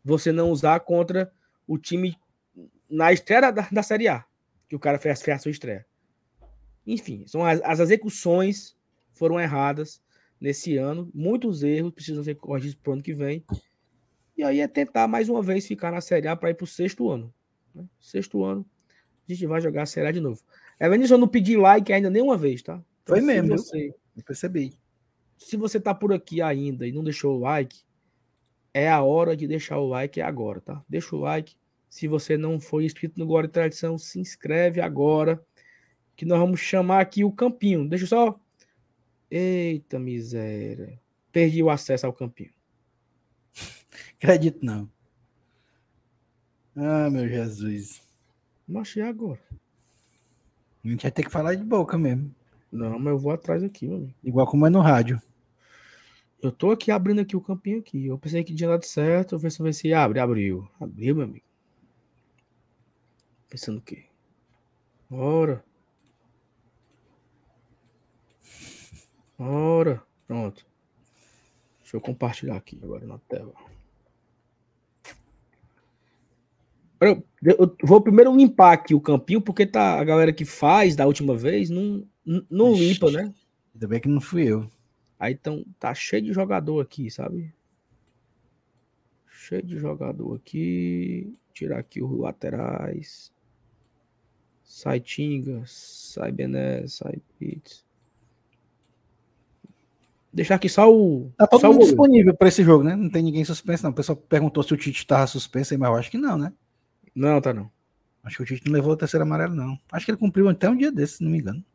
você 0.04 0.32
não 0.32 0.52
usar 0.52 0.80
contra 0.82 1.32
o 1.68 1.78
time 1.78 2.16
na 2.90 3.12
estreia 3.12 3.52
da, 3.52 3.68
da 3.70 3.84
Série 3.84 4.08
A, 4.08 4.24
que 4.70 4.76
o 4.76 4.80
cara 4.80 4.98
fez, 4.98 5.22
fez 5.22 5.38
a 5.38 5.40
sua 5.40 5.52
estreia. 5.52 5.86
Enfim, 6.86 7.26
são 7.28 7.46
as, 7.46 7.60
as 7.64 7.80
execuções 7.80 8.78
foram 9.14 9.40
erradas 9.40 10.02
nesse 10.40 10.78
ano, 10.78 11.12
muitos 11.14 11.64
erros 11.64 11.92
precisam 11.92 12.24
ser 12.24 12.36
corrigidos 12.36 12.76
para 12.76 12.92
o 12.92 12.94
ano 12.94 13.04
que 13.04 13.14
vem. 13.14 13.44
E 14.38 14.44
aí 14.44 14.60
é 14.60 14.68
tentar 14.68 15.08
mais 15.08 15.28
uma 15.28 15.42
vez 15.42 15.66
ficar 15.66 15.92
na 15.92 16.00
Série 16.00 16.28
A 16.28 16.36
para 16.36 16.52
ir 16.52 16.54
para 16.54 16.64
o 16.64 16.68
sexto 16.68 17.10
ano. 17.10 17.34
Né? 17.74 17.84
Sexto 18.00 18.44
ano, 18.44 18.66
a 19.28 19.34
gente 19.34 19.46
vai 19.48 19.60
jogar 19.60 19.82
a 19.82 19.86
Série 19.86 20.08
A 20.08 20.12
de 20.12 20.22
novo. 20.22 20.42
Evanilson, 20.80 21.16
eu 21.16 21.20
não 21.20 21.28
pedi 21.28 21.58
like 21.58 21.92
ainda 21.92 22.10
nenhuma 22.10 22.38
vez, 22.38 22.62
tá? 22.62 22.82
Então, 23.04 23.16
Foi 23.16 23.22
mesmo, 23.22 23.58
você, 23.58 23.94
eu 24.16 24.24
percebi. 24.24 24.74
Se 25.38 25.58
você 25.58 25.80
tá 25.80 25.94
por 25.94 26.14
aqui 26.14 26.42
ainda 26.42 26.88
e 26.88 26.92
não 26.92 27.04
deixou 27.04 27.38
o 27.38 27.40
like, 27.40 27.82
é 28.74 28.90
a 28.90 29.02
hora 29.02 29.36
de 29.36 29.48
deixar 29.48 29.80
o 29.80 29.88
like 29.88 30.22
agora, 30.22 30.62
tá? 30.62 30.84
Deixa 30.88 31.16
o 31.16 31.20
like. 31.20 31.56
Se 31.90 32.08
você 32.08 32.38
não 32.38 32.60
foi 32.60 32.86
inscrito 32.86 33.20
no 33.20 33.26
Glória 33.26 33.48
e 33.48 33.52
Tradição, 33.52 33.98
se 33.98 34.20
inscreve 34.20 34.82
agora, 34.82 35.44
que 36.16 36.26
nós 36.26 36.40
vamos 36.40 36.60
chamar 36.60 37.00
aqui 37.00 37.24
o 37.24 37.32
campinho. 37.32 37.88
Deixa 37.88 38.06
eu 38.06 38.10
só. 38.10 38.40
Eita 39.32 39.98
miséria. 39.98 41.00
Perdi 41.32 41.64
o 41.64 41.70
acesso 41.70 42.06
ao 42.06 42.14
campinho. 42.14 42.54
Acredito 44.22 44.64
não. 44.64 44.90
Ah, 46.76 47.10
meu 47.10 47.28
Jesus. 47.28 48.02
Mas 48.68 48.96
agora. 48.98 49.42
A 50.88 50.92
gente 50.92 51.04
vai 51.04 51.12
ter 51.12 51.24
que 51.24 51.30
falar 51.30 51.54
de 51.54 51.64
boca 51.66 51.98
mesmo. 51.98 52.34
Não, 52.72 52.98
mas 52.98 53.08
eu 53.12 53.20
vou 53.20 53.32
atrás 53.34 53.62
aqui, 53.62 53.88
meu 53.88 53.98
amigo. 53.98 54.14
Igual 54.24 54.48
como 54.48 54.66
é 54.66 54.70
no 54.70 54.80
rádio. 54.80 55.22
Eu 56.42 56.50
tô 56.50 56.72
aqui 56.72 56.92
abrindo 56.92 57.20
aqui 57.20 57.36
o 57.36 57.42
campinho 57.42 57.80
aqui. 57.80 58.06
Eu 58.06 58.18
pensei 58.18 58.42
que 58.42 58.56
tinha 58.56 58.70
dado 58.70 58.86
certo. 58.86 59.36
Eu 59.36 59.40
ver 59.40 59.52
se 59.52 59.62
vai 59.62 59.74
se 59.74 59.94
abre. 59.94 60.20
Abriu. 60.20 60.70
Abriu, 60.80 61.16
meu 61.16 61.26
amigo. 61.26 61.46
Pensando 63.50 63.80
o 63.80 63.82
quê? 63.82 64.06
Ora. 65.12 65.62
Ora. 69.38 70.02
Pronto. 70.26 70.66
Deixa 71.82 71.98
eu 71.98 72.02
compartilhar 72.02 72.56
aqui 72.56 72.80
agora 72.82 73.06
na 73.06 73.18
tela. 73.18 73.54
Eu, 77.00 77.24
vou 77.84 78.02
primeiro 78.02 78.36
limpar 78.36 78.74
aqui 78.74 78.96
o 78.96 79.02
campinho, 79.02 79.42
porque 79.42 79.66
tá 79.66 80.00
a 80.00 80.04
galera 80.04 80.34
que 80.34 80.46
faz 80.46 80.96
da 80.96 81.06
última 81.06 81.36
vez 81.36 81.70
não, 81.70 82.04
não 82.50 82.74
limpa, 82.74 83.12
né? 83.12 83.34
Ainda 83.74 83.88
bem 83.88 84.00
que 84.00 84.08
não 84.08 84.20
fui 84.20 84.44
eu. 84.44 84.68
Aí 85.20 85.34
então 85.34 85.64
tá 85.80 85.94
cheio 85.94 86.24
de 86.24 86.34
jogador 86.34 86.82
aqui, 86.82 87.10
sabe? 87.12 87.54
Cheio 89.30 89.64
de 89.64 89.78
jogador 89.78 90.36
aqui. 90.36 91.34
Tirar 91.54 91.80
aqui 91.80 92.04
os 92.04 92.20
laterais. 92.20 93.32
Sai 94.64 95.00
Tinga, 95.00 95.64
sai 95.66 96.32
Bené, 96.32 96.88
sai 96.88 97.20
Pitts. 97.40 97.86
Deixar 100.32 100.56
aqui 100.56 100.70
só 100.70 100.94
o. 100.94 101.32
Tá 101.38 101.48
todo 101.48 101.62
só 101.62 101.72
mundo 101.72 101.84
disponível 101.84 102.36
para 102.36 102.48
esse 102.48 102.64
jogo, 102.64 102.84
né? 102.84 102.96
Não 102.96 103.10
tem 103.10 103.24
ninguém 103.24 103.44
suspenso, 103.44 103.84
não. 103.84 103.92
O 103.92 103.96
pessoal 103.96 104.16
perguntou 104.16 104.62
se 104.62 104.74
o 104.74 104.78
Tite 104.78 105.08
tava 105.08 105.26
suspenso, 105.26 105.78
mas 105.80 105.90
eu 105.90 105.96
acho 105.96 106.12
que 106.12 106.18
não, 106.18 106.38
né? 106.38 106.54
Não, 107.18 107.42
tá 107.42 107.52
não. 107.52 107.72
Acho 108.24 108.38
que 108.38 108.44
o 108.44 108.46
Tite 108.46 108.68
não 108.68 108.74
levou 108.74 108.94
o 108.94 108.96
terceiro 108.96 109.24
amarelo, 109.24 109.56
não. 109.56 109.76
Acho 109.92 110.06
que 110.06 110.12
ele 110.12 110.20
cumpriu 110.20 110.48
até 110.48 110.70
um 110.70 110.78
dia 110.78 110.92
desse, 110.92 111.18
se 111.18 111.24
não 111.24 111.32
me 111.32 111.40
engano. 111.40 111.66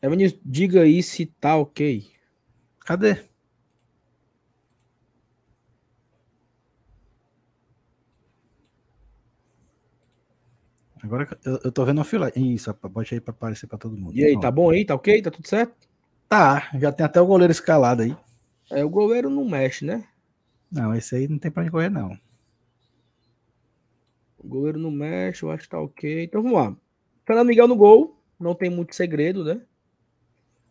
Evanis, 0.00 0.38
diga 0.44 0.82
aí 0.82 1.02
se 1.02 1.26
tá 1.26 1.56
ok. 1.56 2.08
Cadê? 2.86 3.20
Agora 11.02 11.26
eu, 11.44 11.58
eu 11.64 11.72
tô 11.72 11.84
vendo 11.84 12.04
fila. 12.04 12.30
Isso, 12.36 12.72
pode 12.74 13.12
aí 13.12 13.20
para 13.20 13.32
aparecer 13.32 13.66
para 13.66 13.76
todo 13.76 13.96
mundo. 13.96 14.16
E 14.16 14.24
aí, 14.24 14.38
tá 14.38 14.52
bom 14.52 14.70
aí? 14.70 14.84
Tá 14.84 14.94
ok? 14.94 15.20
Tá 15.20 15.32
tudo 15.32 15.48
certo? 15.48 15.74
Tá, 16.28 16.70
já 16.78 16.92
tem 16.92 17.04
até 17.04 17.20
o 17.20 17.26
goleiro 17.26 17.50
escalado 17.50 18.02
aí. 18.02 18.16
É, 18.70 18.84
o 18.84 18.88
goleiro 18.88 19.28
não 19.28 19.44
mexe, 19.44 19.84
né? 19.84 20.06
Não, 20.70 20.94
esse 20.94 21.14
aí 21.16 21.26
não 21.26 21.38
tem 21.38 21.50
pra 21.50 21.62
onde 21.62 21.70
correr, 21.70 21.90
não. 21.90 22.18
O 24.38 24.48
goleiro 24.48 24.78
não 24.78 24.90
mexe, 24.90 25.42
eu 25.42 25.50
acho 25.50 25.64
que 25.64 25.68
tá 25.68 25.80
ok. 25.80 26.24
Então 26.24 26.42
vamos 26.42 26.56
lá. 26.56 26.76
Fernando 27.26 27.48
Miguel 27.48 27.68
no 27.68 27.76
gol, 27.76 28.18
não 28.38 28.54
tem 28.54 28.70
muito 28.70 28.94
segredo, 28.94 29.44
né? 29.44 29.60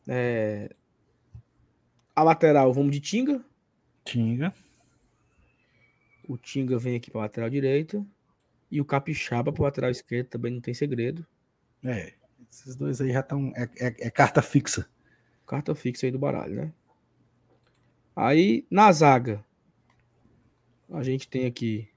É... 0.08 0.74
A 2.16 2.24
lateral, 2.24 2.74
vamos 2.74 2.91
de 2.91 3.00
Tinga. 3.00 3.43
Tinga. 4.04 4.54
O 6.28 6.38
Tinga 6.38 6.78
vem 6.80 6.95
aqui 6.95 7.12
para 7.12 7.22
lateral 7.22 7.50
direita. 7.50 8.04
E 8.72 8.82
o 8.82 8.86
Capixaba 8.86 9.52
para 9.52 9.64
lateral 9.64 9.91
esquerdo 9.91 10.28
também 10.28 10.52
não 10.52 10.62
tem 10.62 10.74
segredo. 10.74 11.26
É, 11.84 12.14
esses 12.52 12.76
dois 12.76 13.00
aí 13.02 13.12
já 13.12 13.20
estão. 13.22 13.52
É, 13.56 13.70
é, 13.78 14.08
é, 14.08 14.10
carta 14.10 14.41
fixa. 14.41 14.88
Carta 15.45 15.74
fixa 15.74 16.06
aí 16.06 16.12
do 16.12 16.20
baralho, 16.20 16.56
né? 16.56 16.74
Aí, 18.16 18.66
na 18.70 18.91
zaga, 18.91 19.43
a 20.91 21.03
gente 21.03 21.27
tem 21.27 21.45
aqui. 21.45 21.87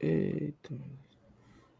Eita. 0.00 0.74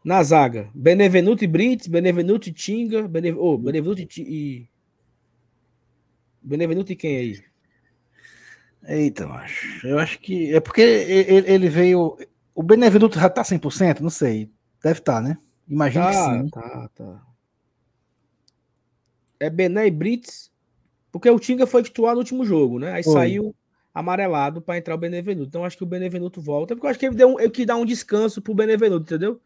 Na 0.03 0.23
zaga, 0.23 0.69
Benevenuto 0.73 1.43
e 1.43 1.47
Brits, 1.47 1.87
Benevenuto 1.87 2.49
e 2.49 2.53
Tinga, 2.53 3.07
Bene... 3.07 3.31
oh, 3.33 3.57
Benevenuto 3.57 4.01
e. 4.01 4.67
Benevenuto 6.41 6.91
e 6.91 6.95
quem 6.95 7.17
aí? 7.17 7.43
Eita, 8.83 9.27
macho. 9.27 9.85
Eu 9.85 9.99
acho 9.99 10.19
que. 10.19 10.53
É 10.53 10.59
porque 10.59 10.81
ele 10.81 11.69
veio. 11.69 12.17
O 12.55 12.63
Benevenuto 12.63 13.19
já 13.19 13.29
tá 13.29 13.43
100%? 13.43 13.99
Não 13.99 14.09
sei. 14.09 14.49
Deve 14.81 14.99
estar, 14.99 15.15
tá, 15.15 15.21
né? 15.21 15.37
Imagina 15.67 16.05
tá, 16.05 16.11
que 16.11 16.41
sim. 16.41 16.49
Tá, 16.49 16.89
tá. 16.95 17.23
É 19.39 19.49
Bené 19.49 19.87
e 19.87 19.91
Brits. 19.91 20.49
Porque 21.11 21.29
o 21.29 21.39
Tinga 21.39 21.67
foi 21.67 21.83
titular 21.83 22.13
no 22.13 22.19
último 22.19 22.45
jogo, 22.45 22.79
né? 22.79 22.93
Aí 22.93 23.03
Oi. 23.05 23.13
saiu 23.13 23.55
amarelado 23.93 24.61
para 24.61 24.77
entrar 24.77 24.95
o 24.95 24.97
Benevenuto. 24.97 25.47
Então 25.47 25.65
acho 25.65 25.77
que 25.77 25.83
o 25.83 25.87
Benevenuto 25.87 26.41
volta. 26.41 26.75
Porque 26.75 26.85
eu 26.85 26.89
acho 26.89 26.99
que 26.99 27.05
ele 27.07 27.15
deu 27.15 27.35
um, 27.35 27.39
ele 27.39 27.49
que 27.49 27.65
dá 27.65 27.75
um 27.75 27.85
descanso 27.85 28.41
pro 28.41 28.53
Benevenuto, 28.53 29.03
entendeu? 29.03 29.41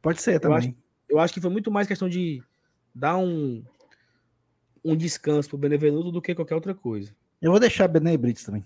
Pode 0.00 0.20
ser 0.20 0.40
também. 0.40 0.56
Eu 0.56 0.58
acho, 0.58 0.74
eu 1.10 1.18
acho 1.20 1.34
que 1.34 1.40
foi 1.40 1.50
muito 1.50 1.70
mais 1.70 1.86
questão 1.86 2.08
de 2.08 2.42
dar 2.94 3.16
um, 3.16 3.62
um 4.84 4.96
descanso 4.96 5.48
pro 5.48 5.58
Benevenuto 5.58 6.10
do 6.10 6.22
que 6.22 6.34
qualquer 6.34 6.54
outra 6.54 6.74
coisa. 6.74 7.14
Eu 7.40 7.50
vou 7.50 7.60
deixar 7.60 7.88
Bené 7.88 8.16
Brits 8.16 8.44
também. 8.44 8.64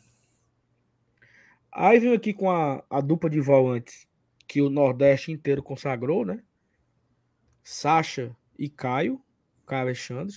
Aí 1.72 1.98
vem 1.98 2.14
aqui 2.14 2.32
com 2.32 2.50
a, 2.50 2.82
a 2.88 3.00
dupla 3.00 3.28
de 3.28 3.40
volantes 3.40 4.06
que 4.46 4.62
o 4.62 4.70
Nordeste 4.70 5.32
inteiro 5.32 5.62
consagrou, 5.62 6.24
né? 6.24 6.42
Sacha 7.62 8.34
e 8.58 8.68
Caio, 8.68 9.20
Caio 9.66 9.82
Alexandre. 9.82 10.36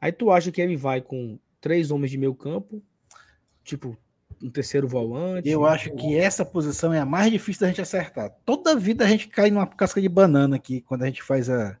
Aí 0.00 0.12
tu 0.12 0.30
acha 0.30 0.52
que 0.52 0.60
ele 0.60 0.76
vai 0.76 1.00
com 1.02 1.38
três 1.60 1.90
homens 1.90 2.10
de 2.10 2.18
meio 2.18 2.34
campo, 2.34 2.82
tipo 3.68 3.96
um 4.42 4.50
terceiro 4.50 4.86
volante? 4.86 5.48
Eu 5.48 5.66
acho 5.66 5.94
que 5.94 6.16
essa 6.16 6.44
posição 6.44 6.92
é 6.92 7.00
a 7.00 7.06
mais 7.06 7.30
difícil 7.30 7.62
da 7.62 7.68
gente 7.68 7.80
acertar. 7.80 8.30
Toda 8.44 8.76
vida 8.76 9.04
a 9.04 9.08
gente 9.08 9.28
cai 9.28 9.50
numa 9.50 9.66
casca 9.66 10.00
de 10.00 10.08
banana 10.08 10.56
aqui 10.56 10.80
quando 10.80 11.02
a 11.02 11.06
gente 11.06 11.22
faz 11.22 11.50
a, 11.50 11.76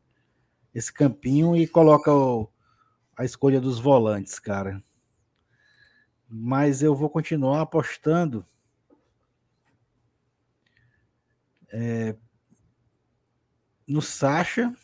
esse 0.74 0.92
campinho 0.92 1.56
e 1.56 1.66
coloca 1.66 2.12
o, 2.12 2.48
a 3.16 3.24
escolha 3.24 3.60
dos 3.60 3.78
volantes, 3.78 4.38
cara 4.38 4.82
mas 6.28 6.82
eu 6.82 6.94
vou 6.94 7.08
continuar 7.08 7.62
apostando 7.62 8.44
é, 11.72 12.14
no 13.86 14.02
Sacha 14.02 14.74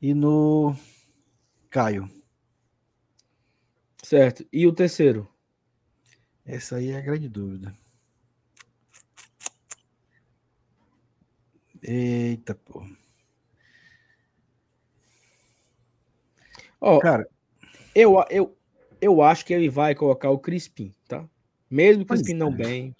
e 0.00 0.14
no 0.14 0.76
Caio. 1.68 2.08
Certo. 4.08 4.42
E 4.50 4.66
o 4.66 4.72
terceiro? 4.72 5.28
Essa 6.42 6.76
aí 6.76 6.92
é 6.92 6.96
a 6.96 7.00
grande 7.02 7.28
dúvida. 7.28 7.74
Eita, 11.82 12.54
pô. 12.54 12.82
Ó, 16.80 16.98
Cara, 17.00 17.28
eu, 17.94 18.14
eu, 18.30 18.56
eu 18.98 19.20
acho 19.20 19.44
que 19.44 19.52
ele 19.52 19.68
vai 19.68 19.94
colocar 19.94 20.30
o 20.30 20.38
Crispim, 20.38 20.94
tá? 21.06 21.28
Mesmo 21.70 22.04
o 22.04 22.06
Crispim 22.06 22.32
não 22.32 22.48
é. 22.48 22.56
bem, 22.56 22.96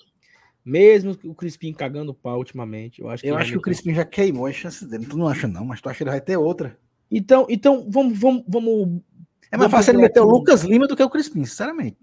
mesmo 0.62 1.16
o 1.24 1.34
Crispim 1.34 1.72
cagando 1.72 2.12
pau 2.12 2.36
ultimamente, 2.36 3.00
eu 3.00 3.08
acho 3.08 3.22
que 3.22 3.30
Eu 3.30 3.38
acho 3.38 3.52
que 3.52 3.58
o 3.58 3.62
Crispim 3.62 3.94
já 3.94 4.04
queimou 4.04 4.44
as 4.44 4.56
chances 4.56 4.86
dele. 4.86 5.06
Tu 5.06 5.16
não 5.16 5.26
acha 5.26 5.48
não, 5.48 5.64
mas 5.64 5.80
tu 5.80 5.88
acha 5.88 5.96
que 5.96 6.02
ele 6.02 6.10
vai 6.10 6.20
ter 6.20 6.36
outra. 6.36 6.78
Então, 7.10 7.46
então 7.48 7.88
vamos 7.90 8.18
vamos 8.18 8.44
vamos 8.46 9.02
É 9.50 9.56
mais 9.56 9.70
fácil 9.70 9.92
ele 9.92 10.02
meter 10.02 10.20
o 10.20 10.26
Lucas 10.26 10.62
Lima 10.62 10.86
do 10.86 10.96
que 10.96 11.02
o 11.02 11.10
Crispim, 11.10 11.44
sinceramente. 11.44 11.98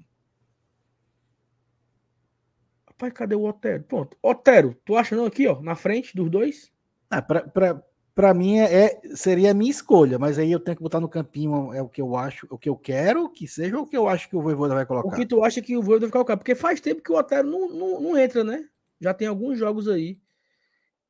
Rapaz, 2.88 3.14
cadê 3.14 3.36
o 3.36 3.44
Otero? 3.44 3.84
Pronto. 3.84 4.18
Otero, 4.22 4.76
tu 4.86 4.96
acha 4.96 5.16
não 5.16 5.26
aqui, 5.26 5.48
ó, 5.48 5.62
na 5.62 5.76
frente 5.76 6.16
dos 6.16 6.30
dois? 6.30 6.72
Ah, 7.10 7.22
pra, 7.22 7.42
pra, 7.42 7.84
para 8.16 8.34
mim 8.34 8.58
é, 8.58 8.86
é, 8.86 9.02
seria 9.16 9.52
a 9.52 9.54
minha 9.54 9.70
escolha, 9.70 10.18
mas 10.18 10.40
aí 10.40 10.50
eu 10.50 10.60
tenho 10.60 10.78
que 10.78 10.84
botar 10.84 11.02
no 11.02 11.10
campinho 11.10 11.74
é 11.74 11.82
o 11.82 11.90
que 11.90 12.02
eu 12.02 12.16
acho, 12.16 12.48
o 12.50 12.58
que 12.58 12.70
eu 12.70 12.78
quero 12.78 13.30
que 13.30 13.46
seja 13.46 13.78
ou 13.78 13.84
o 13.84 13.88
que 13.88 13.98
eu 13.98 14.08
acho 14.08 14.30
que 14.30 14.36
o 14.38 14.42
Voivoda 14.42 14.74
vai 14.74 14.86
colocar. 14.86 15.10
O 15.10 15.12
que 15.12 15.26
tu 15.26 15.44
acha 15.44 15.62
que 15.62 15.76
o 15.76 15.82
Voivoda 15.82 16.08
vai 16.08 16.12
colocar? 16.12 16.38
Porque 16.38 16.56
faz 16.56 16.80
tempo 16.80 17.04
que 17.04 17.12
o 17.12 17.16
Otero 17.16 17.50
não, 17.50 17.70
não, 17.70 18.00
não 18.00 18.18
entra, 18.18 18.44
né? 18.44 18.70
Já 19.02 19.14
tem 19.14 19.28
alguns 19.28 19.60
jogos 19.60 19.90
aí 19.90 20.18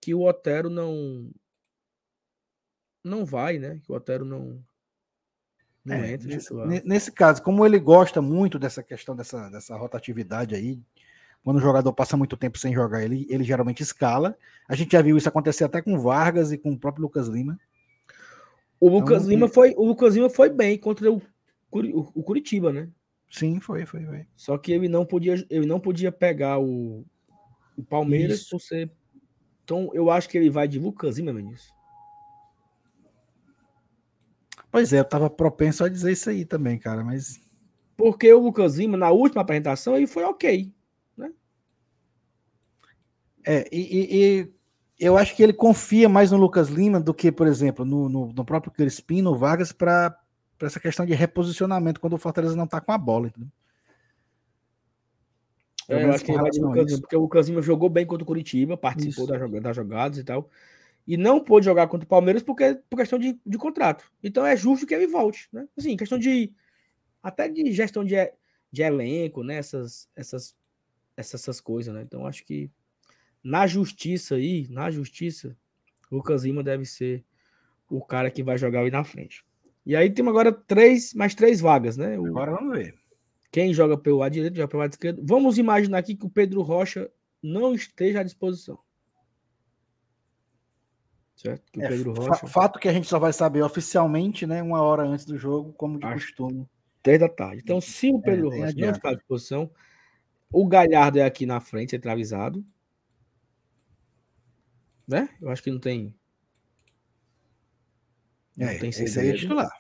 que 0.01 0.15
o 0.15 0.21
Otero 0.21 0.69
não 0.69 1.29
não 3.03 3.23
vai, 3.23 3.59
né? 3.59 3.79
Que 3.83 3.91
o 3.91 3.95
Otero 3.95 4.25
não 4.25 4.63
não 5.85 5.95
é, 5.95 6.13
entra. 6.13 6.27
Nesse, 6.27 6.53
nesse, 6.83 7.11
caso, 7.11 7.43
como 7.43 7.63
ele 7.63 7.77
gosta 7.77 8.21
muito 8.21 8.57
dessa 8.57 8.81
questão 8.81 9.15
dessa, 9.15 9.49
dessa 9.49 9.77
rotatividade 9.77 10.55
aí, 10.55 10.79
quando 11.43 11.57
o 11.57 11.61
jogador 11.61 11.93
passa 11.93 12.17
muito 12.17 12.35
tempo 12.35 12.57
sem 12.57 12.73
jogar, 12.73 13.03
ele, 13.03 13.27
ele 13.29 13.43
geralmente 13.43 13.83
escala. 13.83 14.35
A 14.67 14.75
gente 14.75 14.93
já 14.93 15.01
viu 15.03 15.15
isso 15.15 15.29
acontecer 15.29 15.63
até 15.63 15.79
com 15.79 15.99
Vargas 15.99 16.51
e 16.51 16.57
com 16.57 16.71
o 16.71 16.77
próprio 16.77 17.03
Lucas 17.03 17.27
Lima. 17.27 17.59
O 18.79 18.89
Lucas 18.89 19.19
então, 19.19 19.29
Lima 19.29 19.47
foi, 19.47 19.75
o 19.77 19.85
Lucas 19.85 20.15
Lima 20.15 20.27
foi 20.27 20.49
bem 20.49 20.75
contra 20.75 21.11
o, 21.11 21.21
o, 21.71 22.23
Curitiba, 22.23 22.73
né? 22.73 22.89
Sim, 23.29 23.59
foi, 23.59 23.85
foi, 23.85 24.03
foi. 24.05 24.25
Só 24.35 24.57
que 24.57 24.71
ele 24.71 24.87
não 24.87 25.05
podia, 25.05 25.45
ele 25.47 25.67
não 25.67 25.79
podia 25.79 26.11
pegar 26.11 26.57
o, 26.57 27.05
o 27.77 27.83
Palmeiras 27.83 28.39
isso. 28.39 28.49
por 28.49 28.59
ser. 28.59 28.91
Então, 29.63 29.91
eu 29.93 30.09
acho 30.09 30.27
que 30.27 30.37
ele 30.39 30.49
vai 30.49 30.67
de 30.67 30.79
Lucas 30.79 31.17
Lima, 31.17 31.31
Vinícius. 31.31 31.74
Pois 34.75 34.91
é, 34.91 34.99
eu 34.99 35.05
tava 35.05 35.29
propenso 35.29 35.85
a 35.85 35.87
dizer 35.87 36.11
isso 36.11 36.29
aí 36.29 36.43
também, 36.43 36.77
cara, 36.77 37.01
mas. 37.01 37.39
Porque 37.95 38.33
o 38.33 38.41
Lucas 38.41 38.75
Lima, 38.75 38.97
na 38.97 39.09
última 39.09 39.41
apresentação, 39.41 39.95
ele 39.95 40.05
foi 40.05 40.25
ok. 40.25 40.69
É, 43.47 43.69
e, 43.71 43.87
e, 44.11 44.53
eu 44.99 45.17
acho 45.17 45.33
que 45.33 45.41
ele 45.41 45.53
confia 45.53 46.09
mais 46.09 46.29
no 46.29 46.37
Lucas 46.37 46.67
Lima 46.67 46.99
do 46.99 47.13
que, 47.13 47.31
por 47.31 47.47
exemplo, 47.47 47.85
no, 47.85 48.09
no, 48.09 48.33
no 48.33 48.43
próprio 48.43 48.69
Crispim, 48.69 49.21
no 49.21 49.37
Vargas, 49.37 49.71
para 49.71 50.13
essa 50.61 50.81
questão 50.81 51.05
de 51.05 51.13
reposicionamento 51.13 52.01
quando 52.01 52.15
o 52.15 52.17
Fortaleza 52.17 52.53
não 52.53 52.65
está 52.65 52.81
com 52.81 52.91
a 52.91 52.97
bola. 52.97 53.27
Entendeu? 53.27 53.49
É, 55.87 56.03
eu 56.03 56.11
acho 56.11 56.25
que 56.25 56.31
ele 56.33 56.41
vai 56.41 56.51
de 56.51 56.59
Lucas 56.59 56.85
Lima, 56.87 56.99
porque 56.99 57.15
o 57.15 57.21
Lucas 57.21 57.47
Lima 57.47 57.61
jogou 57.61 57.87
bem 57.87 58.05
contra 58.05 58.25
o 58.25 58.27
Curitiba, 58.27 58.75
participou 58.75 59.25
das, 59.25 59.49
das 59.49 59.73
jogadas 59.73 60.17
e 60.17 60.23
tal. 60.25 60.49
E 61.07 61.17
não 61.17 61.39
pôde 61.39 61.65
jogar 61.65 61.87
contra 61.87 62.05
o 62.05 62.09
Palmeiras 62.09 62.41
porque, 62.41 62.79
por 62.89 62.97
questão 62.97 63.19
de, 63.19 63.39
de 63.45 63.57
contrato. 63.57 64.11
Então 64.23 64.45
é 64.45 64.57
justo 64.57 64.87
que 64.87 64.93
ele 64.93 65.07
volte, 65.07 65.47
né? 65.53 65.67
Assim, 65.77 65.95
questão 65.95 66.17
de. 66.17 66.51
Até 67.21 67.47
de 67.47 67.71
gestão 67.71 68.03
de, 68.03 68.15
de 68.71 68.81
elenco, 68.81 69.43
né? 69.43 69.55
Essas, 69.55 70.09
essas, 70.15 70.55
essas, 71.15 71.41
essas 71.41 71.61
coisas, 71.61 71.93
né? 71.93 72.01
Então 72.01 72.25
acho 72.25 72.43
que 72.43 72.69
na 73.43 73.67
justiça 73.67 74.35
aí, 74.35 74.67
na 74.69 74.89
justiça, 74.89 75.55
Lucas 76.11 76.43
Lima 76.43 76.63
deve 76.63 76.85
ser 76.85 77.23
o 77.89 78.03
cara 78.03 78.31
que 78.31 78.43
vai 78.43 78.57
jogar 78.57 78.81
aí 78.81 78.89
na 78.89 79.03
frente. 79.03 79.45
E 79.85 79.95
aí 79.95 80.09
temos 80.09 80.31
agora 80.31 80.51
três, 80.51 81.13
mais 81.13 81.35
três 81.35 81.61
vagas, 81.61 81.95
né? 81.95 82.17
O, 82.17 82.25
agora 82.25 82.53
vamos 82.53 82.75
ver. 82.75 82.95
Quem 83.51 83.73
joga 83.73 83.97
pelo 83.97 84.17
lado 84.17 84.33
direito, 84.33 84.55
joga 84.55 84.67
pelo 84.67 84.81
lado 84.81 84.93
esquerdo. 84.93 85.21
Vamos 85.23 85.59
imaginar 85.59 85.99
aqui 85.99 86.15
que 86.15 86.25
o 86.25 86.29
Pedro 86.29 86.61
Rocha 86.61 87.09
não 87.41 87.75
esteja 87.75 88.21
à 88.21 88.23
disposição. 88.23 88.79
Certo? 91.35 91.71
Que 91.71 91.79
o 91.79 91.83
é, 91.83 91.89
Pedro 91.89 92.13
Rocha... 92.13 92.47
Fato 92.47 92.79
que 92.79 92.87
a 92.87 92.93
gente 92.93 93.07
só 93.07 93.19
vai 93.19 93.33
saber 93.33 93.61
oficialmente, 93.61 94.47
né? 94.47 94.61
Uma 94.61 94.81
hora 94.81 95.03
antes 95.03 95.25
do 95.25 95.37
jogo, 95.37 95.73
como 95.73 95.99
de 95.99 96.05
Acho 96.05 96.27
costume. 96.27 96.67
Três 97.03 97.19
da 97.19 97.29
tarde. 97.29 97.61
Então, 97.63 97.79
se 97.81 98.09
o 98.09 98.17
é, 98.19 98.21
Pedro 98.21 98.53
é, 98.53 98.59
Rocha 98.59 98.73
não 98.77 98.93
ficar 98.93 99.09
à 99.09 99.15
disposição, 99.15 99.69
o 100.51 100.65
Galhardo 100.65 101.19
é 101.19 101.23
aqui 101.23 101.45
na 101.45 101.59
frente, 101.59 101.91
centralizado 101.91 102.65
né? 105.07 105.29
Eu 105.41 105.49
acho 105.49 105.61
que 105.61 105.71
não 105.71 105.79
tem. 105.79 106.13
Não 108.57 108.67
é, 108.67 108.77
tem 108.77 108.89
esse 108.89 109.19
aí 109.19 109.29
é 109.29 109.33
titular. 109.33 109.71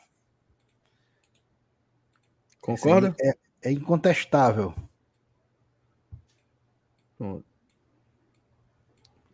Concorda? 2.59 3.15
É, 3.21 3.69
é, 3.69 3.71
incontestável. 3.71 4.75
Pronto. 7.17 7.45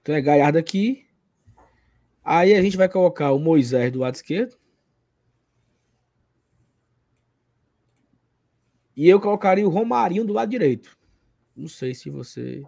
Então 0.02 0.16
é 0.16 0.22
Galhardo 0.22 0.58
aqui. 0.58 1.08
Aí 2.24 2.54
a 2.54 2.62
gente 2.62 2.78
vai 2.78 2.88
colocar 2.88 3.32
o 3.32 3.40
Moisés 3.40 3.92
do 3.92 4.00
lado 4.00 4.16
esquerdo. 4.16 4.58
E 8.96 9.08
eu 9.08 9.20
colocaria 9.20 9.66
o 9.66 9.72
Romarinho 9.72 10.26
do 10.26 10.34
lado 10.34 10.50
direito. 10.50 10.98
Não 11.56 11.68
sei 11.68 11.96
se 11.96 12.10
você 12.10 12.64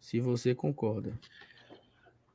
se 0.00 0.18
você 0.18 0.54
concorda. 0.54 1.12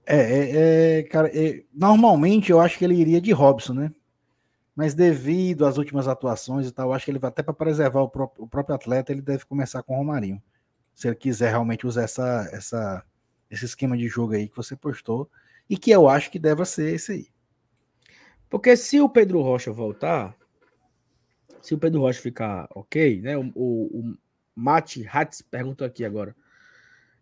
É, 0.05 0.17
é, 0.17 0.99
é 0.99 1.03
cara, 1.03 1.29
é, 1.33 1.63
normalmente 1.73 2.51
eu 2.51 2.59
acho 2.59 2.77
que 2.77 2.85
ele 2.85 2.95
iria 2.95 3.19
de 3.19 3.31
Robson, 3.31 3.73
né? 3.73 3.91
Mas 4.75 4.93
devido 4.93 5.65
às 5.65 5.77
últimas 5.77 6.07
atuações 6.07 6.67
e 6.67 6.71
tal, 6.71 6.89
eu 6.89 6.93
acho 6.93 7.05
que 7.05 7.11
ele 7.11 7.19
vai 7.19 7.29
até 7.29 7.41
para 7.41 7.53
preservar 7.53 8.01
o 8.01 8.09
próprio, 8.09 8.43
o 8.43 8.47
próprio 8.47 8.75
atleta, 8.75 9.11
ele 9.11 9.21
deve 9.21 9.45
começar 9.45 9.81
com 9.83 9.93
o 9.93 9.97
Romarinho. 9.97 10.41
Se 10.93 11.07
ele 11.07 11.15
quiser 11.15 11.49
realmente 11.49 11.87
usar 11.87 12.03
essa, 12.03 12.49
essa, 12.51 13.03
esse 13.49 13.65
esquema 13.65 13.97
de 13.97 14.07
jogo 14.07 14.33
aí 14.33 14.47
que 14.47 14.55
você 14.55 14.75
postou, 14.75 15.29
e 15.69 15.77
que 15.77 15.91
eu 15.91 16.07
acho 16.07 16.31
que 16.31 16.39
deve 16.39 16.63
ser 16.65 16.93
esse 16.93 17.11
aí. 17.11 17.27
Porque 18.49 18.75
se 18.77 19.01
o 19.01 19.09
Pedro 19.09 19.41
Rocha 19.41 19.71
voltar, 19.71 20.35
se 21.61 21.73
o 21.73 21.77
Pedro 21.77 22.01
Rocha 22.01 22.21
ficar 22.21 22.67
ok, 22.75 23.21
né? 23.21 23.37
O, 23.37 23.51
o, 23.55 23.99
o 23.99 24.17
Mate 24.55 25.05
Hatz 25.07 25.41
perguntou 25.41 25.85
aqui 25.85 26.05
agora. 26.05 26.35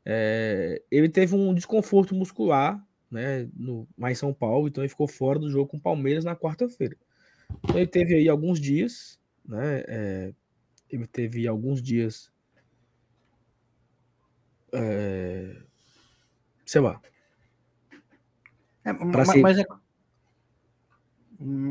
É, 0.05 0.81
ele 0.91 1.07
teve 1.07 1.33
um 1.33 1.53
desconforto 1.53 2.13
muscular, 2.13 2.85
né? 3.09 3.49
No, 3.55 3.87
mais 3.97 4.17
em 4.17 4.19
São 4.19 4.33
Paulo, 4.33 4.67
então 4.67 4.83
ele 4.83 4.89
ficou 4.89 5.07
fora 5.07 5.39
do 5.39 5.49
jogo 5.49 5.67
com 5.67 5.77
o 5.77 5.81
Palmeiras 5.81 6.25
na 6.25 6.35
quarta-feira. 6.35 6.97
Então 7.63 7.77
ele 7.77 7.87
teve 7.87 8.15
aí 8.15 8.27
alguns 8.27 8.59
dias, 8.59 9.19
né? 9.45 9.83
É, 9.87 10.33
ele 10.89 11.07
teve 11.07 11.47
alguns 11.47 11.81
dias. 11.81 12.31
É, 14.73 15.55
sei 16.65 16.81
lá. 16.81 17.01
É, 18.85 18.93
mas, 18.93 19.27
ser... 19.29 19.41
mas, 19.41 19.57
é, 19.59 19.65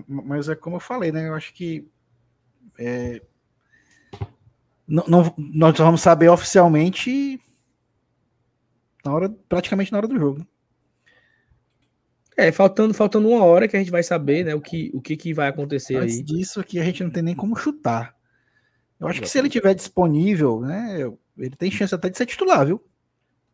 mas 0.09 0.49
é 0.49 0.55
como 0.55 0.77
eu 0.77 0.81
falei, 0.81 1.13
né? 1.13 1.29
Eu 1.29 1.35
acho 1.35 1.53
que 1.53 1.87
é, 2.79 3.21
não, 4.87 5.05
não, 5.09 5.35
nós 5.39 5.79
vamos 5.79 6.01
saber 6.01 6.29
oficialmente 6.29 7.41
na 9.05 9.13
hora, 9.13 9.29
praticamente 9.49 9.91
na 9.91 9.99
hora 9.99 10.09
do 10.09 10.19
jogo. 10.19 10.47
É, 12.37 12.51
faltando, 12.51 12.95
faltando 12.95 13.29
uma 13.29 13.45
hora 13.45 13.69
que 13.69 13.77
a 13.77 13.79
gente 13.79 13.91
vai 13.91 14.03
saber, 14.03 14.45
né, 14.45 14.55
o 14.55 14.61
que, 14.61 14.91
o 14.95 15.01
que, 15.01 15.17
que 15.17 15.35
vai 15.35 15.49
acontecer 15.49 15.97
Antes 15.97 16.17
aí. 16.17 16.23
disso 16.23 16.61
aqui 16.61 16.79
a 16.79 16.85
gente 16.85 17.03
não 17.05 17.11
tem 17.11 17.23
nem 17.23 17.35
como 17.35 17.57
chutar. 17.57 18.15
Eu 18.99 19.09
acho 19.09 19.21
que 19.21 19.29
se 19.29 19.39
ele 19.39 19.49
tiver 19.49 19.75
disponível, 19.75 20.61
né, 20.61 21.11
ele 21.37 21.57
tem 21.57 21.71
chance 21.71 21.95
até 21.95 22.09
de 22.09 22.17
ser 22.17 22.27
titular, 22.27 22.65
viu? 22.65 22.83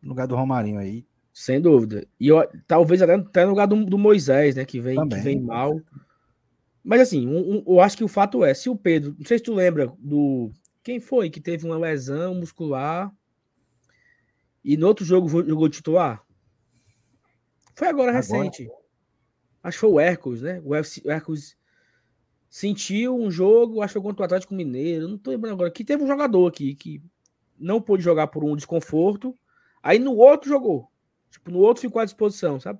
No 0.01 0.09
lugar 0.09 0.27
do 0.27 0.35
Romarinho 0.35 0.79
aí. 0.79 1.05
Sem 1.33 1.61
dúvida. 1.61 2.05
E 2.19 2.27
eu, 2.27 2.47
talvez 2.67 3.01
até, 3.01 3.15
até 3.15 3.43
no 3.43 3.51
lugar 3.51 3.67
do, 3.67 3.85
do 3.85 3.97
Moisés, 3.97 4.55
né, 4.55 4.65
que 4.65 4.79
vem, 4.79 5.07
que 5.07 5.15
vem 5.17 5.39
mal. 5.39 5.79
Mas 6.83 7.01
assim, 7.01 7.27
um, 7.27 7.57
um, 7.57 7.63
eu 7.67 7.79
acho 7.81 7.97
que 7.97 8.03
o 8.03 8.07
fato 8.07 8.43
é, 8.43 8.53
se 8.53 8.69
o 8.69 8.75
Pedro, 8.75 9.15
não 9.17 9.25
sei 9.25 9.37
se 9.37 9.43
tu 9.43 9.53
lembra 9.53 9.93
do 9.99 10.51
quem 10.83 10.99
foi 10.99 11.29
que 11.29 11.39
teve 11.39 11.65
uma 11.65 11.77
lesão 11.77 12.33
muscular 12.35 13.13
e 14.63 14.75
no 14.75 14.87
outro 14.87 15.05
jogo 15.05 15.29
jogou 15.29 15.69
titular? 15.69 16.23
Foi 17.75 17.87
agora, 17.87 18.11
agora. 18.11 18.17
recente. 18.17 18.69
Acho 19.63 19.77
que 19.77 19.81
foi 19.81 19.89
o 19.89 19.99
Hércules, 19.99 20.41
né? 20.41 20.61
O 20.63 20.75
Hércules 20.75 21.55
sentiu 22.49 23.15
um 23.15 23.29
jogo, 23.29 23.81
acho 23.81 23.93
que 23.93 23.99
foi 23.99 24.09
contra 24.09 24.23
o 24.23 24.25
Atlético 24.25 24.55
Mineiro, 24.55 25.07
não 25.07 25.17
tô 25.17 25.31
lembrando 25.31 25.53
agora, 25.53 25.71
que 25.71 25.83
teve 25.85 26.03
um 26.03 26.07
jogador 26.07 26.47
aqui 26.47 26.73
que 26.75 27.01
não 27.57 27.81
pôde 27.81 28.03
jogar 28.03 28.27
por 28.27 28.43
um 28.43 28.55
desconforto, 28.55 29.37
aí 29.83 29.99
no 29.99 30.15
outro 30.15 30.49
jogou. 30.49 30.88
Tipo, 31.29 31.51
no 31.51 31.59
outro 31.59 31.81
ficou 31.81 32.01
à 32.01 32.05
disposição, 32.05 32.59
sabe? 32.59 32.79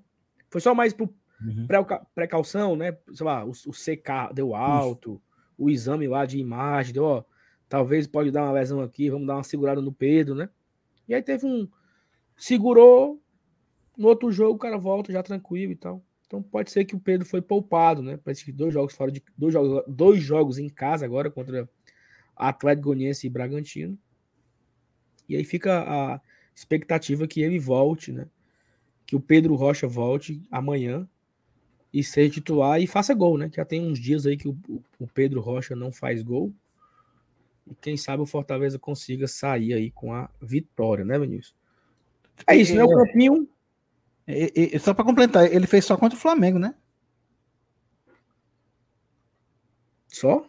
Foi 0.50 0.60
só 0.60 0.74
mais 0.74 0.93
por 0.93 1.10
uhum. 1.41 1.68
precaução, 2.16 2.76
né? 2.76 2.97
Sei 3.14 3.26
lá, 3.26 3.45
o, 3.45 3.52
o 3.52 3.72
CK 3.72 4.34
deu 4.34 4.56
alto, 4.56 5.14
Isso. 5.14 5.22
o 5.58 5.70
exame 5.70 6.08
lá 6.08 6.26
de 6.26 6.39
imagem 6.39 6.93
deu, 6.93 7.04
ó, 7.04 7.24
talvez 7.68 8.08
pode 8.08 8.32
dar 8.32 8.43
uma 8.43 8.54
lesão 8.54 8.82
aqui, 8.82 9.10
vamos 9.10 9.28
dar 9.28 9.36
uma 9.36 9.43
segurada 9.43 9.82
no 9.82 9.93
Pedro, 9.93 10.36
né? 10.36 10.50
E 11.08 11.14
aí 11.14 11.22
teve 11.22 11.45
um. 11.45 11.68
Segurou, 12.36 13.22
no 13.97 14.08
outro 14.08 14.32
jogo, 14.32 14.56
o 14.56 14.60
cara 14.60 14.78
volta 14.78 15.12
já 15.12 15.22
tranquilo 15.22 15.72
e 15.72 15.76
tal. 15.76 16.04
Então 16.26 16.41
pode 16.41 16.72
ser 16.72 16.86
que 16.86 16.95
o 16.95 17.00
Pedro 17.00 17.26
foi 17.26 17.41
poupado, 17.41 18.02
né? 18.02 18.18
Parece 18.24 18.45
que 18.45 18.52
dois 18.52 18.74
jogos 18.74 18.93
fora 18.93 19.12
de 19.12 19.22
dois 19.38 19.52
jogos, 19.52 19.84
dois 19.88 20.22
jogos 20.22 20.58
em 20.60 20.70
casa 20.70 21.04
agora 21.04 21.30
contra 21.32 21.68
Atlético 22.36 22.89
Goianiense 22.89 23.26
e 23.26 23.30
Bragantino. 23.30 23.97
E 25.28 25.36
aí 25.36 25.43
fica 25.43 25.84
a 25.88 26.22
expectativa 26.56 27.28
que 27.28 27.41
ele 27.41 27.60
volte, 27.60 28.12
né? 28.12 28.28
Que 29.10 29.16
o 29.16 29.20
Pedro 29.20 29.55
Rocha 29.55 29.88
volte 29.88 30.39
amanhã 30.51 31.10
e 31.91 32.03
seja 32.03 32.34
titular 32.34 32.80
e 32.80 32.86
faça 32.86 33.14
gol, 33.16 33.38
né? 33.38 33.49
Já 33.51 33.66
tem 33.66 33.82
uns 33.82 33.97
dias 33.97 34.28
aí 34.28 34.38
que 34.38 34.47
o, 34.47 34.55
o 34.99 35.07
Pedro 35.07 35.41
Rocha 35.41 35.76
não 35.76 35.91
faz 35.91 36.22
gol. 36.22 36.53
E 37.66 37.74
quem 37.74 37.97
sabe 37.97 38.22
o 38.22 38.28
Fortaleza 38.28 38.78
consiga 38.78 39.28
sair 39.28 39.74
aí 39.74 39.89
com 39.89 40.14
a 40.14 40.30
vitória, 40.39 41.03
né, 41.03 41.18
Vinícius? 41.18 41.55
É 42.45 42.55
isso, 42.55 42.76
né? 42.76 42.84
O 42.84 42.91
é. 42.91 43.05
campinho 43.05 43.49
e, 44.28 44.76
e, 44.76 44.80
só 44.80 44.93
para 44.93 45.03
completar, 45.03 45.51
ele 45.51 45.66
fez 45.66 45.84
só 45.84 45.97
contra 45.97 46.16
o 46.16 46.22
Flamengo, 46.22 46.60
né? 46.60 46.76
Só? 50.07 50.47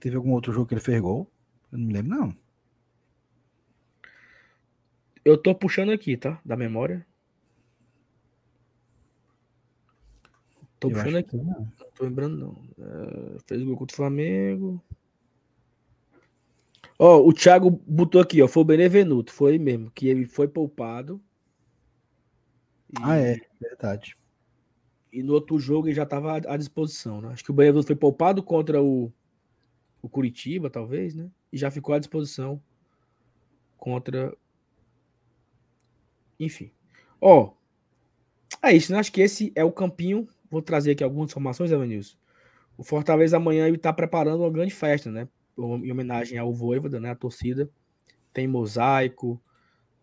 Teve 0.00 0.16
algum 0.16 0.32
outro 0.32 0.52
jogo 0.52 0.66
que 0.66 0.74
ele 0.74 0.80
fez 0.80 1.00
gol? 1.00 1.30
Eu 1.70 1.78
não 1.78 1.86
me 1.86 1.92
lembro, 1.92 2.10
não. 2.18 2.41
Eu 5.24 5.38
tô 5.38 5.54
puxando 5.54 5.90
aqui, 5.90 6.16
tá? 6.16 6.40
Da 6.44 6.56
memória. 6.56 7.06
Tô 10.80 10.88
eu 10.88 10.94
puxando 10.94 11.16
aqui. 11.16 11.36
Não. 11.36 11.44
não 11.44 11.90
tô 11.94 12.04
lembrando, 12.04 12.36
não. 12.36 12.84
É, 12.84 13.38
fez 13.46 13.62
gol 13.62 13.76
contra 13.76 13.94
o 13.94 13.96
Flamengo. 13.96 14.82
Ó, 16.98 17.20
o 17.20 17.32
Thiago 17.32 17.70
botou 17.86 18.20
aqui, 18.20 18.42
ó. 18.42 18.48
Foi 18.48 18.62
o 18.62 18.66
Benevenuto. 18.66 19.32
Foi 19.32 19.58
mesmo. 19.58 19.90
Que 19.90 20.08
ele 20.08 20.26
foi 20.26 20.48
poupado 20.48 21.20
e, 22.92 23.02
ah, 23.02 23.16
é, 23.16 23.40
verdade. 23.58 24.16
E 25.12 25.22
no 25.22 25.32
outro 25.32 25.58
jogo 25.58 25.88
ele 25.88 25.94
já 25.94 26.02
estava 26.02 26.36
à 26.36 26.56
disposição, 26.56 27.20
né? 27.20 27.28
Acho 27.28 27.44
que 27.44 27.50
o 27.50 27.54
Bahia 27.54 27.72
foi 27.82 27.96
poupado 27.96 28.42
contra 28.42 28.82
o, 28.82 29.10
o 30.02 30.08
Curitiba, 30.08 30.68
talvez, 30.68 31.14
né? 31.14 31.30
E 31.52 31.56
já 31.56 31.70
ficou 31.70 31.94
à 31.94 31.98
disposição 31.98 32.62
contra. 33.78 34.36
Enfim. 36.44 36.70
Ó, 37.20 37.52
é 38.62 38.74
isso, 38.74 38.92
né? 38.92 38.98
Acho 38.98 39.12
que 39.12 39.20
esse 39.20 39.52
é 39.54 39.64
o 39.64 39.72
campinho. 39.72 40.28
Vou 40.50 40.60
trazer 40.60 40.92
aqui 40.92 41.04
algumas 41.04 41.30
informações, 41.30 41.70
Evanilson. 41.70 42.16
O 42.76 42.82
Fortaleza 42.82 43.36
amanhã 43.36 43.68
está 43.68 43.92
preparando 43.92 44.42
uma 44.42 44.50
grande 44.50 44.74
festa, 44.74 45.10
né? 45.10 45.28
Em 45.56 45.92
homenagem 45.92 46.38
ao 46.38 46.52
Voivoda, 46.52 46.98
né? 46.98 47.10
A 47.10 47.14
torcida. 47.14 47.70
Tem 48.32 48.48
mosaico, 48.48 49.40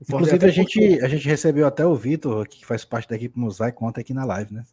Inclusive, 0.02 0.46
a 0.46 0.50
gente, 0.50 1.00
a 1.02 1.08
gente 1.08 1.28
recebeu 1.28 1.68
até 1.68 1.86
o 1.86 1.96
Vitor, 1.96 2.48
que 2.48 2.66
faz 2.66 2.86
parte 2.86 3.10
da 3.10 3.16
equipe 3.16 3.38
Mosaico, 3.38 3.86
ontem 3.86 4.00
aqui 4.00 4.14
na 4.14 4.24
live, 4.24 4.54
né? 4.54 4.64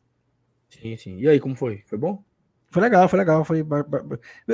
Sim, 0.69 0.97
sim. 0.97 1.19
E 1.19 1.29
aí, 1.29 1.41
como 1.41 1.57
foi? 1.57 1.83
Foi 1.87 1.99
bom? 1.99 2.23
Foi 2.71 2.83
legal, 2.83 3.09
foi 3.09 3.19
legal. 3.19 3.45
Foi... 3.45 3.65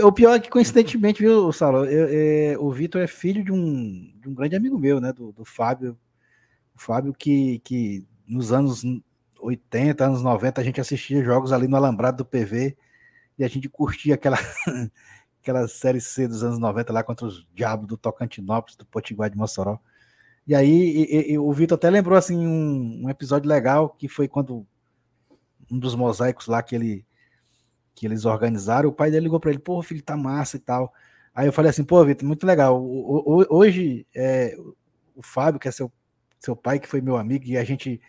O 0.03 0.13
pior 0.13 0.35
é 0.35 0.41
que, 0.41 0.49
coincidentemente, 0.49 1.21
viu, 1.21 1.53
Saulo? 1.53 1.85
Eu, 1.85 2.09
eu, 2.09 2.65
o 2.65 2.73
Vitor 2.73 3.03
é 3.03 3.07
filho 3.07 3.45
de 3.45 3.53
um, 3.53 4.13
de 4.19 4.29
um 4.29 4.35
grande 4.35 4.57
amigo 4.57 4.79
meu, 4.79 4.99
né? 5.01 5.13
Do, 5.13 5.33
do 5.33 5.45
Fábio. 5.45 5.97
O 6.75 6.81
Fábio, 6.81 7.13
que, 7.13 7.59
que 7.61 8.07
nos 8.27 8.53
anos 8.53 8.83
80, 9.41 10.05
anos 10.05 10.23
90, 10.23 10.61
a 10.61 10.65
gente 10.65 10.81
assistia 10.81 11.23
jogos 11.23 11.53
ali 11.53 11.67
no 11.67 11.77
Alambrado 11.77 12.19
do 12.19 12.25
PV 12.25 12.77
e 13.39 13.45
a 13.45 13.49
gente 13.49 13.69
curtia 13.69 14.15
aquela, 14.15 14.39
aquela 15.41 15.67
série 15.69 16.01
C 16.01 16.29
dos 16.29 16.45
anos 16.45 16.59
90 16.59 16.93
lá 16.93 17.03
contra 17.03 17.27
os 17.27 17.47
diabos 17.55 17.87
do 17.87 17.97
Tocantinópolis, 17.97 18.77
do 18.77 18.87
Potiguar 18.87 19.31
de 19.31 19.37
Mossoró. 19.37 19.79
E 20.47 20.55
aí 20.55 20.71
e, 20.71 21.33
e, 21.33 21.39
o 21.39 21.53
Vitor 21.53 21.77
até 21.77 21.89
lembrou 21.91 22.17
assim 22.17 22.37
um, 22.37 23.05
um, 23.05 23.11
episódio 23.11 23.49
legal 23.49 23.91
que 23.91 24.09
foi 24.09 24.27
quando 24.27 24.67
um 25.71 25.79
dos 25.79 25.95
mosaicos 25.95 26.47
lá 26.49 26.63
que 26.63 26.75
ele 26.75 27.07
que 27.95 28.07
eles 28.07 28.25
organizaram, 28.25 28.89
o 28.89 28.93
pai 28.93 29.11
dele 29.11 29.25
ligou 29.25 29.39
para 29.39 29.51
ele, 29.51 29.59
pô, 29.59 29.83
filho, 29.83 30.03
tá 30.03 30.17
massa 30.17 30.57
e 30.57 30.61
tal. 30.61 30.93
Aí 31.35 31.47
eu 31.47 31.53
falei 31.53 31.71
assim, 31.71 31.85
pô, 31.85 32.03
Vitor, 32.05 32.27
muito 32.27 32.47
legal. 32.47 32.83
Hoje 33.51 34.07
é, 34.15 34.57
o 35.15 35.23
Fábio, 35.23 35.61
que 35.61 35.69
é 35.69 35.71
seu, 35.71 35.93
seu 36.45 36.57
pai, 36.57 36.79
que 36.79 36.89
foi 36.89 37.01
meu 37.01 37.17
amigo, 37.17 37.45
e 37.47 37.57
a 37.57 37.65
gente 37.65 38.01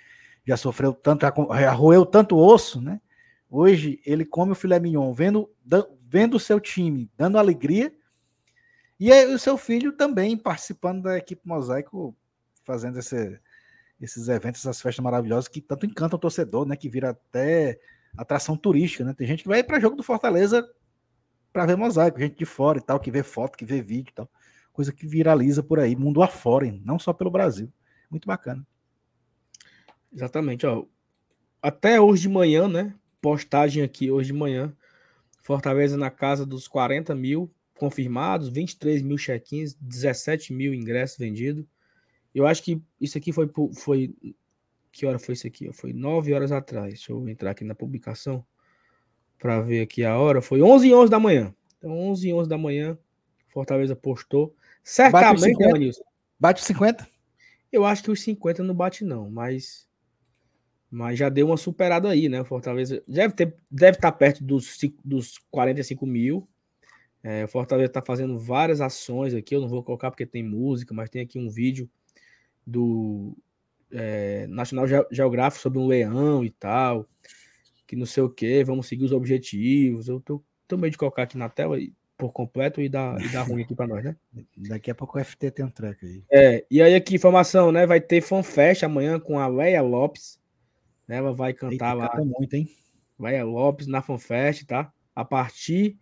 já 0.45 0.57
sofreu 0.57 0.93
tanto, 0.93 1.21
já 1.23 1.71
roeu 1.71 2.05
tanto 2.05 2.37
osso, 2.37 2.81
né? 2.81 2.99
Hoje 3.49 4.01
ele 4.05 4.25
come 4.25 4.51
o 4.51 4.55
filé 4.55 4.79
mignon, 4.79 5.13
vendo, 5.13 5.49
vendo 6.01 6.35
o 6.35 6.39
seu 6.39 6.59
time 6.59 7.09
dando 7.17 7.37
alegria, 7.37 7.93
e 8.99 9.11
aí, 9.11 9.25
o 9.33 9.37
seu 9.37 9.57
filho 9.57 9.91
também 9.91 10.37
participando 10.37 11.03
da 11.03 11.17
equipe 11.17 11.41
Mosaico 11.45 12.15
fazendo 12.63 12.99
esse, 12.99 13.37
esses 13.99 14.29
eventos, 14.29 14.61
essas 14.61 14.81
festas 14.81 15.03
maravilhosas 15.03 15.49
que 15.49 15.59
tanto 15.59 15.85
encantam 15.85 16.15
o 16.15 16.21
torcedor, 16.21 16.65
né? 16.65 16.77
Que 16.77 16.87
vira 16.87 17.09
até 17.09 17.79
atração 18.17 18.55
turística, 18.55 19.03
né? 19.03 19.13
Tem 19.13 19.27
gente 19.27 19.43
que 19.43 19.49
vai 19.49 19.61
para 19.61 19.79
jogo 19.79 19.97
do 19.97 20.03
Fortaleza 20.03 20.65
para 21.51 21.65
ver 21.65 21.75
mosaico, 21.75 22.17
gente 22.17 22.37
de 22.37 22.45
fora 22.45 22.77
e 22.77 22.81
tal, 22.81 22.97
que 22.97 23.11
vê 23.11 23.23
foto, 23.23 23.57
que 23.57 23.65
vê 23.65 23.81
vídeo 23.81 24.11
e 24.11 24.15
tal. 24.15 24.29
Coisa 24.71 24.93
que 24.93 25.05
viraliza 25.05 25.61
por 25.61 25.81
aí, 25.81 25.95
mundo 25.95 26.23
afora, 26.23 26.65
hein? 26.65 26.81
não 26.85 26.97
só 26.97 27.11
pelo 27.11 27.29
Brasil. 27.29 27.69
Muito 28.13 28.27
bacana. 28.27 28.65
Exatamente, 30.13 30.67
ó. 30.67 30.85
Até 31.59 31.99
hoje 31.99 32.21
de 32.21 32.29
manhã, 32.29 32.67
né? 32.67 32.93
Postagem 33.19 33.81
aqui 33.81 34.11
hoje 34.11 34.27
de 34.27 34.37
manhã. 34.37 34.71
Fortaleza 35.41 35.97
na 35.97 36.11
casa 36.11 36.45
dos 36.45 36.67
40 36.67 37.15
mil 37.15 37.51
confirmados, 37.73 38.49
23 38.49 39.01
mil 39.01 39.17
check-ins, 39.17 39.73
17 39.81 40.53
mil 40.53 40.75
ingressos 40.75 41.17
vendidos. 41.17 41.65
Eu 42.35 42.45
acho 42.45 42.61
que 42.61 42.79
isso 43.01 43.17
aqui 43.17 43.33
foi, 43.33 43.49
foi 43.75 44.15
Que 44.91 45.07
hora 45.07 45.17
foi 45.17 45.33
isso 45.33 45.47
aqui? 45.47 45.73
Foi 45.73 45.91
9 45.91 46.33
horas 46.35 46.51
atrás. 46.51 46.93
Deixa 46.93 47.11
eu 47.11 47.27
entrar 47.27 47.49
aqui 47.49 47.63
na 47.63 47.73
publicação 47.73 48.45
para 49.39 49.59
ver 49.59 49.81
aqui 49.81 50.05
a 50.05 50.19
hora. 50.19 50.39
Foi 50.39 50.61
11 50.61 50.87
e 50.87 50.93
11 50.93 51.09
da 51.09 51.19
manhã. 51.19 51.53
Então, 51.79 51.97
11 51.97 52.29
e 52.29 52.33
11 52.33 52.47
da 52.47 52.59
manhã, 52.59 52.95
Fortaleza 53.47 53.95
postou. 53.95 54.55
Certamente, 54.83 55.57
bate 55.57 56.01
Bate 56.39 56.61
os 56.61 56.67
50? 56.67 57.12
Eu 57.73 57.85
acho 57.85 58.03
que 58.03 58.11
os 58.11 58.21
50 58.21 58.63
não 58.63 58.75
bate, 58.75 59.03
não, 59.03 59.31
mas. 59.31 59.87
Mas 60.91 61.17
já 61.17 61.27
deu 61.27 61.47
uma 61.47 61.57
superada 61.57 62.07
aí, 62.07 62.29
né? 62.29 62.43
Fortaleza 62.43 63.03
deve, 63.07 63.33
ter, 63.33 63.57
deve 63.69 63.97
estar 63.97 64.11
tá 64.11 64.17
perto 64.17 64.43
dos, 64.43 64.77
dos 65.03 65.39
45 65.49 66.05
mil. 66.05 66.47
É, 67.23 67.45
o 67.45 67.47
Fortaleza 67.47 67.87
está 67.87 67.99
fazendo 67.99 68.37
várias 68.37 68.79
ações 68.79 69.33
aqui. 69.33 69.55
Eu 69.55 69.61
não 69.61 69.67
vou 69.67 69.83
colocar 69.83 70.11
porque 70.11 70.23
tem 70.23 70.43
música, 70.43 70.93
mas 70.93 71.09
tem 71.09 71.23
aqui 71.23 71.39
um 71.39 71.49
vídeo 71.49 71.89
do 72.63 73.35
é, 73.91 74.45
National 74.45 74.85
Geográfico 75.09 75.63
sobre 75.63 75.79
um 75.79 75.87
leão 75.87 76.45
e 76.45 76.51
tal. 76.51 77.09
Que 77.87 77.95
não 77.95 78.05
sei 78.05 78.21
o 78.21 78.29
que, 78.29 78.63
vamos 78.63 78.85
seguir 78.85 79.05
os 79.05 79.11
objetivos. 79.11 80.07
Eu 80.07 80.21
tô 80.21 80.43
meio 80.77 80.91
de 80.91 80.97
colocar 80.97 81.23
aqui 81.23 81.39
na 81.39 81.49
tela 81.49 81.75
por 82.17 82.31
completo 82.31 82.81
e 82.81 82.87
dar, 82.87 83.19
e 83.19 83.35
ruim 83.37 83.63
aqui 83.63 83.75
para 83.75 83.87
nós, 83.87 84.03
né? 84.03 84.15
Daqui 84.69 84.91
a 84.91 84.95
pouco 84.95 85.17
o 85.17 85.23
FT 85.23 85.51
tem 85.51 85.65
um 85.65 85.69
track 85.69 86.05
aí. 86.05 86.23
É, 86.31 86.65
e 86.69 86.81
aí 86.81 86.95
aqui, 86.95 87.15
informação, 87.15 87.71
né? 87.71 87.85
Vai 87.85 87.99
ter 87.99 88.21
fanfest 88.21 88.83
amanhã 88.83 89.19
com 89.19 89.39
a 89.39 89.47
Leia 89.47 89.81
Lopes. 89.81 90.39
Né, 91.07 91.17
ela 91.17 91.33
vai 91.33 91.53
cantar 91.53 91.71
Eita, 91.73 91.93
lá. 91.93 92.09
Canta 92.09 92.25
muito, 92.25 92.53
hein? 92.53 92.69
Leia 93.19 93.43
Lopes 93.43 93.87
na 93.87 94.01
fanfest, 94.01 94.65
tá? 94.65 94.91
A 95.15 95.25
partir 95.25 95.97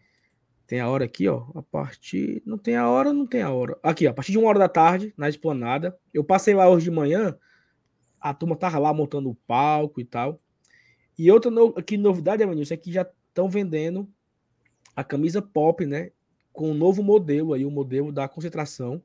tem 0.71 0.79
a 0.79 0.87
hora 0.87 1.03
aqui, 1.03 1.27
ó. 1.27 1.47
A 1.53 1.61
partir. 1.61 2.41
Não 2.45 2.57
tem 2.57 2.77
a 2.77 2.89
hora, 2.89 3.11
não 3.11 3.27
tem 3.27 3.41
a 3.41 3.49
hora. 3.49 3.77
Aqui, 3.83 4.07
ó, 4.07 4.11
a 4.11 4.13
partir 4.13 4.31
de 4.31 4.37
uma 4.37 4.47
hora 4.47 4.59
da 4.59 4.69
tarde, 4.69 5.13
na 5.17 5.27
esplanada. 5.27 5.97
Eu 6.13 6.23
passei 6.23 6.53
lá 6.53 6.69
hoje 6.69 6.85
de 6.85 6.91
manhã. 6.91 7.37
A 8.19 8.33
turma 8.33 8.55
tava 8.55 8.79
lá 8.79 8.93
montando 8.93 9.29
o 9.29 9.35
palco 9.35 9.99
e 9.99 10.05
tal. 10.05 10.41
E 11.17 11.29
outra 11.29 11.51
no... 11.51 11.73
aqui, 11.77 11.97
novidade, 11.97 12.41
Evanilson, 12.41 12.73
é 12.73 12.77
que 12.77 12.89
já 12.89 13.01
estão 13.01 13.49
vendendo 13.49 14.09
a 14.95 15.03
camisa 15.03 15.41
pop, 15.41 15.85
né? 15.85 16.11
Com 16.51 16.71
um 16.71 16.73
novo 16.73 17.01
modelo 17.01 17.53
aí, 17.53 17.65
o 17.65 17.71
modelo 17.71 18.11
da 18.11 18.27
concentração. 18.27 19.01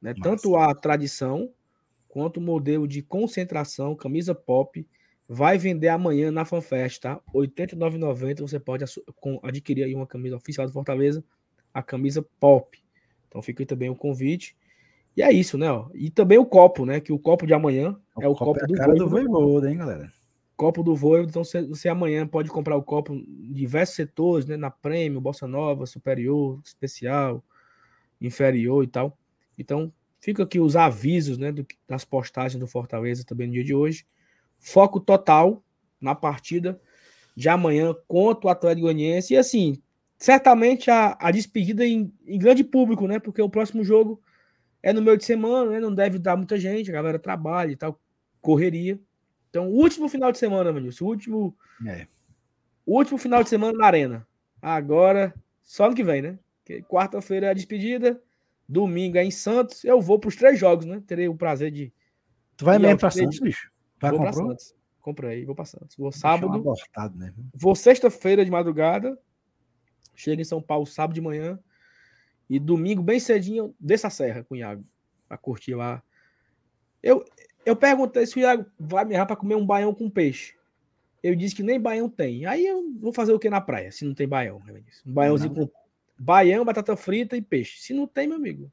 Né? 0.00 0.14
Tanto 0.22 0.56
a 0.56 0.74
tradição 0.74 1.50
quanto 2.08 2.38
o 2.38 2.42
modelo 2.42 2.86
de 2.86 3.02
concentração, 3.02 3.94
camisa 3.94 4.34
pop 4.34 4.86
vai 5.28 5.58
vender 5.58 5.88
amanhã 5.88 6.30
na 6.30 6.44
FanFest, 6.44 7.00
tá? 7.00 7.14
R$ 7.34 7.48
89,90 7.48 8.40
você 8.40 8.60
pode 8.60 8.84
adquirir 9.42 9.84
aí 9.84 9.94
uma 9.94 10.06
camisa 10.06 10.36
oficial 10.36 10.66
do 10.66 10.72
Fortaleza, 10.72 11.24
a 11.74 11.82
camisa 11.82 12.24
Pop. 12.40 12.78
Então 13.28 13.42
fica 13.42 13.62
aí 13.62 13.66
também 13.66 13.90
o 13.90 13.96
convite. 13.96 14.56
E 15.16 15.22
é 15.22 15.32
isso, 15.32 15.58
né? 15.58 15.70
Ó. 15.70 15.88
E 15.94 16.10
também 16.10 16.38
o 16.38 16.46
copo, 16.46 16.86
né? 16.86 17.00
Que 17.00 17.12
o 17.12 17.18
copo 17.18 17.46
de 17.46 17.54
amanhã 17.54 17.98
o 18.14 18.22
é 18.22 18.28
o 18.28 18.34
copo, 18.34 18.52
copo 18.52 18.64
é 18.64 18.66
do 18.66 18.74
cara 18.74 18.94
do 18.94 19.08
Voivoda, 19.08 19.70
hein, 19.70 19.78
galera? 19.78 20.12
Copo 20.56 20.82
do 20.82 20.96
Voivoda. 20.96 21.28
Então 21.28 21.44
você, 21.44 21.88
amanhã 21.88 22.26
pode 22.26 22.48
comprar 22.48 22.76
o 22.76 22.82
copo 22.82 23.14
em 23.14 23.52
diversos 23.52 23.94
setores, 23.94 24.46
né? 24.46 24.56
Na 24.56 24.70
Prêmio, 24.70 25.20
Bossa 25.20 25.46
Nova, 25.46 25.86
Superior, 25.86 26.60
Especial, 26.64 27.44
Inferior 28.20 28.82
e 28.82 28.86
tal. 28.86 29.16
Então 29.58 29.92
fica 30.18 30.42
aqui 30.42 30.58
os 30.58 30.74
avisos, 30.74 31.36
né? 31.36 31.52
Do, 31.52 31.66
das 31.86 32.04
postagens 32.04 32.58
do 32.58 32.66
Fortaleza 32.66 33.24
também 33.24 33.46
no 33.46 33.52
dia 33.52 33.64
de 33.64 33.74
hoje. 33.74 34.06
Foco 34.58 34.98
total 34.98 35.62
na 36.00 36.14
partida 36.14 36.80
de 37.36 37.48
amanhã 37.48 37.94
contra 38.08 38.46
o 38.46 38.50
Atlético 38.50 38.86
Goianiense. 38.86 39.34
E 39.34 39.36
assim, 39.36 39.82
certamente 40.16 40.90
a, 40.90 41.16
a 41.20 41.30
despedida 41.30 41.84
em, 41.84 42.10
em, 42.26 42.38
grande 42.38 42.64
público, 42.64 43.06
né? 43.06 43.18
Porque 43.18 43.42
o 43.42 43.50
próximo 43.50 43.84
jogo 43.84 44.22
é 44.82 44.92
no 44.92 45.02
meio 45.02 45.18
de 45.18 45.24
semana, 45.24 45.72
né? 45.72 45.80
Não 45.80 45.94
deve 45.94 46.18
dar 46.18 46.36
muita 46.36 46.58
gente, 46.58 46.90
a 46.90 46.94
galera 46.94 47.18
trabalha 47.18 47.72
e 47.72 47.76
tal, 47.76 48.00
correria. 48.40 48.98
Então, 49.56 49.70
o 49.70 49.74
último 49.74 50.06
final 50.06 50.30
de 50.30 50.36
semana, 50.36 50.70
Manilson, 50.70 51.06
o 51.06 51.08
último. 51.08 51.56
É. 51.86 52.06
O 52.84 52.98
último 52.98 53.16
final 53.16 53.42
de 53.42 53.48
semana 53.48 53.72
na 53.72 53.86
Arena. 53.86 54.28
Agora, 54.60 55.34
só 55.62 55.86
ano 55.86 55.94
que 55.94 56.04
vem, 56.04 56.20
né? 56.20 56.38
Quarta-feira 56.86 57.46
é 57.46 57.50
a 57.50 57.54
despedida, 57.54 58.22
domingo 58.68 59.16
é 59.16 59.24
em 59.24 59.30
Santos. 59.30 59.82
Eu 59.82 59.98
vou 59.98 60.18
para 60.18 60.28
os 60.28 60.36
três 60.36 60.58
jogos, 60.58 60.84
né? 60.84 61.02
Terei 61.06 61.26
o 61.26 61.34
prazer 61.34 61.70
de. 61.70 61.90
Tu 62.54 62.66
vai 62.66 62.78
mesmo 62.78 62.98
para 62.98 63.10
Santos, 63.10 63.40
bicho? 63.40 63.72
Vai 63.98 64.10
vou 64.10 64.20
comprou? 64.20 64.48
Santos. 64.50 64.74
Comprei, 65.00 65.46
vou 65.46 65.54
para 65.54 65.64
Santos. 65.64 65.96
Vou 65.96 66.12
sábado. 66.12 66.52
Abortado, 66.52 67.16
né? 67.16 67.32
Vou 67.54 67.74
sexta-feira 67.74 68.44
de 68.44 68.50
madrugada. 68.50 69.18
Chego 70.14 70.42
em 70.42 70.44
São 70.44 70.60
Paulo 70.60 70.84
sábado 70.84 71.14
de 71.14 71.20
manhã. 71.22 71.58
E 72.50 72.58
domingo, 72.58 73.02
bem 73.02 73.18
cedinho, 73.18 73.74
desça 73.80 74.08
a 74.08 74.10
serra 74.10 74.44
com 74.44 74.54
o 74.54 74.58
Iago. 74.58 74.84
Pra 75.26 75.38
curtir 75.38 75.74
lá. 75.74 76.02
Eu, 77.02 77.24
eu 77.66 77.74
perguntei 77.74 78.24
se 78.24 78.36
o 78.36 78.38
Iago 78.38 78.64
vai 78.78 79.04
me 79.04 79.12
errar 79.12 79.26
pra 79.26 79.34
comer 79.34 79.56
um 79.56 79.66
baião 79.66 79.92
com 79.92 80.08
peixe. 80.08 80.54
Eu 81.20 81.34
disse 81.34 81.56
que 81.56 81.64
nem 81.64 81.80
baião 81.80 82.08
tem. 82.08 82.46
Aí 82.46 82.64
eu 82.64 82.80
vou 83.00 83.12
fazer 83.12 83.32
o 83.32 83.38
que 83.40 83.50
na 83.50 83.60
praia, 83.60 83.90
se 83.90 84.04
não 84.04 84.14
tem 84.14 84.28
baião? 84.28 84.62
Um 85.04 85.12
baiãozinho 85.12 85.52
não. 85.52 85.66
com 85.66 85.72
baião, 86.16 86.64
batata 86.64 86.96
frita 86.96 87.36
e 87.36 87.42
peixe. 87.42 87.80
Se 87.80 87.92
não 87.92 88.06
tem, 88.06 88.28
meu 88.28 88.36
amigo. 88.36 88.70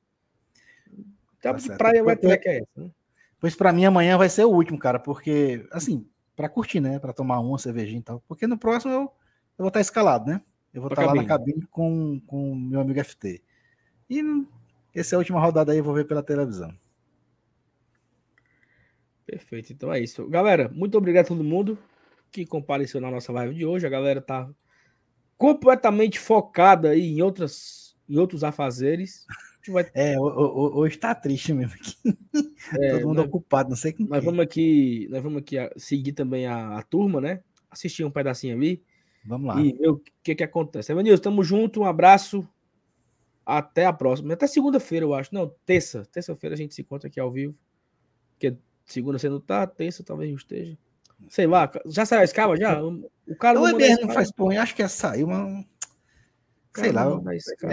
Então, 1.39 1.57
tá 1.57 1.75
praia 1.75 2.03
vai 2.03 2.15
ter 2.15 2.37
que 2.37 2.47
é 2.47 2.57
essa, 2.59 2.69
né? 2.77 2.91
Pois 3.39 3.55
para 3.55 3.73
mim 3.73 3.83
amanhã 3.83 4.17
vai 4.17 4.29
ser 4.29 4.45
o 4.45 4.51
último, 4.51 4.77
cara, 4.77 4.99
porque, 4.99 5.67
assim, 5.71 6.07
para 6.35 6.47
curtir, 6.47 6.79
né? 6.79 6.99
Para 6.99 7.11
tomar 7.11 7.39
uma 7.39 7.57
cervejinha 7.57 7.99
e 7.99 8.03
tal. 8.03 8.23
Porque 8.27 8.45
no 8.45 8.57
próximo 8.57 8.93
eu, 8.93 9.01
eu 9.01 9.09
vou 9.57 9.67
estar 9.67 9.79
tá 9.79 9.81
escalado, 9.81 10.29
né? 10.29 10.39
Eu 10.71 10.81
vou 10.81 10.89
estar 10.89 11.01
tá 11.01 11.07
lá 11.07 11.15
na 11.15 11.25
cabine 11.25 11.65
com 11.71 12.21
o 12.27 12.55
meu 12.55 12.79
amigo 12.79 13.03
FT. 13.03 13.41
E 14.07 14.21
essa 14.93 15.15
é 15.15 15.17
a 15.17 15.19
última 15.19 15.41
rodada 15.41 15.71
aí, 15.71 15.79
eu 15.79 15.83
vou 15.83 15.95
ver 15.95 16.05
pela 16.05 16.21
televisão. 16.21 16.71
Perfeito, 19.33 19.73
então 19.73 19.91
é 19.91 19.99
isso. 19.99 20.27
Galera, 20.27 20.69
muito 20.69 20.97
obrigado 20.97 21.25
a 21.25 21.27
todo 21.29 21.43
mundo 21.43 21.77
que 22.31 22.45
compareceu 22.45 23.01
na 23.01 23.09
nossa 23.09 23.31
live 23.31 23.55
de 23.55 23.65
hoje. 23.65 23.87
A 23.87 23.89
galera 23.89 24.21
tá 24.21 24.47
completamente 25.37 26.19
focada 26.19 26.89
aí 26.89 27.07
em, 27.07 27.21
outras, 27.21 27.95
em 28.07 28.17
outros 28.17 28.43
afazeres 28.43 29.25
vai... 29.71 29.89
É, 29.93 30.19
hoje 30.19 30.97
tá 30.97 31.15
triste 31.15 31.53
mesmo 31.53 31.73
aqui. 31.73 31.95
É, 32.79 32.91
Todo 32.93 33.07
mundo 33.07 33.17
nós, 33.17 33.25
ocupado, 33.27 33.69
não 33.69 33.75
sei 33.75 33.91
com 33.91 34.05
nós 34.05 34.23
vamos 34.23 34.39
aqui 34.39 35.05
Nós 35.11 35.21
vamos 35.21 35.39
aqui 35.39 35.57
seguir 35.75 36.13
também 36.13 36.47
a, 36.47 36.77
a, 36.77 36.81
turma, 36.81 37.19
né? 37.19 37.41
Assistir 37.69 38.05
um 38.05 38.09
pedacinho 38.09 38.55
ali. 38.55 38.81
Vamos 39.25 39.47
lá. 39.47 39.61
E 39.61 39.73
ver 39.73 39.89
o 39.89 40.01
que 40.23 40.33
que 40.33 40.43
acontece. 40.43 40.91
Evanilson, 40.91 41.21
tamo 41.21 41.43
junto, 41.43 41.81
um 41.81 41.85
abraço. 41.85 42.47
Até 43.45 43.85
a 43.85 43.91
próxima. 43.91 44.33
Até 44.33 44.47
segunda-feira, 44.47 45.05
eu 45.05 45.13
acho. 45.13 45.33
Não, 45.35 45.53
terça. 45.65 46.05
Terça-feira 46.05 46.53
a 46.55 46.57
gente 46.57 46.73
se 46.73 46.81
encontra 46.81 47.09
aqui 47.09 47.19
ao 47.19 47.31
vivo. 47.31 47.53
Porque 48.31 48.57
segunda 48.85 49.17
você 49.17 49.29
não 49.29 49.39
tá, 49.39 49.65
terça 49.65 50.03
talvez 50.03 50.29
não 50.29 50.37
esteja. 50.37 50.77
Sei 51.29 51.47
lá, 51.47 51.71
já 51.85 52.05
saiu 52.05 52.21
a 52.21 52.25
escala 52.25 52.57
já? 52.57 52.81
O 52.81 53.35
cara 53.39 53.59
não, 53.59 53.71
não, 53.71 54.01
não 54.01 54.13
faz 54.13 54.31
pão, 54.31 54.49
acho 54.49 54.75
que 54.75 54.81
ia 54.81 54.89
sair 54.89 55.23
uma. 55.23 55.65
Sei 56.75 56.91
lá, 56.91 57.05
não, 57.05 57.23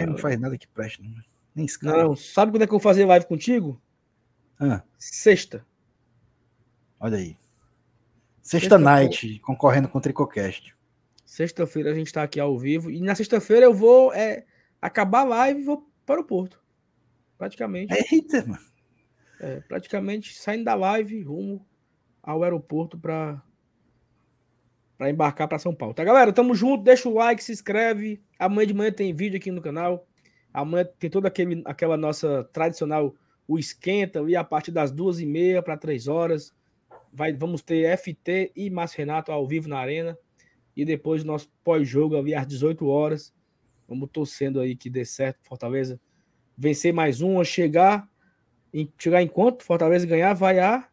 não 0.07 0.19
faz 0.19 0.39
nada 0.39 0.57
que 0.59 0.69
preste, 0.69 1.03
não. 1.03 1.11
Nem 1.55 1.65
escala. 1.65 2.05
Não, 2.05 2.17
sabe 2.17 2.53
quando 2.53 2.63
é 2.63 2.67
que 2.67 2.73
eu 2.73 2.79
vou 2.79 2.81
fazer 2.81 3.05
live 3.05 3.27
contigo? 3.27 3.81
Ah. 4.59 4.83
Sexta. 4.99 5.67
Olha 6.99 7.17
aí. 7.17 7.37
Sexta, 8.43 8.79
night, 8.79 9.39
concorrendo 9.41 9.89
com 9.89 9.99
o 9.99 10.01
Tricocast. 10.01 10.75
Sexta-feira 11.25 11.93
a 11.93 11.95
gente 11.95 12.09
está 12.09 12.23
aqui 12.23 12.39
ao 12.39 12.59
vivo. 12.59 12.91
E 12.91 13.01
na 13.01 13.15
sexta-feira 13.15 13.67
eu 13.67 13.73
vou 13.73 14.13
é, 14.13 14.45
acabar 14.83 15.21
a 15.21 15.25
live 15.25 15.61
e 15.61 15.65
vou 15.65 15.89
para 16.05 16.21
o 16.21 16.25
Porto. 16.25 16.61
Praticamente. 17.39 17.95
Eita, 18.13 18.45
mano. 18.45 18.70
É, 19.41 19.61
praticamente 19.61 20.35
saindo 20.35 20.65
da 20.65 20.75
live 20.75 21.23
rumo 21.23 21.67
ao 22.23 22.43
aeroporto 22.43 22.99
para 22.99 23.43
para 24.99 25.09
embarcar 25.09 25.49
para 25.49 25.59
São 25.59 25.75
Paulo. 25.75 25.95
Tá, 25.95 26.05
galera? 26.05 26.31
Tamo 26.31 26.55
junto. 26.55 26.85
Deixa 26.85 27.09
o 27.09 27.15
like, 27.15 27.43
se 27.43 27.53
inscreve. 27.53 28.23
Amanhã 28.39 28.67
de 28.67 28.75
manhã 28.75 28.93
tem 28.93 29.15
vídeo 29.15 29.39
aqui 29.39 29.51
no 29.51 29.63
canal. 29.63 30.07
Amanhã 30.53 30.87
tem 30.99 31.09
toda 31.09 31.33
aquela 31.65 31.97
nossa 31.97 32.45
tradicional, 32.53 33.15
o 33.49 33.59
esquenta 33.59 34.21
ali 34.21 34.37
a 34.37 34.45
partir 34.45 34.73
das 34.73 34.93
duas 34.93 35.19
e 35.19 35.25
meia 35.25 35.63
para 35.63 35.79
três 35.79 36.07
horas. 36.07 36.55
Vai, 37.11 37.33
vamos 37.33 37.63
ter 37.63 37.97
FT 37.97 38.53
e 38.55 38.69
Márcio 38.69 38.99
Renato 38.99 39.33
ao 39.33 39.47
vivo 39.47 39.71
na 39.71 39.79
arena. 39.79 40.19
E 40.77 40.85
depois 40.85 41.25
nosso 41.25 41.51
pós-jogo 41.65 42.19
ali 42.19 42.35
às 42.35 42.47
18 42.47 42.87
horas. 42.87 43.33
Vamos 43.89 44.11
torcendo 44.13 44.61
aí 44.61 44.77
que 44.77 44.91
dê 44.91 45.07
certo, 45.07 45.39
Fortaleza. 45.45 45.99
Vencer 46.59 46.93
mais 46.93 47.23
uma, 47.23 47.43
chegar 47.43 48.07
em, 48.73 48.93
chegar 48.99 49.23
enquanto 49.23 49.65
Fortaleza 49.65 50.07
ganhar, 50.07 50.33
vai 50.35 50.59
a 50.59 50.89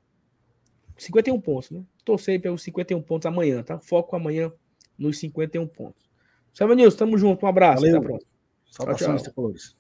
51 0.97 1.39
pontos, 1.39 1.71
né? 1.71 1.83
Torcer 2.03 2.41
pelos 2.41 2.63
51 2.63 3.01
pontos 3.01 3.25
amanhã, 3.25 3.63
tá? 3.63 3.79
Foco 3.79 4.15
amanhã 4.15 4.51
nos 4.97 5.19
51 5.19 5.67
pontos. 5.67 6.09
Samuel 6.53 6.77
Nilson, 6.77 6.97
tamo 6.97 7.17
junto. 7.17 7.45
Um 7.45 7.49
abraço. 7.49 7.81
Valeu. 7.81 7.97
Até 7.97 8.05
a 8.05 8.09
próxima. 8.09 8.31
Saudações, 8.69 9.21
tricolores. 9.21 9.75